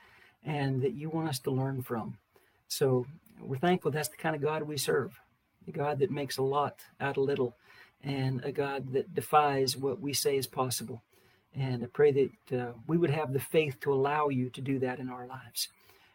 and 0.44 0.82
that 0.82 0.94
you 0.94 1.10
want 1.10 1.28
us 1.28 1.38
to 1.40 1.50
learn 1.50 1.82
from. 1.82 2.18
So 2.68 3.06
we're 3.40 3.58
thankful 3.58 3.90
that's 3.90 4.08
the 4.08 4.16
kind 4.16 4.36
of 4.36 4.42
God 4.42 4.62
we 4.62 4.76
serve, 4.76 5.18
a 5.66 5.72
God 5.72 5.98
that 5.98 6.10
makes 6.10 6.38
a 6.38 6.42
lot 6.42 6.80
out 7.00 7.16
of 7.16 7.24
little, 7.24 7.54
and 8.02 8.44
a 8.44 8.52
God 8.52 8.92
that 8.92 9.14
defies 9.14 9.76
what 9.76 10.00
we 10.00 10.12
say 10.12 10.36
is 10.36 10.46
possible. 10.46 11.02
And 11.54 11.82
I 11.82 11.86
pray 11.86 12.12
that 12.12 12.58
uh, 12.58 12.72
we 12.86 12.98
would 12.98 13.10
have 13.10 13.32
the 13.32 13.40
faith 13.40 13.80
to 13.80 13.92
allow 13.92 14.28
you 14.28 14.50
to 14.50 14.60
do 14.60 14.78
that 14.80 14.98
in 14.98 15.08
our 15.08 15.26
lives, 15.26 15.68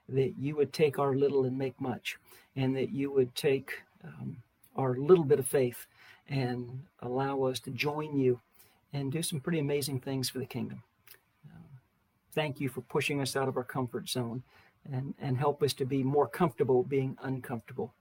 that 0.08 0.34
you 0.38 0.56
would 0.56 0.72
take 0.72 1.00
our 1.00 1.16
little 1.16 1.46
and 1.46 1.58
make 1.58 1.80
much, 1.82 2.18
and 2.56 2.76
that 2.76 2.92
you 2.92 3.12
would 3.12 3.36
take 3.36 3.72
um, 4.04 4.38
our 4.76 4.96
little 4.96 5.24
bit 5.24 5.40
of 5.40 5.48
faith 5.48 5.88
and 6.30 6.84
allow 7.00 7.44
us 7.44 7.60
to 7.62 7.72
join 7.72 8.18
you 8.18 8.40
and 8.94 9.12
do 9.12 9.22
some 9.22 9.40
pretty 9.40 9.60
amazing 9.60 10.00
things 10.00 10.30
for 10.30 10.40
the 10.40 10.46
kingdom. 10.46 10.84
Uh, 11.48 11.78
thank 12.34 12.60
you 12.60 12.70
for 12.70 12.82
pushing 12.82 13.22
us 13.22 13.36
out 13.36 13.48
of 13.48 13.58
our 13.58 13.64
comfort 13.64 14.10
zone 14.10 14.44
and, 14.92 15.14
and 15.20 15.38
help 15.38 15.62
us 15.64 15.74
to 15.74 15.86
be 15.86 16.04
more 16.04 16.28
comfortable 16.28 16.84
being 16.84 17.18
uncomfortable. 17.22 17.94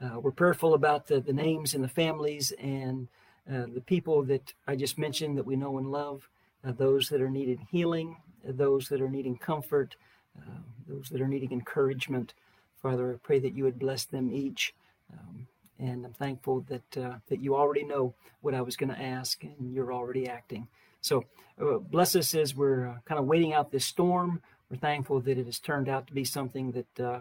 Uh, 0.00 0.20
we're 0.20 0.30
prayerful 0.30 0.74
about 0.74 1.06
the, 1.06 1.20
the 1.20 1.32
names 1.32 1.74
and 1.74 1.82
the 1.82 1.88
families 1.88 2.52
and 2.58 3.08
uh, 3.52 3.64
the 3.74 3.80
people 3.80 4.22
that 4.24 4.52
I 4.66 4.76
just 4.76 4.98
mentioned 4.98 5.38
that 5.38 5.46
we 5.46 5.56
know 5.56 5.78
and 5.78 5.90
love, 5.90 6.28
uh, 6.64 6.72
those 6.72 7.08
that 7.08 7.22
are 7.22 7.30
needing 7.30 7.66
healing, 7.70 8.16
those 8.44 8.88
that 8.88 9.00
are 9.00 9.08
needing 9.08 9.36
comfort, 9.36 9.96
uh, 10.38 10.60
those 10.86 11.08
that 11.08 11.20
are 11.20 11.28
needing 11.28 11.52
encouragement. 11.52 12.34
Father, 12.80 13.14
I 13.14 13.16
pray 13.26 13.38
that 13.40 13.54
you 13.54 13.64
would 13.64 13.78
bless 13.78 14.04
them 14.04 14.30
each. 14.30 14.74
Um, 15.12 15.48
and 15.78 16.04
I'm 16.04 16.12
thankful 16.12 16.64
that 16.68 16.96
uh, 16.96 17.14
that 17.28 17.40
you 17.40 17.56
already 17.56 17.84
know 17.84 18.14
what 18.40 18.54
I 18.54 18.60
was 18.60 18.76
going 18.76 18.90
to 18.90 19.00
ask, 19.00 19.42
and 19.42 19.72
you're 19.72 19.92
already 19.92 20.28
acting. 20.28 20.68
So 21.00 21.24
uh, 21.60 21.78
bless 21.78 22.16
us 22.16 22.34
as 22.34 22.54
we're 22.54 22.88
uh, 22.88 22.94
kind 23.04 23.18
of 23.18 23.26
waiting 23.26 23.52
out 23.52 23.70
this 23.70 23.84
storm. 23.84 24.42
We're 24.70 24.78
thankful 24.78 25.20
that 25.20 25.38
it 25.38 25.46
has 25.46 25.58
turned 25.58 25.88
out 25.88 26.06
to 26.08 26.12
be 26.12 26.24
something 26.24 26.72
that 26.72 27.00
uh, 27.04 27.20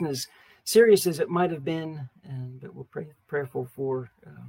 not 0.00 0.10
as 0.10 0.26
serious 0.64 1.06
as 1.06 1.18
it 1.18 1.28
might 1.28 1.50
have 1.50 1.64
been, 1.64 2.08
and 2.24 2.60
but 2.60 2.74
we're 2.74 2.84
pray, 2.84 3.06
prayerful 3.26 3.68
for 3.74 4.10
uh, 4.26 4.48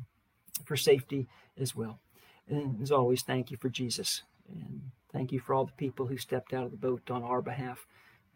for 0.66 0.76
safety 0.76 1.28
as 1.60 1.76
well. 1.76 2.00
And 2.48 2.82
as 2.82 2.92
always, 2.92 3.22
thank 3.22 3.52
you 3.52 3.58
for 3.58 3.70
Jesus, 3.70 4.24
and 4.50 4.82
thank 5.12 5.32
you 5.32 5.40
for 5.40 5.54
all 5.54 5.66
the 5.66 5.72
people 5.74 6.08
who 6.08 6.18
stepped 6.18 6.54
out 6.54 6.66
of 6.66 6.72
the 6.72 6.78
boat 6.78 7.10
on 7.10 7.24
our 7.24 7.42
behalf 7.42 7.86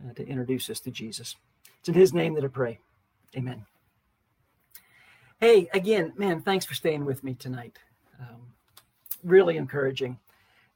uh, 0.03 0.13
to 0.13 0.25
introduce 0.25 0.69
us 0.69 0.79
to 0.81 0.91
Jesus. 0.91 1.35
It's 1.79 1.89
in 1.89 1.95
His 1.95 2.13
name 2.13 2.35
that 2.35 2.45
I 2.45 2.47
pray. 2.47 2.79
Amen. 3.35 3.65
Hey, 5.39 5.69
again, 5.71 6.13
man, 6.17 6.41
thanks 6.41 6.65
for 6.65 6.73
staying 6.73 7.05
with 7.05 7.23
me 7.23 7.35
tonight. 7.35 7.77
Um, 8.19 8.53
really 9.23 9.55
encouraging. 9.55 10.17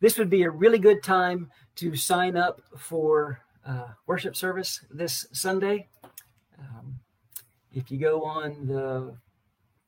This 0.01 0.19
would 0.19 0.29
be 0.29 0.43
a 0.43 0.51
really 0.51 0.77
good 0.77 1.01
time 1.01 1.49
to 1.77 1.95
sign 1.95 2.37
up 2.37 2.61
for 2.77 3.41
uh, 3.65 3.87
worship 4.05 4.35
service 4.35 4.85
this 4.91 5.25
Sunday. 5.31 5.87
Um, 6.59 6.99
if 7.73 7.89
you 7.89 7.97
go 7.97 8.23
on 8.23 8.67
the 8.67 9.15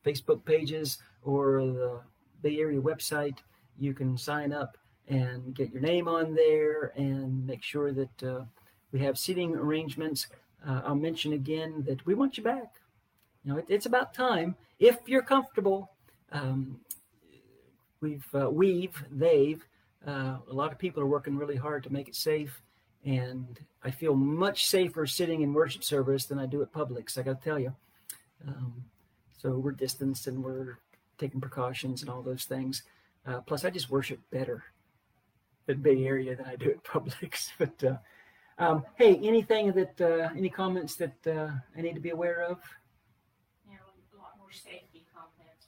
Facebook 0.04 0.44
pages 0.44 0.98
or 1.22 1.64
the 1.64 2.00
Bay 2.42 2.58
Area 2.58 2.80
website, 2.80 3.38
you 3.78 3.94
can 3.94 4.18
sign 4.18 4.52
up 4.52 4.76
and 5.06 5.54
get 5.54 5.70
your 5.70 5.82
name 5.82 6.08
on 6.08 6.34
there 6.34 6.92
and 6.96 7.46
make 7.46 7.62
sure 7.62 7.92
that 7.92 8.22
uh, 8.24 8.44
we 8.90 8.98
have 8.98 9.18
seating 9.20 9.54
arrangements. 9.54 10.26
Uh, 10.66 10.80
I'll 10.84 10.96
mention 10.96 11.32
again 11.32 11.84
that 11.86 12.04
we 12.04 12.14
want 12.14 12.36
you 12.36 12.42
back. 12.42 12.80
You 13.44 13.52
know, 13.52 13.58
it, 13.58 13.66
it's 13.68 13.86
about 13.86 14.14
time 14.14 14.56
if 14.78 14.98
you're 15.06 15.22
comfortable. 15.22 15.90
Um, 16.32 16.80
we've 18.00 18.26
uh, 18.34 18.50
we've 18.50 19.04
they've 19.10 19.64
uh, 20.06 20.38
a 20.50 20.52
lot 20.52 20.72
of 20.72 20.78
people 20.78 21.02
are 21.02 21.06
working 21.06 21.36
really 21.36 21.56
hard 21.56 21.82
to 21.84 21.92
make 21.92 22.08
it 22.08 22.14
safe, 22.14 22.62
and 23.04 23.58
I 23.82 23.90
feel 23.90 24.14
much 24.14 24.66
safer 24.66 25.06
sitting 25.06 25.42
in 25.42 25.52
worship 25.52 25.84
service 25.84 26.26
than 26.26 26.38
I 26.38 26.46
do 26.46 26.62
at 26.62 26.72
Publix. 26.72 27.18
I 27.18 27.22
got 27.22 27.40
to 27.40 27.44
tell 27.44 27.58
you. 27.58 27.74
Um, 28.46 28.84
so 29.38 29.58
we're 29.58 29.72
distanced 29.72 30.26
and 30.26 30.42
we're 30.42 30.78
taking 31.18 31.40
precautions 31.40 32.00
and 32.00 32.10
all 32.10 32.22
those 32.22 32.44
things. 32.44 32.82
Uh, 33.26 33.40
plus, 33.40 33.64
I 33.64 33.70
just 33.70 33.90
worship 33.90 34.20
better 34.30 34.64
at 35.68 35.82
Bay 35.82 36.04
Area 36.04 36.36
than 36.36 36.46
I 36.46 36.56
do 36.56 36.70
at 36.70 36.84
Publix. 36.84 37.50
But 37.58 37.84
uh, 37.84 37.96
um, 38.58 38.84
hey, 38.96 39.16
anything 39.22 39.72
that 39.72 40.00
uh, 40.00 40.30
any 40.36 40.48
comments 40.48 40.96
that 40.96 41.26
uh, 41.26 41.50
I 41.76 41.80
need 41.80 41.94
to 41.94 42.00
be 42.00 42.10
aware 42.10 42.42
of? 42.42 42.58
You 43.66 43.76
know, 43.76 44.18
a 44.18 44.20
lot 44.20 44.32
more 44.38 44.43
safety 44.54 45.04
comments. 45.14 45.66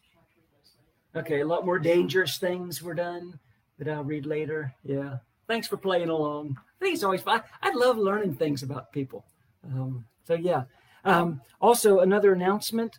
Okay, 1.15 1.41
a 1.41 1.47
lot 1.47 1.65
more 1.65 1.79
dangerous 1.79 2.39
things 2.39 2.83
were 2.83 2.95
done 2.95 3.39
that 3.79 3.89
I'll 3.89 4.05
read 4.05 4.27
later. 4.27 4.75
Yeah. 4.85 5.19
Thanks 5.47 5.69
for 5.69 5.77
playing 5.77 6.09
along. 6.09 6.59
I 6.59 6.85
think 6.85 6.95
it's 6.95 7.05
always 7.05 7.23
fun. 7.23 7.43
I 7.63 7.73
love 7.73 7.97
learning 7.97 8.35
things 8.35 8.63
about 8.63 8.93
people. 8.93 9.25
Um, 9.65 10.05
so 10.25 10.35
yeah. 10.35 10.65
Um, 11.05 11.41
also, 11.61 12.01
another 12.01 12.33
announcement. 12.33 12.99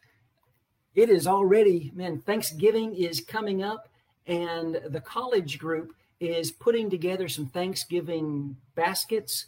It 0.95 1.09
is 1.09 1.27
already 1.27 1.91
man. 1.93 2.21
Thanksgiving 2.21 2.95
is 2.95 3.21
coming 3.21 3.63
up, 3.63 3.87
and 4.25 4.79
the 4.87 5.01
college 5.01 5.59
group 5.59 5.93
is 6.19 6.51
putting 6.51 6.89
together 6.89 7.27
some 7.27 7.45
Thanksgiving 7.47 8.57
baskets, 8.75 9.45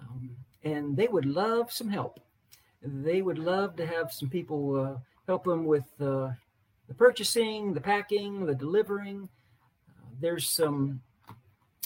um, 0.00 0.30
and 0.62 0.96
they 0.96 1.08
would 1.08 1.26
love 1.26 1.72
some 1.72 1.88
help. 1.88 2.20
They 2.82 3.22
would 3.22 3.38
love 3.38 3.74
to 3.76 3.86
have 3.86 4.12
some 4.12 4.28
people 4.28 4.76
uh, 4.76 4.98
help 5.26 5.44
them 5.44 5.64
with 5.64 5.84
uh, 6.00 6.30
the 6.88 6.94
purchasing, 6.96 7.74
the 7.74 7.80
packing, 7.80 8.46
the 8.46 8.54
delivering. 8.54 9.28
Uh, 9.88 10.08
there's 10.20 10.48
some 10.48 11.00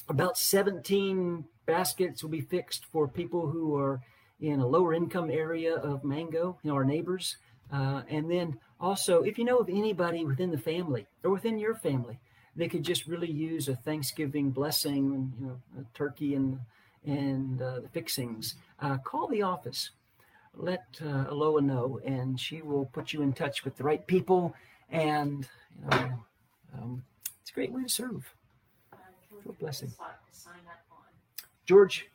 about 0.09 0.39
17 0.39 1.45
baskets 1.67 2.23
will 2.23 2.31
be 2.31 2.41
fixed 2.41 2.87
for 2.87 3.07
people 3.07 3.49
who 3.49 3.77
are 3.77 4.01
in 4.41 4.61
a 4.61 4.67
lower 4.67 4.95
income 4.95 5.31
area 5.31 5.75
of 5.75 6.05
Mango, 6.05 6.59
you 6.63 6.71
know, 6.71 6.75
our 6.75 6.85
neighbors. 6.85 7.37
Uh, 7.71 8.03
and 8.09 8.31
then 8.31 8.59
also, 8.81 9.23
if 9.23 9.37
you 9.37 9.45
know 9.45 9.59
of 9.59 9.69
anybody 9.69 10.25
within 10.25 10.51
the 10.51 10.59
family 10.59 11.07
or 11.23 11.31
within 11.31 11.59
your 11.59 11.75
family, 11.75 12.19
they 12.57 12.69
could 12.69 12.83
just 12.83 13.07
really 13.07 13.31
use 13.31 13.69
a 13.69 13.77
Thanksgiving 13.77 14.51
blessing, 14.51 15.33
you 15.39 15.47
know, 15.47 15.61
a 15.79 15.97
turkey 15.97 16.35
and 16.35 16.59
and 17.05 17.63
uh, 17.63 17.81
the 17.81 17.89
fixings. 17.89 18.57
Uh, 18.81 18.99
call 18.99 19.29
the 19.29 19.43
office. 19.43 19.91
Let 20.59 20.85
uh, 21.05 21.27
Aloha 21.31 21.61
know, 21.61 22.01
and 22.05 22.39
she 22.39 22.63
will 22.63 22.87
put 22.87 23.13
you 23.13 23.23
in 23.23 23.33
touch 23.33 23.65
with 23.65 23.77
the 23.77 23.85
right 23.85 24.05
people. 24.07 24.55
And 24.91 25.47
you 25.81 25.91
know, 25.91 26.25
um, 26.75 27.03
it's 27.41 27.51
a 27.51 27.55
great 27.55 27.71
way 27.73 27.83
to 27.85 27.89
serve. 27.89 28.35
Uh, 28.93 28.97
What 29.45 29.59
blessing. 29.61 29.89
put 29.91 29.99
the 29.99 30.05
site 30.05 30.33
to 30.33 30.39
sign 30.39 30.61
up 30.67 30.85
on, 30.91 30.99
George, 31.65 32.07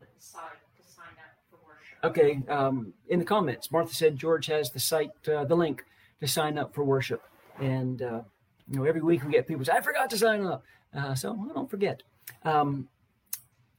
put 0.00 0.08
the 0.14 0.22
site 0.22 0.42
to 0.78 0.82
sign 0.92 1.04
up 1.18 1.36
for. 1.50 2.08
Okay, 2.08 2.40
um, 2.48 2.94
in 3.08 3.18
the 3.18 3.24
comments, 3.24 3.70
Martha 3.70 3.94
said 3.94 4.16
George 4.16 4.46
has 4.46 4.70
the 4.70 4.80
site, 4.80 5.10
uh, 5.28 5.44
the 5.44 5.54
link 5.54 5.84
to 6.20 6.26
sign 6.26 6.56
up 6.56 6.74
for 6.74 6.84
worship, 6.84 7.22
and 7.60 8.00
uh, 8.00 8.22
you 8.66 8.78
know 8.78 8.84
every 8.84 9.02
week 9.02 9.22
we 9.24 9.32
get 9.32 9.46
people 9.46 9.64
say 9.64 9.72
I 9.72 9.82
forgot 9.82 10.08
to 10.10 10.16
sign 10.18 10.42
up, 10.46 10.64
uh, 10.94 11.14
so 11.14 11.34
well, 11.34 11.52
don't 11.54 11.70
forget. 11.70 12.02
Um, 12.44 12.88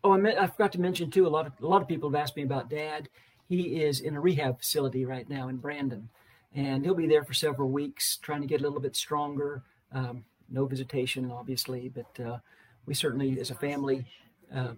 oh, 0.04 0.12
I, 0.14 0.18
meant, 0.18 0.38
I 0.38 0.46
forgot 0.46 0.74
to 0.74 0.82
mention 0.82 1.10
too. 1.10 1.26
A 1.26 1.30
lot 1.30 1.48
of 1.48 1.54
a 1.60 1.68
lot 1.68 1.82
of 1.82 1.88
people 1.88 2.12
have 2.12 2.22
asked 2.22 2.36
me 2.38 2.44
about 2.44 2.70
Dad. 2.70 3.10
He 3.48 3.82
is 3.82 4.00
in 4.00 4.16
a 4.16 4.22
rehab 4.22 4.60
facility 4.60 5.06
right 5.06 5.30
now 5.30 5.48
in 5.48 5.58
Brandon, 5.58 6.10
and 6.54 6.84
he'll 6.84 6.96
be 6.96 7.08
there 7.08 7.24
for 7.24 7.34
several 7.34 7.70
weeks, 7.70 8.18
trying 8.18 8.42
to 8.42 8.48
get 8.48 8.62
a 8.62 8.64
little 8.64 8.80
bit 8.80 8.96
stronger. 8.96 9.64
Um, 9.92 10.26
no 10.50 10.66
visitation, 10.66 11.32
obviously, 11.32 11.90
but 11.90 12.24
uh, 12.24 12.38
we 12.86 12.94
certainly, 12.94 13.40
as 13.40 13.52
a 13.52 13.56
family, 13.56 14.06
um, 14.52 14.78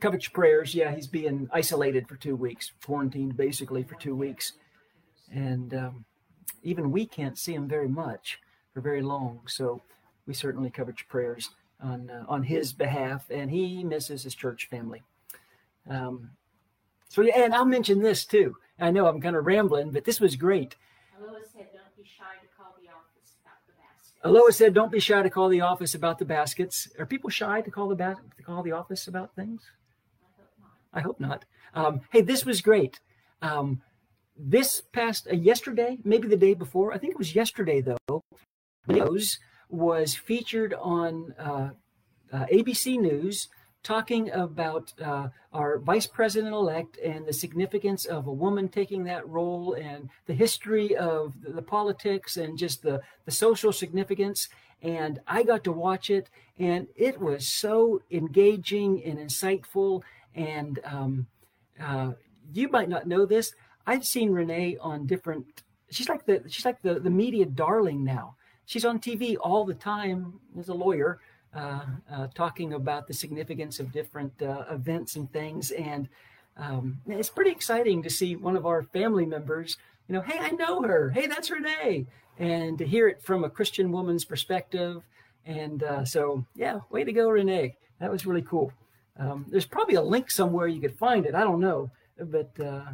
covet 0.00 0.24
your 0.24 0.32
prayers. 0.32 0.74
Yeah, 0.74 0.94
he's 0.94 1.06
being 1.06 1.48
isolated 1.52 2.08
for 2.08 2.16
two 2.16 2.36
weeks, 2.36 2.72
quarantined 2.84 3.36
basically 3.36 3.82
for 3.82 3.94
two 3.96 4.14
weeks, 4.14 4.52
and 5.32 5.74
um, 5.74 6.04
even 6.62 6.90
we 6.90 7.06
can't 7.06 7.38
see 7.38 7.54
him 7.54 7.68
very 7.68 7.88
much 7.88 8.38
for 8.72 8.80
very 8.80 9.02
long. 9.02 9.40
So 9.46 9.82
we 10.26 10.34
certainly 10.34 10.70
covet 10.70 11.00
your 11.00 11.08
prayers 11.08 11.50
on 11.80 12.10
uh, 12.10 12.24
on 12.28 12.44
his 12.44 12.72
behalf, 12.72 13.30
and 13.30 13.50
he 13.50 13.84
misses 13.84 14.22
his 14.22 14.34
church 14.34 14.68
family. 14.68 15.02
Um, 15.88 16.30
so 17.08 17.22
yeah, 17.22 17.42
and 17.44 17.54
I'll 17.54 17.64
mention 17.64 18.02
this 18.02 18.24
too. 18.24 18.56
I 18.78 18.90
know 18.90 19.06
I'm 19.06 19.20
kind 19.20 19.36
of 19.36 19.46
rambling, 19.46 19.90
but 19.90 20.04
this 20.04 20.20
was 20.20 20.36
great. 20.36 20.76
Aloha 21.18 21.38
said, 21.52 21.66
don't 21.72 21.96
be 21.96 22.04
shy 22.04 22.34
to 22.40 22.48
call 22.56 22.74
the 22.80 22.88
office 22.88 23.34
about 23.42 23.66
the 23.66 23.72
basket. 23.72 24.18
Aloha 24.22 24.50
said, 24.50 24.74
"Don't 24.74 24.92
be 24.92 25.00
shy 25.00 25.22
to 25.22 25.30
call 25.30 25.48
the 25.48 25.60
office 25.62 25.94
about 25.94 26.18
the 26.18 26.24
baskets." 26.24 26.88
Are 26.98 27.06
people 27.06 27.30
shy 27.30 27.60
to 27.60 27.70
call 27.70 27.88
the 27.88 27.96
ba- 27.96 28.18
to 28.36 28.42
call 28.42 28.62
the 28.62 28.72
office 28.72 29.08
about 29.08 29.34
things? 29.34 29.62
I 30.22 30.30
hope 30.36 30.50
not. 30.60 30.70
I 30.92 31.00
hope 31.00 31.20
not. 31.20 31.44
Um, 31.74 32.00
hey, 32.12 32.20
this 32.20 32.44
was 32.44 32.60
great. 32.60 33.00
Um, 33.42 33.82
this 34.36 34.80
past 34.80 35.26
uh, 35.30 35.34
yesterday, 35.34 35.98
maybe 36.04 36.28
the 36.28 36.36
day 36.36 36.54
before, 36.54 36.92
I 36.92 36.98
think 36.98 37.12
it 37.12 37.18
was 37.18 37.34
yesterday 37.34 37.80
though. 37.80 38.22
News 38.86 39.38
was 39.68 40.14
featured 40.14 40.74
on 40.74 41.34
uh, 41.38 41.70
uh, 42.32 42.46
ABC 42.46 42.98
News 42.98 43.48
talking 43.82 44.30
about 44.32 44.92
uh, 45.02 45.28
our 45.52 45.78
vice 45.78 46.06
president 46.06 46.52
elect 46.52 46.98
and 46.98 47.26
the 47.26 47.32
significance 47.32 48.04
of 48.04 48.26
a 48.26 48.32
woman 48.32 48.68
taking 48.68 49.04
that 49.04 49.26
role 49.28 49.74
and 49.74 50.10
the 50.26 50.34
history 50.34 50.96
of 50.96 51.40
the, 51.42 51.52
the 51.52 51.62
politics 51.62 52.36
and 52.36 52.58
just 52.58 52.82
the, 52.82 53.00
the 53.24 53.30
social 53.30 53.72
significance. 53.72 54.48
And 54.82 55.20
I 55.26 55.42
got 55.42 55.64
to 55.64 55.72
watch 55.72 56.10
it, 56.10 56.30
and 56.58 56.86
it 56.94 57.20
was 57.20 57.52
so 57.52 58.00
engaging 58.10 59.02
and 59.04 59.18
insightful. 59.18 60.02
And 60.34 60.78
um, 60.84 61.26
uh, 61.80 62.12
you 62.52 62.68
might 62.68 62.88
not 62.88 63.06
know 63.06 63.26
this. 63.26 63.52
I've 63.86 64.04
seen 64.04 64.30
Renee 64.30 64.76
on 64.80 65.06
different. 65.06 65.46
She's 65.90 66.08
like 66.08 66.26
the 66.26 66.42
she's 66.48 66.64
like 66.64 66.82
the 66.82 67.00
the 67.00 67.10
media 67.10 67.46
darling 67.46 68.04
now. 68.04 68.36
She's 68.66 68.84
on 68.84 69.00
TV 69.00 69.36
all 69.40 69.64
the 69.64 69.74
time 69.74 70.34
as 70.58 70.68
a 70.68 70.74
lawyer, 70.74 71.20
talking 72.34 72.74
about 72.74 73.06
the 73.06 73.14
significance 73.14 73.80
of 73.80 73.92
different 73.92 74.40
uh, 74.42 74.64
events 74.70 75.16
and 75.16 75.32
things. 75.32 75.70
And 75.70 76.08
um, 76.56 77.00
it's 77.06 77.30
pretty 77.30 77.50
exciting 77.50 78.02
to 78.02 78.10
see 78.10 78.36
one 78.36 78.56
of 78.56 78.66
our 78.66 78.82
family 78.82 79.26
members. 79.26 79.76
You 80.08 80.14
know, 80.14 80.22
hey, 80.22 80.38
I 80.38 80.50
know 80.50 80.82
her. 80.82 81.10
Hey, 81.10 81.26
that's 81.26 81.50
Renee, 81.50 82.06
and 82.38 82.78
to 82.78 82.86
hear 82.86 83.08
it 83.08 83.22
from 83.22 83.44
a 83.44 83.50
Christian 83.50 83.92
woman's 83.92 84.24
perspective. 84.24 85.02
And 85.44 85.82
uh, 85.82 86.04
so, 86.04 86.44
yeah, 86.54 86.80
way 86.90 87.04
to 87.04 87.12
go, 87.12 87.28
Renee. 87.28 87.76
That 88.00 88.10
was 88.10 88.26
really 88.26 88.42
cool. 88.42 88.72
Um, 89.18 89.46
there's 89.48 89.66
probably 89.66 89.96
a 89.96 90.02
link 90.02 90.30
somewhere 90.30 90.68
you 90.68 90.80
could 90.80 90.96
find 90.96 91.26
it. 91.26 91.34
I 91.34 91.40
don't 91.40 91.60
know, 91.60 91.90
but 92.18 92.50
uh, 92.60 92.84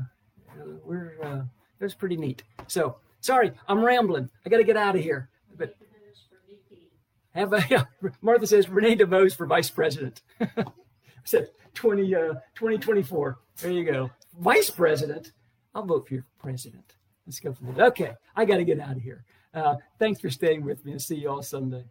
we're 0.85 1.19
uh, 1.23 1.43
it 1.81 1.85
was 1.85 1.95
pretty 1.95 2.17
neat. 2.17 2.43
So 2.67 2.97
sorry, 3.21 3.53
I'm 3.69 3.85
rambling. 3.85 4.31
I 4.45 4.49
got 4.49 4.59
to 4.59 4.65
get 4.65 4.77
out 4.77 4.97
of 4.97 5.03
here. 5.03 5.29
But 5.57 5.75
Renee 5.81 6.07
DeVos 6.11 6.29
for 6.29 6.41
VP. 6.49 6.89
Have 7.35 7.53
a, 7.53 7.89
Martha 8.23 8.47
says 8.47 8.69
Renee 8.69 8.97
DeVos 8.97 9.35
for 9.35 9.47
vice 9.47 9.71
president. 9.71 10.23
I 10.41 10.65
said 11.25 11.51
20, 11.75 12.15
uh, 12.15 12.19
2024. 12.55 13.39
There 13.61 13.71
you 13.71 13.85
go. 13.85 14.11
Vice 14.39 14.71
president. 14.71 15.33
I'll 15.75 15.85
vote 15.85 16.07
for 16.09 16.15
you 16.15 16.21
for 16.23 16.43
president. 16.43 16.95
Let's 17.27 17.41
go 17.41 17.53
for 17.53 17.65
that. 17.65 17.87
Okay, 17.89 18.13
I 18.37 18.45
got 18.45 18.59
to 18.59 18.65
get 18.65 18.81
out 18.81 18.97
of 18.97 19.03
here. 19.03 19.25
Uh, 19.53 19.77
thanks 19.99 20.21
for 20.21 20.31
staying 20.31 20.65
with 20.65 20.85
me 20.85 20.93
and 20.93 21.03
see 21.03 21.17
you 21.17 21.31
all 21.31 21.43
Sunday. 21.43 21.85